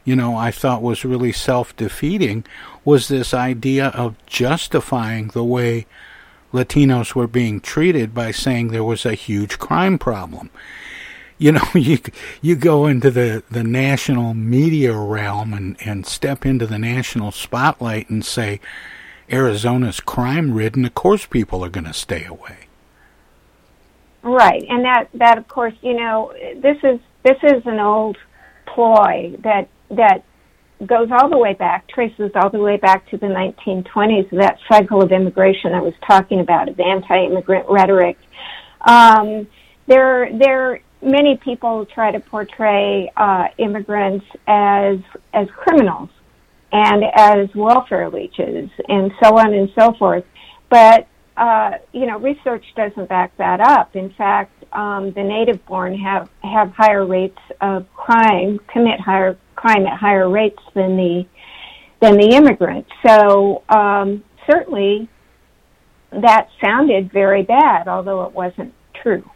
you 0.06 0.16
know, 0.16 0.38
I 0.38 0.50
thought 0.50 0.82
was 0.82 1.04
really 1.04 1.34
self-defeating 1.34 2.46
was 2.86 3.10
this 3.10 3.34
idea 3.34 3.88
of 3.88 4.16
justifying 4.26 5.28
the 5.28 5.44
way 5.44 5.86
Latinos 6.54 7.14
were 7.16 7.28
being 7.28 7.60
treated 7.60 8.14
by 8.14 8.32
saying 8.32 8.70
there 8.70 8.84
was 8.84 9.06
a 9.06 9.14
huge 9.14 9.60
crime 9.60 9.98
problem. 9.98 10.50
You 11.38 11.52
know, 11.52 11.68
you 11.76 12.00
you 12.42 12.56
go 12.56 12.88
into 12.88 13.12
the, 13.12 13.44
the 13.52 13.66
national 13.66 14.34
media 14.34 14.96
realm 14.96 15.54
and, 15.54 15.76
and 15.86 16.06
step 16.06 16.46
into 16.46 16.66
the 16.66 16.80
national 16.80 17.34
spotlight 17.34 18.10
and 18.10 18.24
say, 18.24 18.62
Arizona's 19.32 20.00
crime 20.00 20.54
ridden, 20.54 20.86
of 20.86 20.94
course 20.94 21.26
people 21.26 21.64
are 21.64 21.70
going 21.70 21.86
to 21.86 21.94
stay 21.94 22.26
away. 22.26 22.68
Right, 24.24 24.66
and 24.68 24.84
that 24.84 25.10
that 25.14 25.38
of 25.38 25.48
course, 25.48 25.74
you 25.82 25.94
know, 25.94 26.34
this 26.56 26.78
is 26.84 27.00
this 27.24 27.38
is 27.44 27.66
an 27.66 27.80
old 27.80 28.18
ploy 28.66 29.36
that 29.40 29.70
that 29.92 30.24
goes 30.86 31.10
all 31.12 31.30
the 31.30 31.38
way 31.38 31.54
back, 31.54 31.88
traces 31.88 32.32
all 32.36 32.50
the 32.50 32.60
way 32.60 32.78
back 32.78 33.10
to 33.10 33.18
the 33.18 33.28
1920s. 33.28 34.30
That 34.32 34.60
cycle 34.70 35.02
of 35.02 35.12
immigration 35.12 35.74
I 35.74 35.82
was 35.82 35.94
talking 36.06 36.40
about, 36.40 36.70
of 36.70 36.80
anti-immigrant 36.80 37.68
rhetoric. 37.70 38.18
Um, 38.82 39.48
there, 39.88 40.30
there, 40.38 40.82
many 41.02 41.38
people 41.38 41.86
try 41.86 42.12
to 42.12 42.20
portray 42.20 43.12
uh, 43.16 43.48
immigrants 43.58 44.26
as 44.46 45.00
as 45.34 45.48
criminals 45.56 46.10
and 46.72 47.04
as 47.16 47.50
welfare 47.56 48.10
leeches 48.10 48.70
and 48.88 49.12
so 49.24 49.38
on 49.38 49.54
and 49.54 49.70
so 49.78 49.94
forth. 49.94 50.26
But 50.70 51.08
uh, 51.38 51.74
you 51.94 52.08
know, 52.08 52.18
research 52.18 52.66
doesn't 52.76 53.08
back 53.08 53.38
that 53.38 53.60
up. 53.62 53.96
In 53.96 54.10
fact, 54.18 54.52
um, 54.74 55.12
the 55.14 55.22
native 55.22 55.64
born 55.68 55.96
have 55.98 56.30
have 56.44 56.72
higher 56.72 57.06
rates 57.06 57.38
of 57.62 57.86
crime, 57.94 58.60
commit 58.74 59.00
higher 59.00 59.38
crime 59.56 59.86
at 59.86 59.98
higher 59.98 60.28
rates 60.28 60.62
than 60.74 60.98
the 60.98 61.26
than 62.02 62.18
the 62.18 62.36
immigrants. 62.36 62.90
So 63.06 63.64
um, 63.70 64.24
certainly, 64.50 65.10
that 66.12 66.50
sounded 66.64 67.12
very 67.12 67.44
bad, 67.44 67.88
although 67.88 68.24
it 68.24 68.34
wasn't 68.34 68.74
true. 69.02 69.30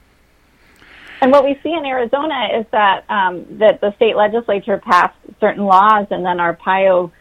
And 1.21 1.31
what 1.31 1.43
we 1.45 1.59
see 1.61 1.71
in 1.71 1.85
Arizona 1.85 2.47
is 2.59 2.65
that 2.71 3.05
um, 3.09 3.45
that 3.59 3.79
the 3.79 3.93
state 3.95 4.15
legislature 4.15 4.79
passed 4.79 5.15
certain 5.39 5.65
laws, 5.65 6.07
and 6.09 6.25
then 6.25 6.37
Arpaio 6.37 7.11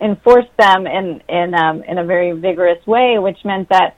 enforced 0.00 0.54
them 0.58 0.86
in 0.86 1.22
in 1.28 1.54
um, 1.54 1.82
in 1.84 1.98
a 1.98 2.04
very 2.04 2.32
vigorous 2.32 2.84
way, 2.86 3.18
which 3.18 3.38
meant 3.44 3.68
that 3.68 3.96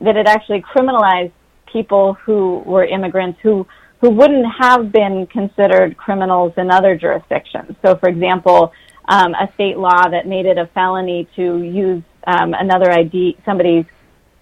that 0.00 0.16
it 0.16 0.26
actually 0.26 0.62
criminalized 0.62 1.32
people 1.70 2.14
who 2.14 2.62
were 2.66 2.84
immigrants 2.84 3.38
who 3.42 3.66
who 4.00 4.10
wouldn't 4.10 4.46
have 4.60 4.92
been 4.92 5.26
considered 5.26 5.96
criminals 5.96 6.52
in 6.56 6.70
other 6.70 6.96
jurisdictions. 6.96 7.74
So, 7.82 7.96
for 7.96 8.08
example, 8.08 8.72
um, 9.08 9.34
a 9.34 9.50
state 9.54 9.78
law 9.78 10.08
that 10.08 10.26
made 10.26 10.46
it 10.46 10.58
a 10.58 10.66
felony 10.74 11.28
to 11.36 11.62
use 11.62 12.02
um, 12.26 12.54
another 12.54 12.90
ID, 12.90 13.38
somebody's 13.44 13.86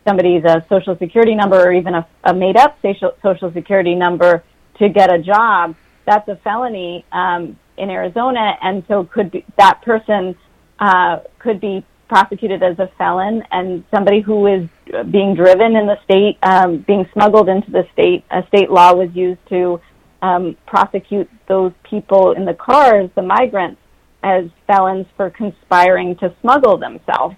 somebody's 0.06 0.44
uh, 0.44 0.60
social 0.68 0.96
security 0.98 1.34
number 1.34 1.60
or 1.60 1.72
even 1.72 1.94
a, 1.94 2.06
a 2.24 2.34
made 2.34 2.56
up 2.56 2.76
social, 2.82 3.12
social 3.22 3.52
security 3.52 3.94
number 3.94 4.42
to 4.78 4.88
get 4.88 5.12
a 5.12 5.18
job, 5.18 5.76
that's 6.06 6.26
a 6.28 6.36
felony 6.36 7.04
um, 7.12 7.56
in 7.76 7.88
Arizona, 7.88 8.54
and 8.62 8.82
so 8.88 9.04
could 9.04 9.30
be, 9.30 9.44
that 9.58 9.80
person 9.82 10.36
uh, 10.82 11.20
could 11.38 11.60
be 11.60 11.84
prosecuted 12.08 12.60
as 12.62 12.76
a 12.80 12.88
felon, 12.98 13.42
and 13.52 13.84
somebody 13.94 14.20
who 14.20 14.46
is 14.48 14.68
being 15.12 15.34
driven 15.34 15.76
in 15.76 15.86
the 15.86 15.96
state, 16.04 16.36
um, 16.42 16.84
being 16.86 17.06
smuggled 17.12 17.48
into 17.48 17.70
the 17.70 17.84
state, 17.92 18.24
a 18.32 18.42
state 18.48 18.68
law 18.68 18.92
was 18.92 19.08
used 19.14 19.40
to 19.48 19.80
um, 20.22 20.56
prosecute 20.66 21.30
those 21.48 21.72
people 21.88 22.32
in 22.32 22.44
the 22.44 22.54
cars, 22.54 23.08
the 23.14 23.22
migrants, 23.22 23.80
as 24.24 24.44
felons 24.66 25.06
for 25.16 25.30
conspiring 25.30 26.16
to 26.16 26.34
smuggle 26.40 26.76
themselves. 26.76 27.36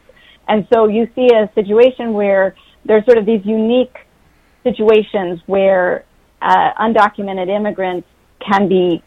And 0.48 0.66
so 0.72 0.88
you 0.88 1.06
see 1.14 1.28
a 1.28 1.50
situation 1.54 2.14
where 2.14 2.56
there's 2.86 3.04
sort 3.04 3.18
of 3.18 3.26
these 3.26 3.44
unique 3.44 3.96
situations 4.62 5.40
where 5.46 6.04
uh, 6.40 6.72
undocumented 6.80 7.48
immigrants 7.54 8.08
can 8.40 8.68
be 8.68 9.02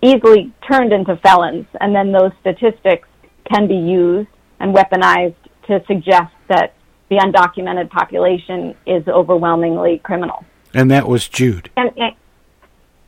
easily 0.00 0.52
turned 0.70 0.92
into 0.92 1.16
felons, 1.16 1.66
and 1.80 1.94
then 1.94 2.12
those 2.12 2.32
statistics 2.40 3.08
can 3.50 3.66
be 3.66 3.74
used 3.74 4.28
and 4.58 4.74
weaponized 4.74 5.34
to 5.66 5.82
suggest 5.86 6.32
that 6.48 6.74
the 7.08 7.16
undocumented 7.16 7.90
population 7.90 8.74
is 8.86 9.06
overwhelmingly 9.08 9.98
criminal. 9.98 10.44
And 10.72 10.90
that 10.90 11.08
was 11.08 11.28
Jude. 11.28 11.70
And, 11.76 11.90
and 11.96 12.14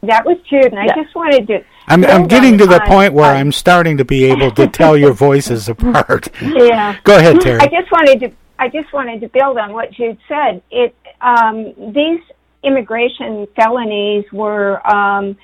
that 0.02 0.26
was 0.26 0.36
Jude, 0.50 0.72
and 0.72 0.78
I 0.78 0.88
just 0.88 1.14
wanted 1.14 1.46
to. 1.46 1.64
I'm, 1.86 2.04
I'm 2.04 2.26
getting 2.26 2.58
to 2.58 2.66
the 2.66 2.82
on, 2.82 2.88
point 2.88 3.12
where 3.12 3.32
uh, 3.32 3.38
I'm 3.38 3.52
starting 3.52 3.96
to 3.98 4.04
be 4.04 4.24
able 4.24 4.50
to 4.52 4.66
tell 4.66 4.96
your 4.96 5.12
voices 5.12 5.68
apart. 5.68 6.28
Yeah. 6.42 6.98
Go 7.04 7.16
ahead, 7.16 7.40
Terry. 7.40 7.60
I 7.60 7.66
just 7.66 7.90
wanted 7.90 8.20
to. 8.20 8.32
I 8.58 8.68
just 8.68 8.92
wanted 8.92 9.20
to 9.20 9.28
build 9.28 9.58
on 9.58 9.72
what 9.72 9.92
Jude 9.92 10.18
said. 10.28 10.62
It 10.70 10.94
um, 11.20 11.72
these 11.92 12.20
immigration 12.64 13.46
felonies 13.56 14.24
were 14.32 14.84
um, 14.86 15.36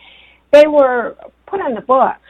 they 0.52 0.66
were 0.66 1.16
put 1.46 1.60
on 1.60 1.74
the 1.74 1.80
books 1.80 2.20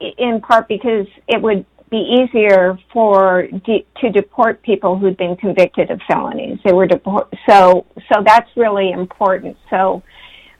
in 0.00 0.40
part 0.40 0.68
because 0.68 1.06
it 1.28 1.40
would 1.40 1.64
be 1.90 1.96
easier 1.96 2.78
for 2.92 3.46
de- 3.64 3.86
to 4.00 4.10
deport 4.10 4.62
people 4.62 4.98
who'd 4.98 5.16
been 5.16 5.36
convicted 5.36 5.90
of 5.90 6.00
felonies. 6.08 6.58
They 6.64 6.72
were 6.72 6.86
deport 6.86 7.32
so 7.48 7.86
so 8.12 8.22
that's 8.24 8.50
really 8.56 8.90
important. 8.90 9.56
So, 9.70 10.02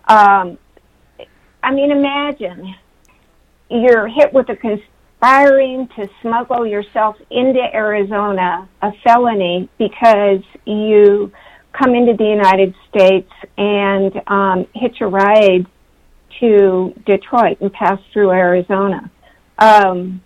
um, 0.06 0.58
I 1.62 1.72
mean, 1.72 1.90
imagine 1.90 2.74
you're 3.70 4.08
hit 4.08 4.32
with 4.32 4.48
a 4.48 4.56
conspiring 4.56 5.88
to 5.96 6.08
smuggle 6.22 6.66
yourself 6.66 7.16
into 7.30 7.60
Arizona, 7.74 8.68
a 8.82 8.92
felony, 9.04 9.68
because 9.78 10.42
you 10.64 11.32
come 11.72 11.94
into 11.94 12.14
the 12.16 12.24
United 12.24 12.74
States 12.88 13.30
and 13.56 14.12
um, 14.26 14.66
hitch 14.74 15.00
a 15.00 15.06
ride 15.06 15.66
to 16.40 16.94
Detroit 17.04 17.60
and 17.60 17.72
pass 17.72 17.98
through 18.12 18.30
Arizona. 18.30 19.10
Um, 19.58 20.22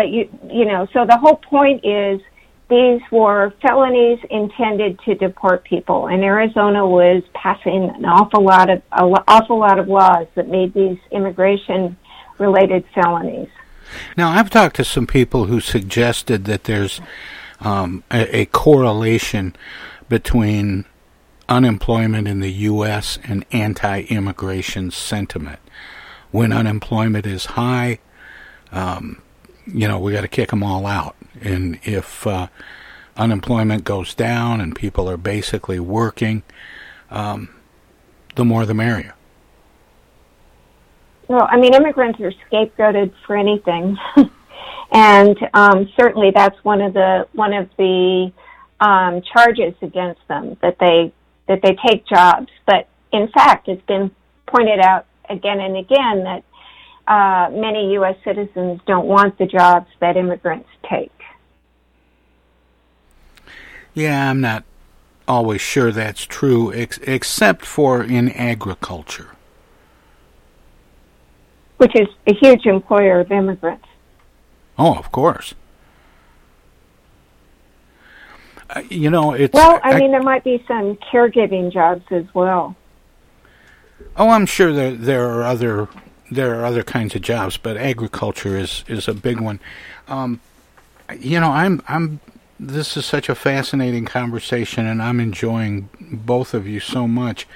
but 0.00 0.08
you, 0.08 0.30
you 0.50 0.64
know, 0.64 0.86
so 0.94 1.04
the 1.04 1.18
whole 1.18 1.36
point 1.36 1.84
is 1.84 2.22
these 2.70 3.02
were 3.12 3.52
felonies 3.60 4.18
intended 4.30 4.98
to 5.00 5.14
deport 5.14 5.62
people, 5.64 6.06
and 6.06 6.24
Arizona 6.24 6.86
was 6.86 7.22
passing 7.34 7.90
an 7.94 8.06
awful 8.06 8.42
lot 8.42 8.70
of 8.70 8.80
an 8.92 9.14
awful 9.28 9.58
lot 9.58 9.78
of 9.78 9.88
laws 9.88 10.26
that 10.36 10.48
made 10.48 10.72
these 10.72 10.96
immigration-related 11.10 12.86
felonies. 12.94 13.50
Now, 14.16 14.30
I've 14.30 14.48
talked 14.48 14.76
to 14.76 14.84
some 14.84 15.06
people 15.06 15.44
who 15.44 15.60
suggested 15.60 16.46
that 16.46 16.64
there's 16.64 17.02
um, 17.60 18.02
a, 18.10 18.38
a 18.38 18.46
correlation 18.46 19.54
between 20.08 20.86
unemployment 21.46 22.26
in 22.26 22.40
the 22.40 22.52
U.S. 22.52 23.18
and 23.22 23.44
anti-immigration 23.52 24.92
sentiment. 24.92 25.58
When 26.30 26.54
unemployment 26.54 27.26
is 27.26 27.44
high, 27.44 27.98
um, 28.72 29.20
you 29.72 29.88
know, 29.88 29.98
we 29.98 30.12
got 30.12 30.22
to 30.22 30.28
kick 30.28 30.50
them 30.50 30.62
all 30.62 30.86
out. 30.86 31.16
And 31.40 31.78
if 31.82 32.26
uh, 32.26 32.48
unemployment 33.16 33.84
goes 33.84 34.14
down 34.14 34.60
and 34.60 34.74
people 34.74 35.08
are 35.08 35.16
basically 35.16 35.80
working, 35.80 36.42
um, 37.10 37.50
the 38.36 38.44
more 38.44 38.66
the 38.66 38.74
merrier. 38.74 39.14
Well, 41.28 41.46
I 41.48 41.58
mean, 41.58 41.74
immigrants 41.74 42.20
are 42.20 42.32
scapegoated 42.50 43.12
for 43.24 43.36
anything, 43.36 43.96
and 44.92 45.36
um, 45.54 45.88
certainly 45.96 46.32
that's 46.34 46.56
one 46.64 46.80
of 46.80 46.92
the 46.92 47.28
one 47.34 47.52
of 47.52 47.70
the 47.78 48.32
um, 48.80 49.22
charges 49.32 49.74
against 49.80 50.26
them 50.26 50.56
that 50.60 50.78
they 50.80 51.12
that 51.46 51.60
they 51.62 51.76
take 51.86 52.04
jobs. 52.06 52.48
But 52.66 52.88
in 53.12 53.28
fact, 53.28 53.68
it's 53.68 53.84
been 53.86 54.10
pointed 54.48 54.80
out 54.80 55.06
again 55.28 55.60
and 55.60 55.76
again 55.76 56.24
that 56.24 56.42
uh, 57.08 57.48
many 57.50 57.92
U.S. 57.94 58.16
citizens 58.24 58.80
don't 58.86 59.06
want 59.06 59.38
the 59.38 59.46
jobs 59.46 59.88
that 60.00 60.16
immigrants 60.16 60.68
take. 60.88 61.10
Yeah, 63.94 64.30
I'm 64.30 64.40
not 64.40 64.64
always 65.26 65.60
sure 65.60 65.92
that's 65.92 66.24
true, 66.24 66.72
ex- 66.72 66.98
except 67.02 67.64
for 67.64 68.02
in 68.02 68.30
agriculture. 68.30 69.30
Which 71.78 71.94
is 71.94 72.08
a 72.26 72.34
huge 72.34 72.66
employer 72.66 73.20
of 73.20 73.32
immigrants. 73.32 73.86
Oh, 74.78 74.94
of 74.94 75.10
course. 75.10 75.54
Uh, 78.68 78.82
you 78.88 79.10
know, 79.10 79.32
it's. 79.32 79.52
Well, 79.52 79.80
I, 79.82 79.92
I 79.92 79.98
mean, 79.98 80.12
there 80.12 80.22
might 80.22 80.44
be 80.44 80.62
some 80.68 80.96
caregiving 81.12 81.72
jobs 81.72 82.04
as 82.10 82.24
well. 82.34 82.76
Oh, 84.16 84.28
I'm 84.28 84.46
sure 84.46 84.72
that 84.72 85.02
there 85.02 85.28
are 85.30 85.42
other 85.42 85.88
there 86.30 86.58
are 86.58 86.64
other 86.64 86.82
kinds 86.82 87.14
of 87.14 87.22
jobs, 87.22 87.56
but 87.56 87.76
agriculture 87.76 88.56
is 88.56 88.84
is 88.88 89.08
a 89.08 89.14
big 89.14 89.40
one. 89.40 89.60
Um, 90.08 90.40
you 91.18 91.40
know, 91.40 91.50
I'm 91.50 91.82
I'm. 91.88 92.20
This 92.58 92.96
is 92.96 93.06
such 93.06 93.28
a 93.30 93.34
fascinating 93.34 94.04
conversation, 94.04 94.86
and 94.86 95.02
I'm 95.02 95.18
enjoying 95.18 95.88
both 96.00 96.52
of 96.52 96.66
you 96.66 96.78
so 96.78 97.08
much. 97.08 97.46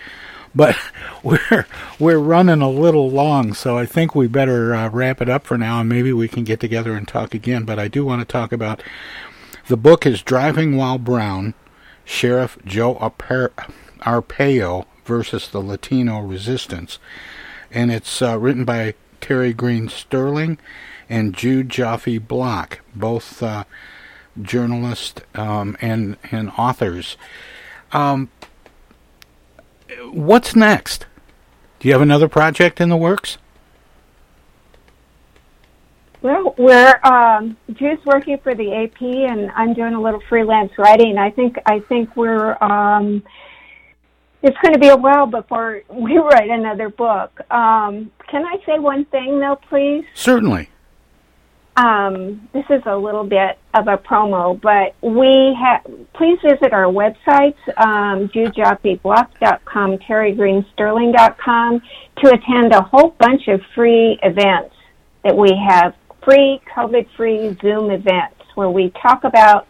But 0.54 0.76
we're 1.22 1.66
we're 1.98 2.18
running 2.18 2.62
a 2.62 2.70
little 2.70 3.10
long, 3.10 3.54
so 3.54 3.76
I 3.76 3.86
think 3.86 4.14
we 4.14 4.26
better 4.26 4.74
uh, 4.74 4.88
wrap 4.88 5.20
it 5.20 5.28
up 5.28 5.44
for 5.44 5.58
now, 5.58 5.80
and 5.80 5.88
maybe 5.88 6.12
we 6.12 6.28
can 6.28 6.44
get 6.44 6.60
together 6.60 6.94
and 6.94 7.06
talk 7.06 7.34
again. 7.34 7.64
But 7.64 7.78
I 7.78 7.88
do 7.88 8.04
want 8.04 8.20
to 8.20 8.26
talk 8.26 8.52
about 8.52 8.82
the 9.66 9.76
book 9.76 10.04
is 10.06 10.22
Driving 10.22 10.76
While 10.76 10.98
Brown, 10.98 11.54
Sheriff 12.04 12.58
Joe 12.64 12.96
Arpaio 14.00 14.84
versus 15.04 15.48
the 15.48 15.60
Latino 15.60 16.20
Resistance, 16.20 16.98
and 17.74 17.90
it's 17.90 18.22
uh, 18.22 18.38
written 18.38 18.64
by 18.64 18.94
Terry 19.20 19.52
Greene 19.52 19.88
Sterling 19.88 20.58
and 21.10 21.34
Jude 21.34 21.68
Joffe 21.68 22.26
Block, 22.26 22.80
both 22.94 23.42
uh, 23.42 23.64
journalists 24.40 25.20
um, 25.34 25.76
and 25.80 26.16
and 26.30 26.50
authors. 26.56 27.16
Um, 27.92 28.30
what's 30.12 30.56
next? 30.56 31.06
Do 31.80 31.88
you 31.88 31.94
have 31.94 32.02
another 32.02 32.28
project 32.28 32.80
in 32.80 32.88
the 32.88 32.96
works? 32.96 33.38
Well, 36.22 36.54
we're 36.56 36.98
um, 37.04 37.56
Jude's 37.74 38.04
working 38.06 38.38
for 38.38 38.54
the 38.54 38.72
AP, 38.72 39.02
and 39.02 39.50
I'm 39.50 39.74
doing 39.74 39.92
a 39.92 40.00
little 40.00 40.22
freelance 40.28 40.72
writing. 40.78 41.18
I 41.18 41.30
think 41.30 41.58
I 41.66 41.80
think 41.80 42.16
we're 42.16 42.56
um, 42.62 43.22
it's 44.44 44.58
going 44.58 44.74
to 44.74 44.78
be 44.78 44.88
a 44.88 44.96
while 44.96 45.26
before 45.26 45.80
we 45.88 46.18
write 46.18 46.50
another 46.50 46.90
book. 46.90 47.40
Um, 47.50 48.12
can 48.28 48.44
I 48.44 48.58
say 48.66 48.78
one 48.78 49.06
thing 49.06 49.40
though, 49.40 49.58
please? 49.68 50.04
Certainly. 50.14 50.68
Um, 51.76 52.48
this 52.52 52.66
is 52.70 52.82
a 52.86 52.96
little 52.96 53.24
bit 53.24 53.58
of 53.72 53.88
a 53.88 53.96
promo, 53.96 54.60
but 54.60 54.94
we 55.02 55.56
have. 55.60 55.82
Please 56.12 56.38
visit 56.40 56.72
our 56.72 56.84
websites, 56.84 57.56
um, 57.78 58.28
JudeJoffeBlock.com, 58.28 59.98
TerryGreeneSterling.com, 59.98 61.82
to 62.18 62.28
attend 62.28 62.72
a 62.72 62.82
whole 62.82 63.16
bunch 63.18 63.48
of 63.48 63.60
free 63.74 64.20
events 64.22 64.76
that 65.24 65.36
we 65.36 65.50
have. 65.68 65.94
Free, 66.22 66.60
COVID-free 66.76 67.56
Zoom 67.60 67.90
events 67.90 68.40
where 68.54 68.70
we 68.70 68.92
talk 69.02 69.24
about 69.24 69.66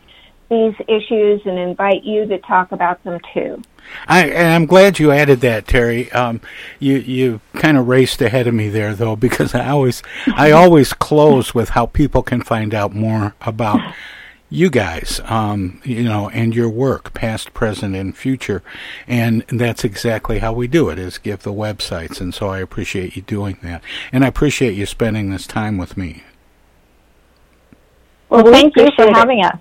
these 0.50 0.74
issues 0.86 1.40
and 1.46 1.58
invite 1.58 2.04
you 2.04 2.26
to 2.26 2.38
talk 2.40 2.72
about 2.72 3.02
them 3.02 3.18
too. 3.32 3.62
I, 4.07 4.28
and 4.28 4.49
I'm 4.49 4.66
glad 4.66 4.99
you 4.99 5.12
added 5.12 5.41
that, 5.41 5.66
Terry. 5.66 6.11
Um, 6.12 6.41
you 6.78 6.97
you 6.97 7.41
kind 7.55 7.76
of 7.76 7.89
raced 7.89 8.20
ahead 8.22 8.47
of 8.47 8.55
me 8.55 8.68
there, 8.68 8.95
though, 8.95 9.16
because 9.24 9.55
I 9.55 9.68
always 9.68 10.03
I 10.35 10.51
always 10.51 10.93
close 10.93 11.55
with 11.55 11.70
how 11.70 11.87
people 11.87 12.22
can 12.22 12.43
find 12.43 12.74
out 12.74 12.95
more 12.95 13.35
about 13.41 13.80
you 14.51 14.70
guys, 14.70 15.20
um, 15.24 15.80
you 15.85 16.05
know, 16.05 16.28
and 16.30 16.55
your 16.55 16.68
work, 16.68 17.12
past, 17.12 17.53
present, 17.55 17.97
and 17.97 18.16
future. 18.16 18.62
And 19.09 19.45
that's 19.49 19.85
exactly 19.85 20.39
how 20.39 20.53
we 20.53 20.68
do 20.68 20.89
it, 20.91 20.99
is 20.99 21.18
give 21.18 21.43
the 21.43 21.53
websites. 21.53 22.20
And 22.20 22.32
so 22.32 22.49
I 22.49 22.61
appreciate 22.61 23.16
you 23.16 23.22
doing 23.22 23.59
that. 23.62 23.82
And 24.12 24.24
I 24.24 24.28
appreciate 24.28 24.74
you 24.74 24.87
spending 24.87 25.30
this 25.30 25.47
time 25.47 25.76
with 25.76 25.97
me. 25.97 26.22
Well, 28.28 28.45
thank 28.45 28.76
you 28.76 28.89
for 28.97 29.07
having 29.12 29.45
us. 29.45 29.59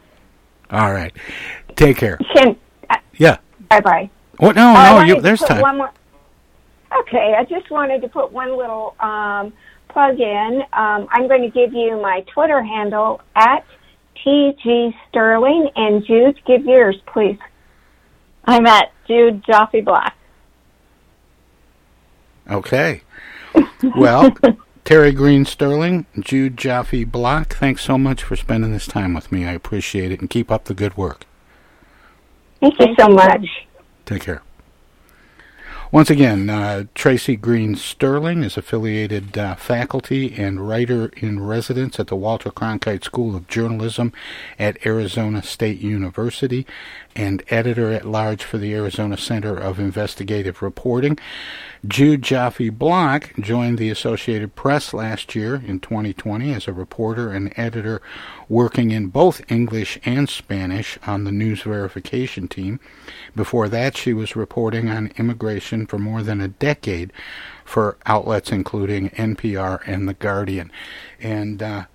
All 0.69 0.91
right. 0.91 1.13
Take 1.75 1.97
care. 1.97 2.17
Can, 2.35 2.55
Yeah. 3.17 3.37
Bye 3.73 3.81
bye. 3.81 4.09
What? 4.37 4.55
No, 4.55 4.67
I 4.67 5.07
no, 5.07 5.15
you, 5.15 5.21
there's 5.21 5.39
time. 5.39 5.61
One 5.61 5.77
more, 5.77 5.91
okay, 6.99 7.35
I 7.37 7.43
just 7.45 7.71
wanted 7.71 8.01
to 8.01 8.07
put 8.07 8.31
one 8.31 8.57
little 8.57 8.95
um, 8.99 9.53
plug 9.89 10.19
in. 10.19 10.61
Um, 10.73 11.07
I'm 11.11 11.27
going 11.27 11.41
to 11.41 11.49
give 11.49 11.73
you 11.73 11.99
my 12.01 12.23
Twitter 12.33 12.61
handle 12.61 13.21
at 13.35 13.65
TG 14.23 14.93
Sterling, 15.09 15.69
and 15.75 16.05
Jude, 16.05 16.39
give 16.45 16.65
yours, 16.65 16.95
please. 17.07 17.39
I'm 18.45 18.65
at 18.65 18.91
Jude 19.07 19.43
Joffe 19.43 19.83
Block. 19.83 20.13
Okay. 22.49 23.01
Well, 23.95 24.35
Terry 24.83 25.13
Greene 25.13 25.45
Sterling, 25.45 26.05
Jude 26.19 26.57
Joffe 26.57 27.09
Block, 27.09 27.55
thanks 27.55 27.83
so 27.83 27.97
much 27.97 28.23
for 28.23 28.35
spending 28.35 28.71
this 28.71 28.87
time 28.87 29.13
with 29.13 29.31
me. 29.31 29.45
I 29.45 29.53
appreciate 29.53 30.11
it, 30.11 30.19
and 30.19 30.29
keep 30.29 30.51
up 30.51 30.65
the 30.65 30.73
good 30.73 30.97
work. 30.97 31.25
Thank 32.63 32.79
you 32.79 32.95
so 32.97 33.09
much. 33.09 33.45
Take 34.05 34.21
care. 34.21 34.41
Once 35.91 36.09
again, 36.09 36.49
uh, 36.49 36.85
Tracy 36.95 37.35
Greene 37.35 37.75
Sterling 37.75 38.41
is 38.41 38.57
affiliated 38.57 39.37
uh, 39.37 39.53
faculty 39.55 40.33
and 40.33 40.67
writer 40.67 41.11
in 41.17 41.45
residence 41.45 41.99
at 41.99 42.07
the 42.07 42.15
Walter 42.15 42.49
Cronkite 42.49 43.03
School 43.03 43.35
of 43.35 43.47
Journalism 43.47 44.13
at 44.57 44.83
Arizona 44.87 45.43
State 45.43 45.81
University 45.81 46.65
and 47.15 47.43
editor 47.49 47.91
at 47.91 48.07
large 48.07 48.43
for 48.43 48.57
the 48.57 48.73
Arizona 48.73 49.17
Center 49.17 49.55
of 49.55 49.77
Investigative 49.77 50.61
Reporting. 50.61 51.19
Jude 51.85 52.21
Joffe 52.21 52.71
Block 52.71 53.33
joined 53.37 53.77
the 53.77 53.89
Associated 53.89 54.55
Press 54.55 54.93
last 54.93 55.35
year 55.35 55.55
in 55.55 55.81
2020 55.81 56.53
as 56.53 56.65
a 56.65 56.71
reporter 56.71 57.31
and 57.33 57.51
editor 57.57 58.01
working 58.47 58.91
in 58.91 59.07
both 59.07 59.41
English 59.51 59.99
and 60.05 60.29
Spanish 60.29 60.97
on 61.05 61.25
the 61.25 61.31
news 61.31 61.63
verification 61.63 62.47
team. 62.47 62.79
Before 63.35 63.67
that, 63.67 63.97
she 63.97 64.13
was 64.13 64.33
reporting 64.33 64.87
on 64.87 65.11
immigration 65.17 65.85
for 65.85 65.99
more 65.99 66.23
than 66.23 66.39
a 66.39 66.47
decade 66.47 67.11
for 67.65 67.97
outlets 68.05 68.49
including 68.49 69.09
NPR 69.09 69.81
and 69.85 70.07
The 70.07 70.13
Guardian. 70.13 70.71
And 71.19 71.61
uh, 71.61 71.85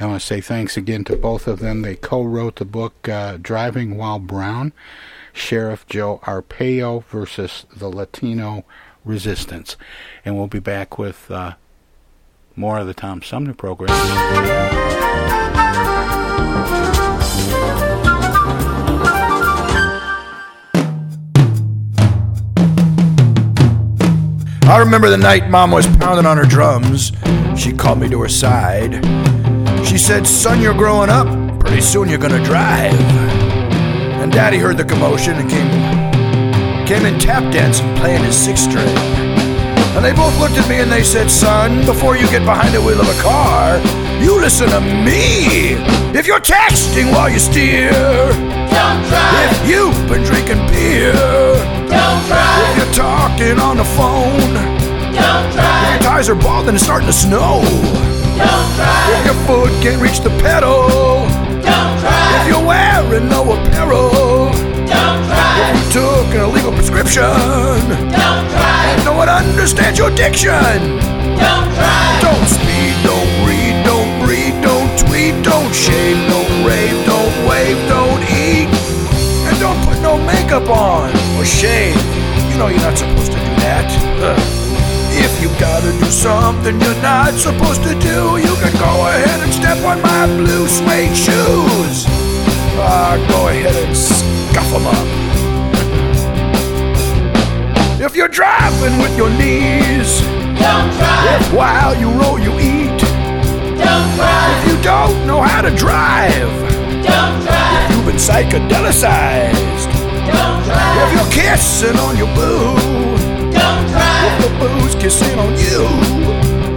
I 0.00 0.06
want 0.06 0.20
to 0.20 0.26
say 0.26 0.40
thanks 0.40 0.76
again 0.76 1.04
to 1.04 1.14
both 1.14 1.46
of 1.46 1.60
them. 1.60 1.82
They 1.82 1.94
co 1.94 2.24
wrote 2.24 2.56
the 2.56 2.64
book 2.64 3.08
uh, 3.08 3.36
Driving 3.40 3.96
While 3.96 4.18
Brown 4.18 4.72
Sheriff 5.32 5.86
Joe 5.86 6.20
Arpaio 6.24 7.04
versus 7.04 7.66
the 7.74 7.88
Latino 7.88 8.64
Resistance. 9.04 9.76
And 10.24 10.36
we'll 10.36 10.46
be 10.46 10.58
back 10.58 10.98
with 10.98 11.30
uh, 11.30 11.54
more 12.56 12.78
of 12.78 12.86
the 12.86 12.94
Tom 12.94 13.22
Sumner 13.22 13.54
program. 13.54 13.90
I 24.70 24.78
remember 24.78 25.10
the 25.10 25.16
night 25.16 25.50
Mom 25.50 25.72
was 25.72 25.86
pounding 25.96 26.26
on 26.26 26.36
her 26.36 26.44
drums. 26.44 27.10
She 27.56 27.72
called 27.72 27.98
me 27.98 28.08
to 28.08 28.20
her 28.20 28.28
side. 28.28 29.04
She 29.84 29.98
said, 29.98 30.26
Son, 30.26 30.60
you're 30.60 30.74
growing 30.74 31.10
up. 31.10 31.26
Pretty 31.58 31.80
soon 31.80 32.08
you're 32.08 32.18
gonna 32.18 32.44
drive. 32.44 32.94
And 34.20 34.30
Daddy 34.30 34.58
heard 34.58 34.76
the 34.76 34.84
commotion 34.84 35.34
and 35.34 35.50
came 35.50 35.99
came 36.90 37.06
in 37.06 37.20
tap 37.20 37.52
dancing, 37.52 37.86
playing 37.94 38.20
his 38.24 38.34
six 38.34 38.62
string. 38.62 38.96
And 39.94 40.04
they 40.04 40.12
both 40.12 40.36
looked 40.40 40.58
at 40.58 40.68
me 40.68 40.80
and 40.80 40.90
they 40.90 41.04
said, 41.04 41.30
Son, 41.30 41.86
before 41.86 42.16
you 42.16 42.26
get 42.34 42.44
behind 42.44 42.74
the 42.74 42.82
wheel 42.82 43.00
of 43.00 43.06
a 43.06 43.22
car, 43.22 43.78
you 44.18 44.40
listen 44.40 44.68
to 44.70 44.80
me. 44.80 45.78
If 46.18 46.26
you're 46.26 46.40
texting 46.42 47.12
while 47.12 47.30
you 47.30 47.38
steer, 47.38 47.92
don't 47.94 49.02
drive. 49.06 49.54
If 49.54 49.70
you've 49.70 50.02
been 50.10 50.24
drinking 50.26 50.66
beer, 50.74 51.14
don't 51.86 52.22
drive. 52.26 52.58
If 52.66 52.82
you're 52.82 52.94
talking 52.98 53.60
on 53.60 53.76
the 53.76 53.86
phone, 53.94 54.54
don't 55.14 55.46
drive. 55.54 55.86
If 55.86 55.90
your 55.94 56.02
tires 56.02 56.28
are 56.28 56.34
bald 56.34 56.66
and 56.66 56.74
it's 56.74 56.82
starting 56.82 57.06
to 57.06 57.14
snow, 57.14 57.62
don't 58.34 58.70
drive. 58.74 59.14
If 59.14 59.30
your 59.30 59.38
foot 59.46 59.70
can't 59.78 60.02
reach 60.02 60.26
the 60.26 60.34
pedal, 60.42 60.90
don't 61.62 61.94
drive. 62.02 62.34
If 62.42 62.50
you're 62.50 62.66
wearing 62.66 63.28
no 63.28 63.54
apparel, 63.54 64.50
don't 64.50 64.90
drive. 64.90 65.19
If 65.19 65.19
you 65.19 65.19
took 65.90 66.26
an 66.38 66.46
illegal 66.46 66.70
prescription, 66.70 67.26
don't 68.14 68.46
drive. 68.46 69.04
No 69.04 69.14
one 69.18 69.28
understands 69.28 69.98
your 69.98 70.10
diction. 70.14 70.54
Don't 70.54 71.66
drive. 71.74 72.22
Don't 72.22 72.46
speed, 72.46 72.94
don't 73.02 73.30
read, 73.42 73.74
don't 73.82 74.10
breathe, 74.22 74.54
don't 74.62 74.90
tweet, 74.94 75.34
don't 75.42 75.74
shave, 75.74 76.16
don't 76.30 76.64
rave, 76.64 76.94
don't 77.06 77.34
wave, 77.42 77.76
don't 77.90 78.22
eat. 78.30 78.70
And 79.50 79.58
don't 79.58 79.78
put 79.82 79.98
no 80.00 80.14
makeup 80.22 80.70
on 80.70 81.10
or 81.36 81.44
shave. 81.44 81.98
You 82.50 82.56
know 82.56 82.68
you're 82.68 82.86
not 82.86 82.96
supposed 82.96 83.32
to 83.32 83.38
do 83.38 83.52
that. 83.66 83.90
Ugh. 84.22 84.38
If 85.18 85.42
you 85.42 85.48
gotta 85.58 85.90
do 85.98 86.06
something 86.06 86.80
you're 86.80 87.02
not 87.02 87.34
supposed 87.34 87.82
to 87.82 87.98
do, 87.98 88.38
you 88.38 88.54
can 88.62 88.72
go 88.78 89.10
ahead 89.10 89.42
and 89.42 89.52
step 89.52 89.78
on 89.82 90.00
my 90.02 90.26
blue 90.38 90.68
suede 90.68 91.16
shoes. 91.16 92.06
Ah, 92.78 93.18
go 93.28 93.48
ahead 93.48 93.74
and 93.74 93.96
scuff 93.96 94.70
them 94.70 94.86
up. 94.86 95.19
If 98.02 98.16
you're 98.16 98.28
driving 98.28 98.98
with 98.98 99.14
your 99.14 99.28
knees, 99.28 100.22
don't 100.22 100.88
drive. 100.96 101.42
If 101.42 101.52
while 101.52 101.94
you 101.94 102.08
roll 102.08 102.38
you 102.38 102.58
eat, 102.58 102.96
don't 102.96 104.16
drive. 104.16 104.56
If 104.56 104.72
you 104.72 104.82
don't 104.82 105.26
know 105.26 105.42
how 105.42 105.60
to 105.60 105.70
drive, 105.76 106.48
don't 107.04 107.44
drive. 107.44 107.90
If 107.90 107.96
you've 107.96 108.06
been 108.06 108.16
psychedelicized, 108.16 109.92
don't 110.32 110.64
drive. 110.64 110.96
If 111.04 111.12
you're 111.12 111.30
kissing 111.44 111.98
on 111.98 112.16
your 112.16 112.34
boo, 112.34 112.72
don't 113.52 113.86
drive. 113.92 114.32
If 114.32 114.48
the 114.48 114.50
boo's 114.58 114.94
kissing 114.94 115.38
on 115.38 115.52
you, 115.58 115.84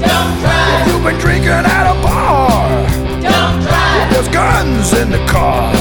don't 0.03 0.39
drive. 0.43 0.82
If 0.82 0.88
you've 0.91 1.03
been 1.05 1.19
drinking 1.19 1.51
at 1.51 1.88
a 1.89 1.95
bar, 2.03 2.67
don't 3.24 3.61
drive. 3.63 4.01
If 4.03 4.09
there's 4.11 4.28
guns 4.28 4.91
in 4.91 5.09
the 5.09 5.26
car, 5.28 5.71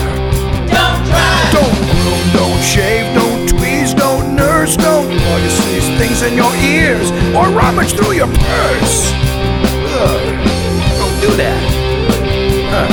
rummage 7.75 7.93
through 7.93 8.13
your 8.13 8.27
purse. 8.27 9.13
Ugh, 9.97 10.21
don't 10.99 11.21
do 11.21 11.37
that. 11.37 11.63
Huh. 12.73 12.89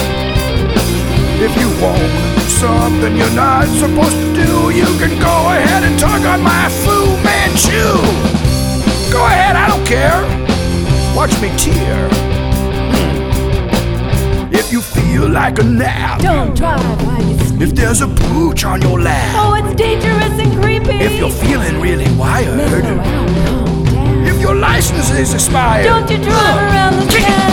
If 1.42 1.56
you 1.60 1.70
won't 1.82 2.40
something 2.50 3.16
you're 3.16 3.36
not 3.36 3.68
supposed 3.68 4.16
to 4.16 4.34
do, 4.36 4.70
you 4.72 4.86
can 5.00 5.18
go 5.20 5.36
ahead 5.52 5.84
and 5.84 5.98
tug 6.00 6.24
on 6.26 6.42
my 6.42 6.70
Fu 6.70 7.16
Manchu. 7.24 7.84
Go 9.12 9.26
ahead, 9.26 9.56
I 9.56 9.68
don't 9.68 9.86
care. 9.86 10.22
Watch 11.16 11.32
me 11.42 11.50
tear. 11.58 12.10
Hmm. 12.94 14.54
If 14.54 14.72
you 14.72 14.82
feel 14.82 15.28
like 15.30 15.60
a 15.60 15.64
nap, 15.64 16.22
Don't 16.22 16.56
drive 16.56 16.82
while 17.06 17.24
you 17.24 17.38
sleep. 17.40 17.62
if 17.62 17.76
there's 17.76 18.02
a 18.02 18.08
pooch 18.08 18.64
on 18.66 18.82
your 18.82 19.00
lap, 19.02 19.36
Oh, 19.38 19.54
it's 19.56 19.76
dangerous 19.76 20.40
and 20.40 20.62
creepy. 20.62 20.98
if 21.04 21.18
you're 21.18 21.32
feeling 21.32 21.80
really 21.82 22.10
wired, 22.18 22.60
your 24.50 24.58
license 24.58 25.12
is 25.12 25.34
expired, 25.36 25.86
Don't 25.86 26.10
you 26.10 26.18
drive 26.18 26.58
around 26.58 26.95
the 26.95 27.06
town. 27.06 27.50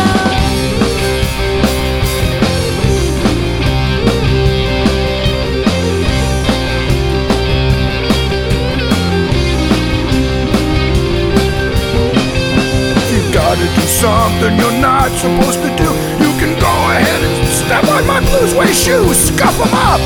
You 13.12 13.32
gotta 13.32 13.61
do 13.61 13.86
something 14.01 14.57
you're 14.57 14.80
not 14.80 15.11
supposed 15.20 15.61
to 15.61 15.70
do, 15.76 15.90
you 16.24 16.32
can 16.40 16.59
go 16.59 16.74
ahead 16.97 17.20
and 17.22 17.47
step 17.53 17.84
on 17.92 18.07
my 18.07 18.20
blue 18.20 18.49
suede 18.49 18.74
shoes, 18.74 19.18
scuff 19.28 19.57
them 19.59 19.74
up. 19.74 20.01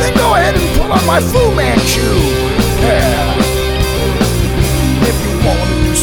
Then 0.00 0.12
go 0.16 0.34
ahead 0.34 0.54
and 0.54 0.76
pull 0.76 0.92
on 0.92 1.06
my 1.06 1.20
Fu 1.20 1.54
Manchu. 1.54 2.02
Yeah. 2.82 3.33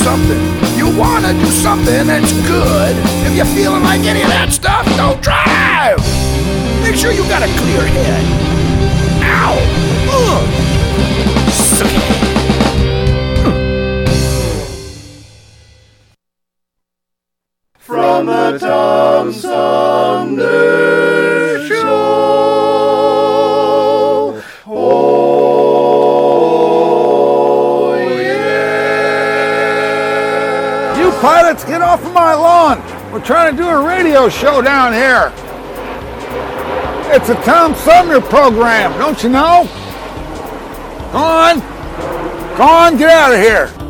Something, 0.03 0.41
you 0.77 0.89
wanna 0.97 1.33
do 1.33 1.45
something 1.45 2.07
that's 2.07 2.33
good. 2.47 2.95
If 3.25 3.35
you're 3.35 3.45
feeling 3.45 3.83
like 3.83 4.01
any 4.01 4.21
of 4.21 4.29
that 4.29 4.51
stuff, 4.51 4.85
don't 4.97 5.21
drive. 5.21 6.01
Make 6.81 6.95
sure 6.95 7.11
you 7.11 7.23
got 7.29 7.43
a 7.43 7.49
clear 7.61 7.85
head. 7.85 8.23
Ow! 9.23 9.53
Ugh! 10.09 11.51
Suck 11.51 11.91
it. 11.91 12.30
Radio 34.21 34.29
show 34.29 34.61
down 34.61 34.93
here. 34.93 35.33
It's 37.13 37.29
a 37.29 37.35
Tom 37.43 37.73
Sumner 37.75 38.21
program, 38.21 38.97
don't 38.99 39.21
you 39.23 39.29
know? 39.29 39.67
Go 41.11 41.17
on. 41.17 41.59
Go 42.55 42.63
on, 42.63 42.97
get 42.97 43.09
out 43.09 43.33
of 43.33 43.39
here. 43.39 43.80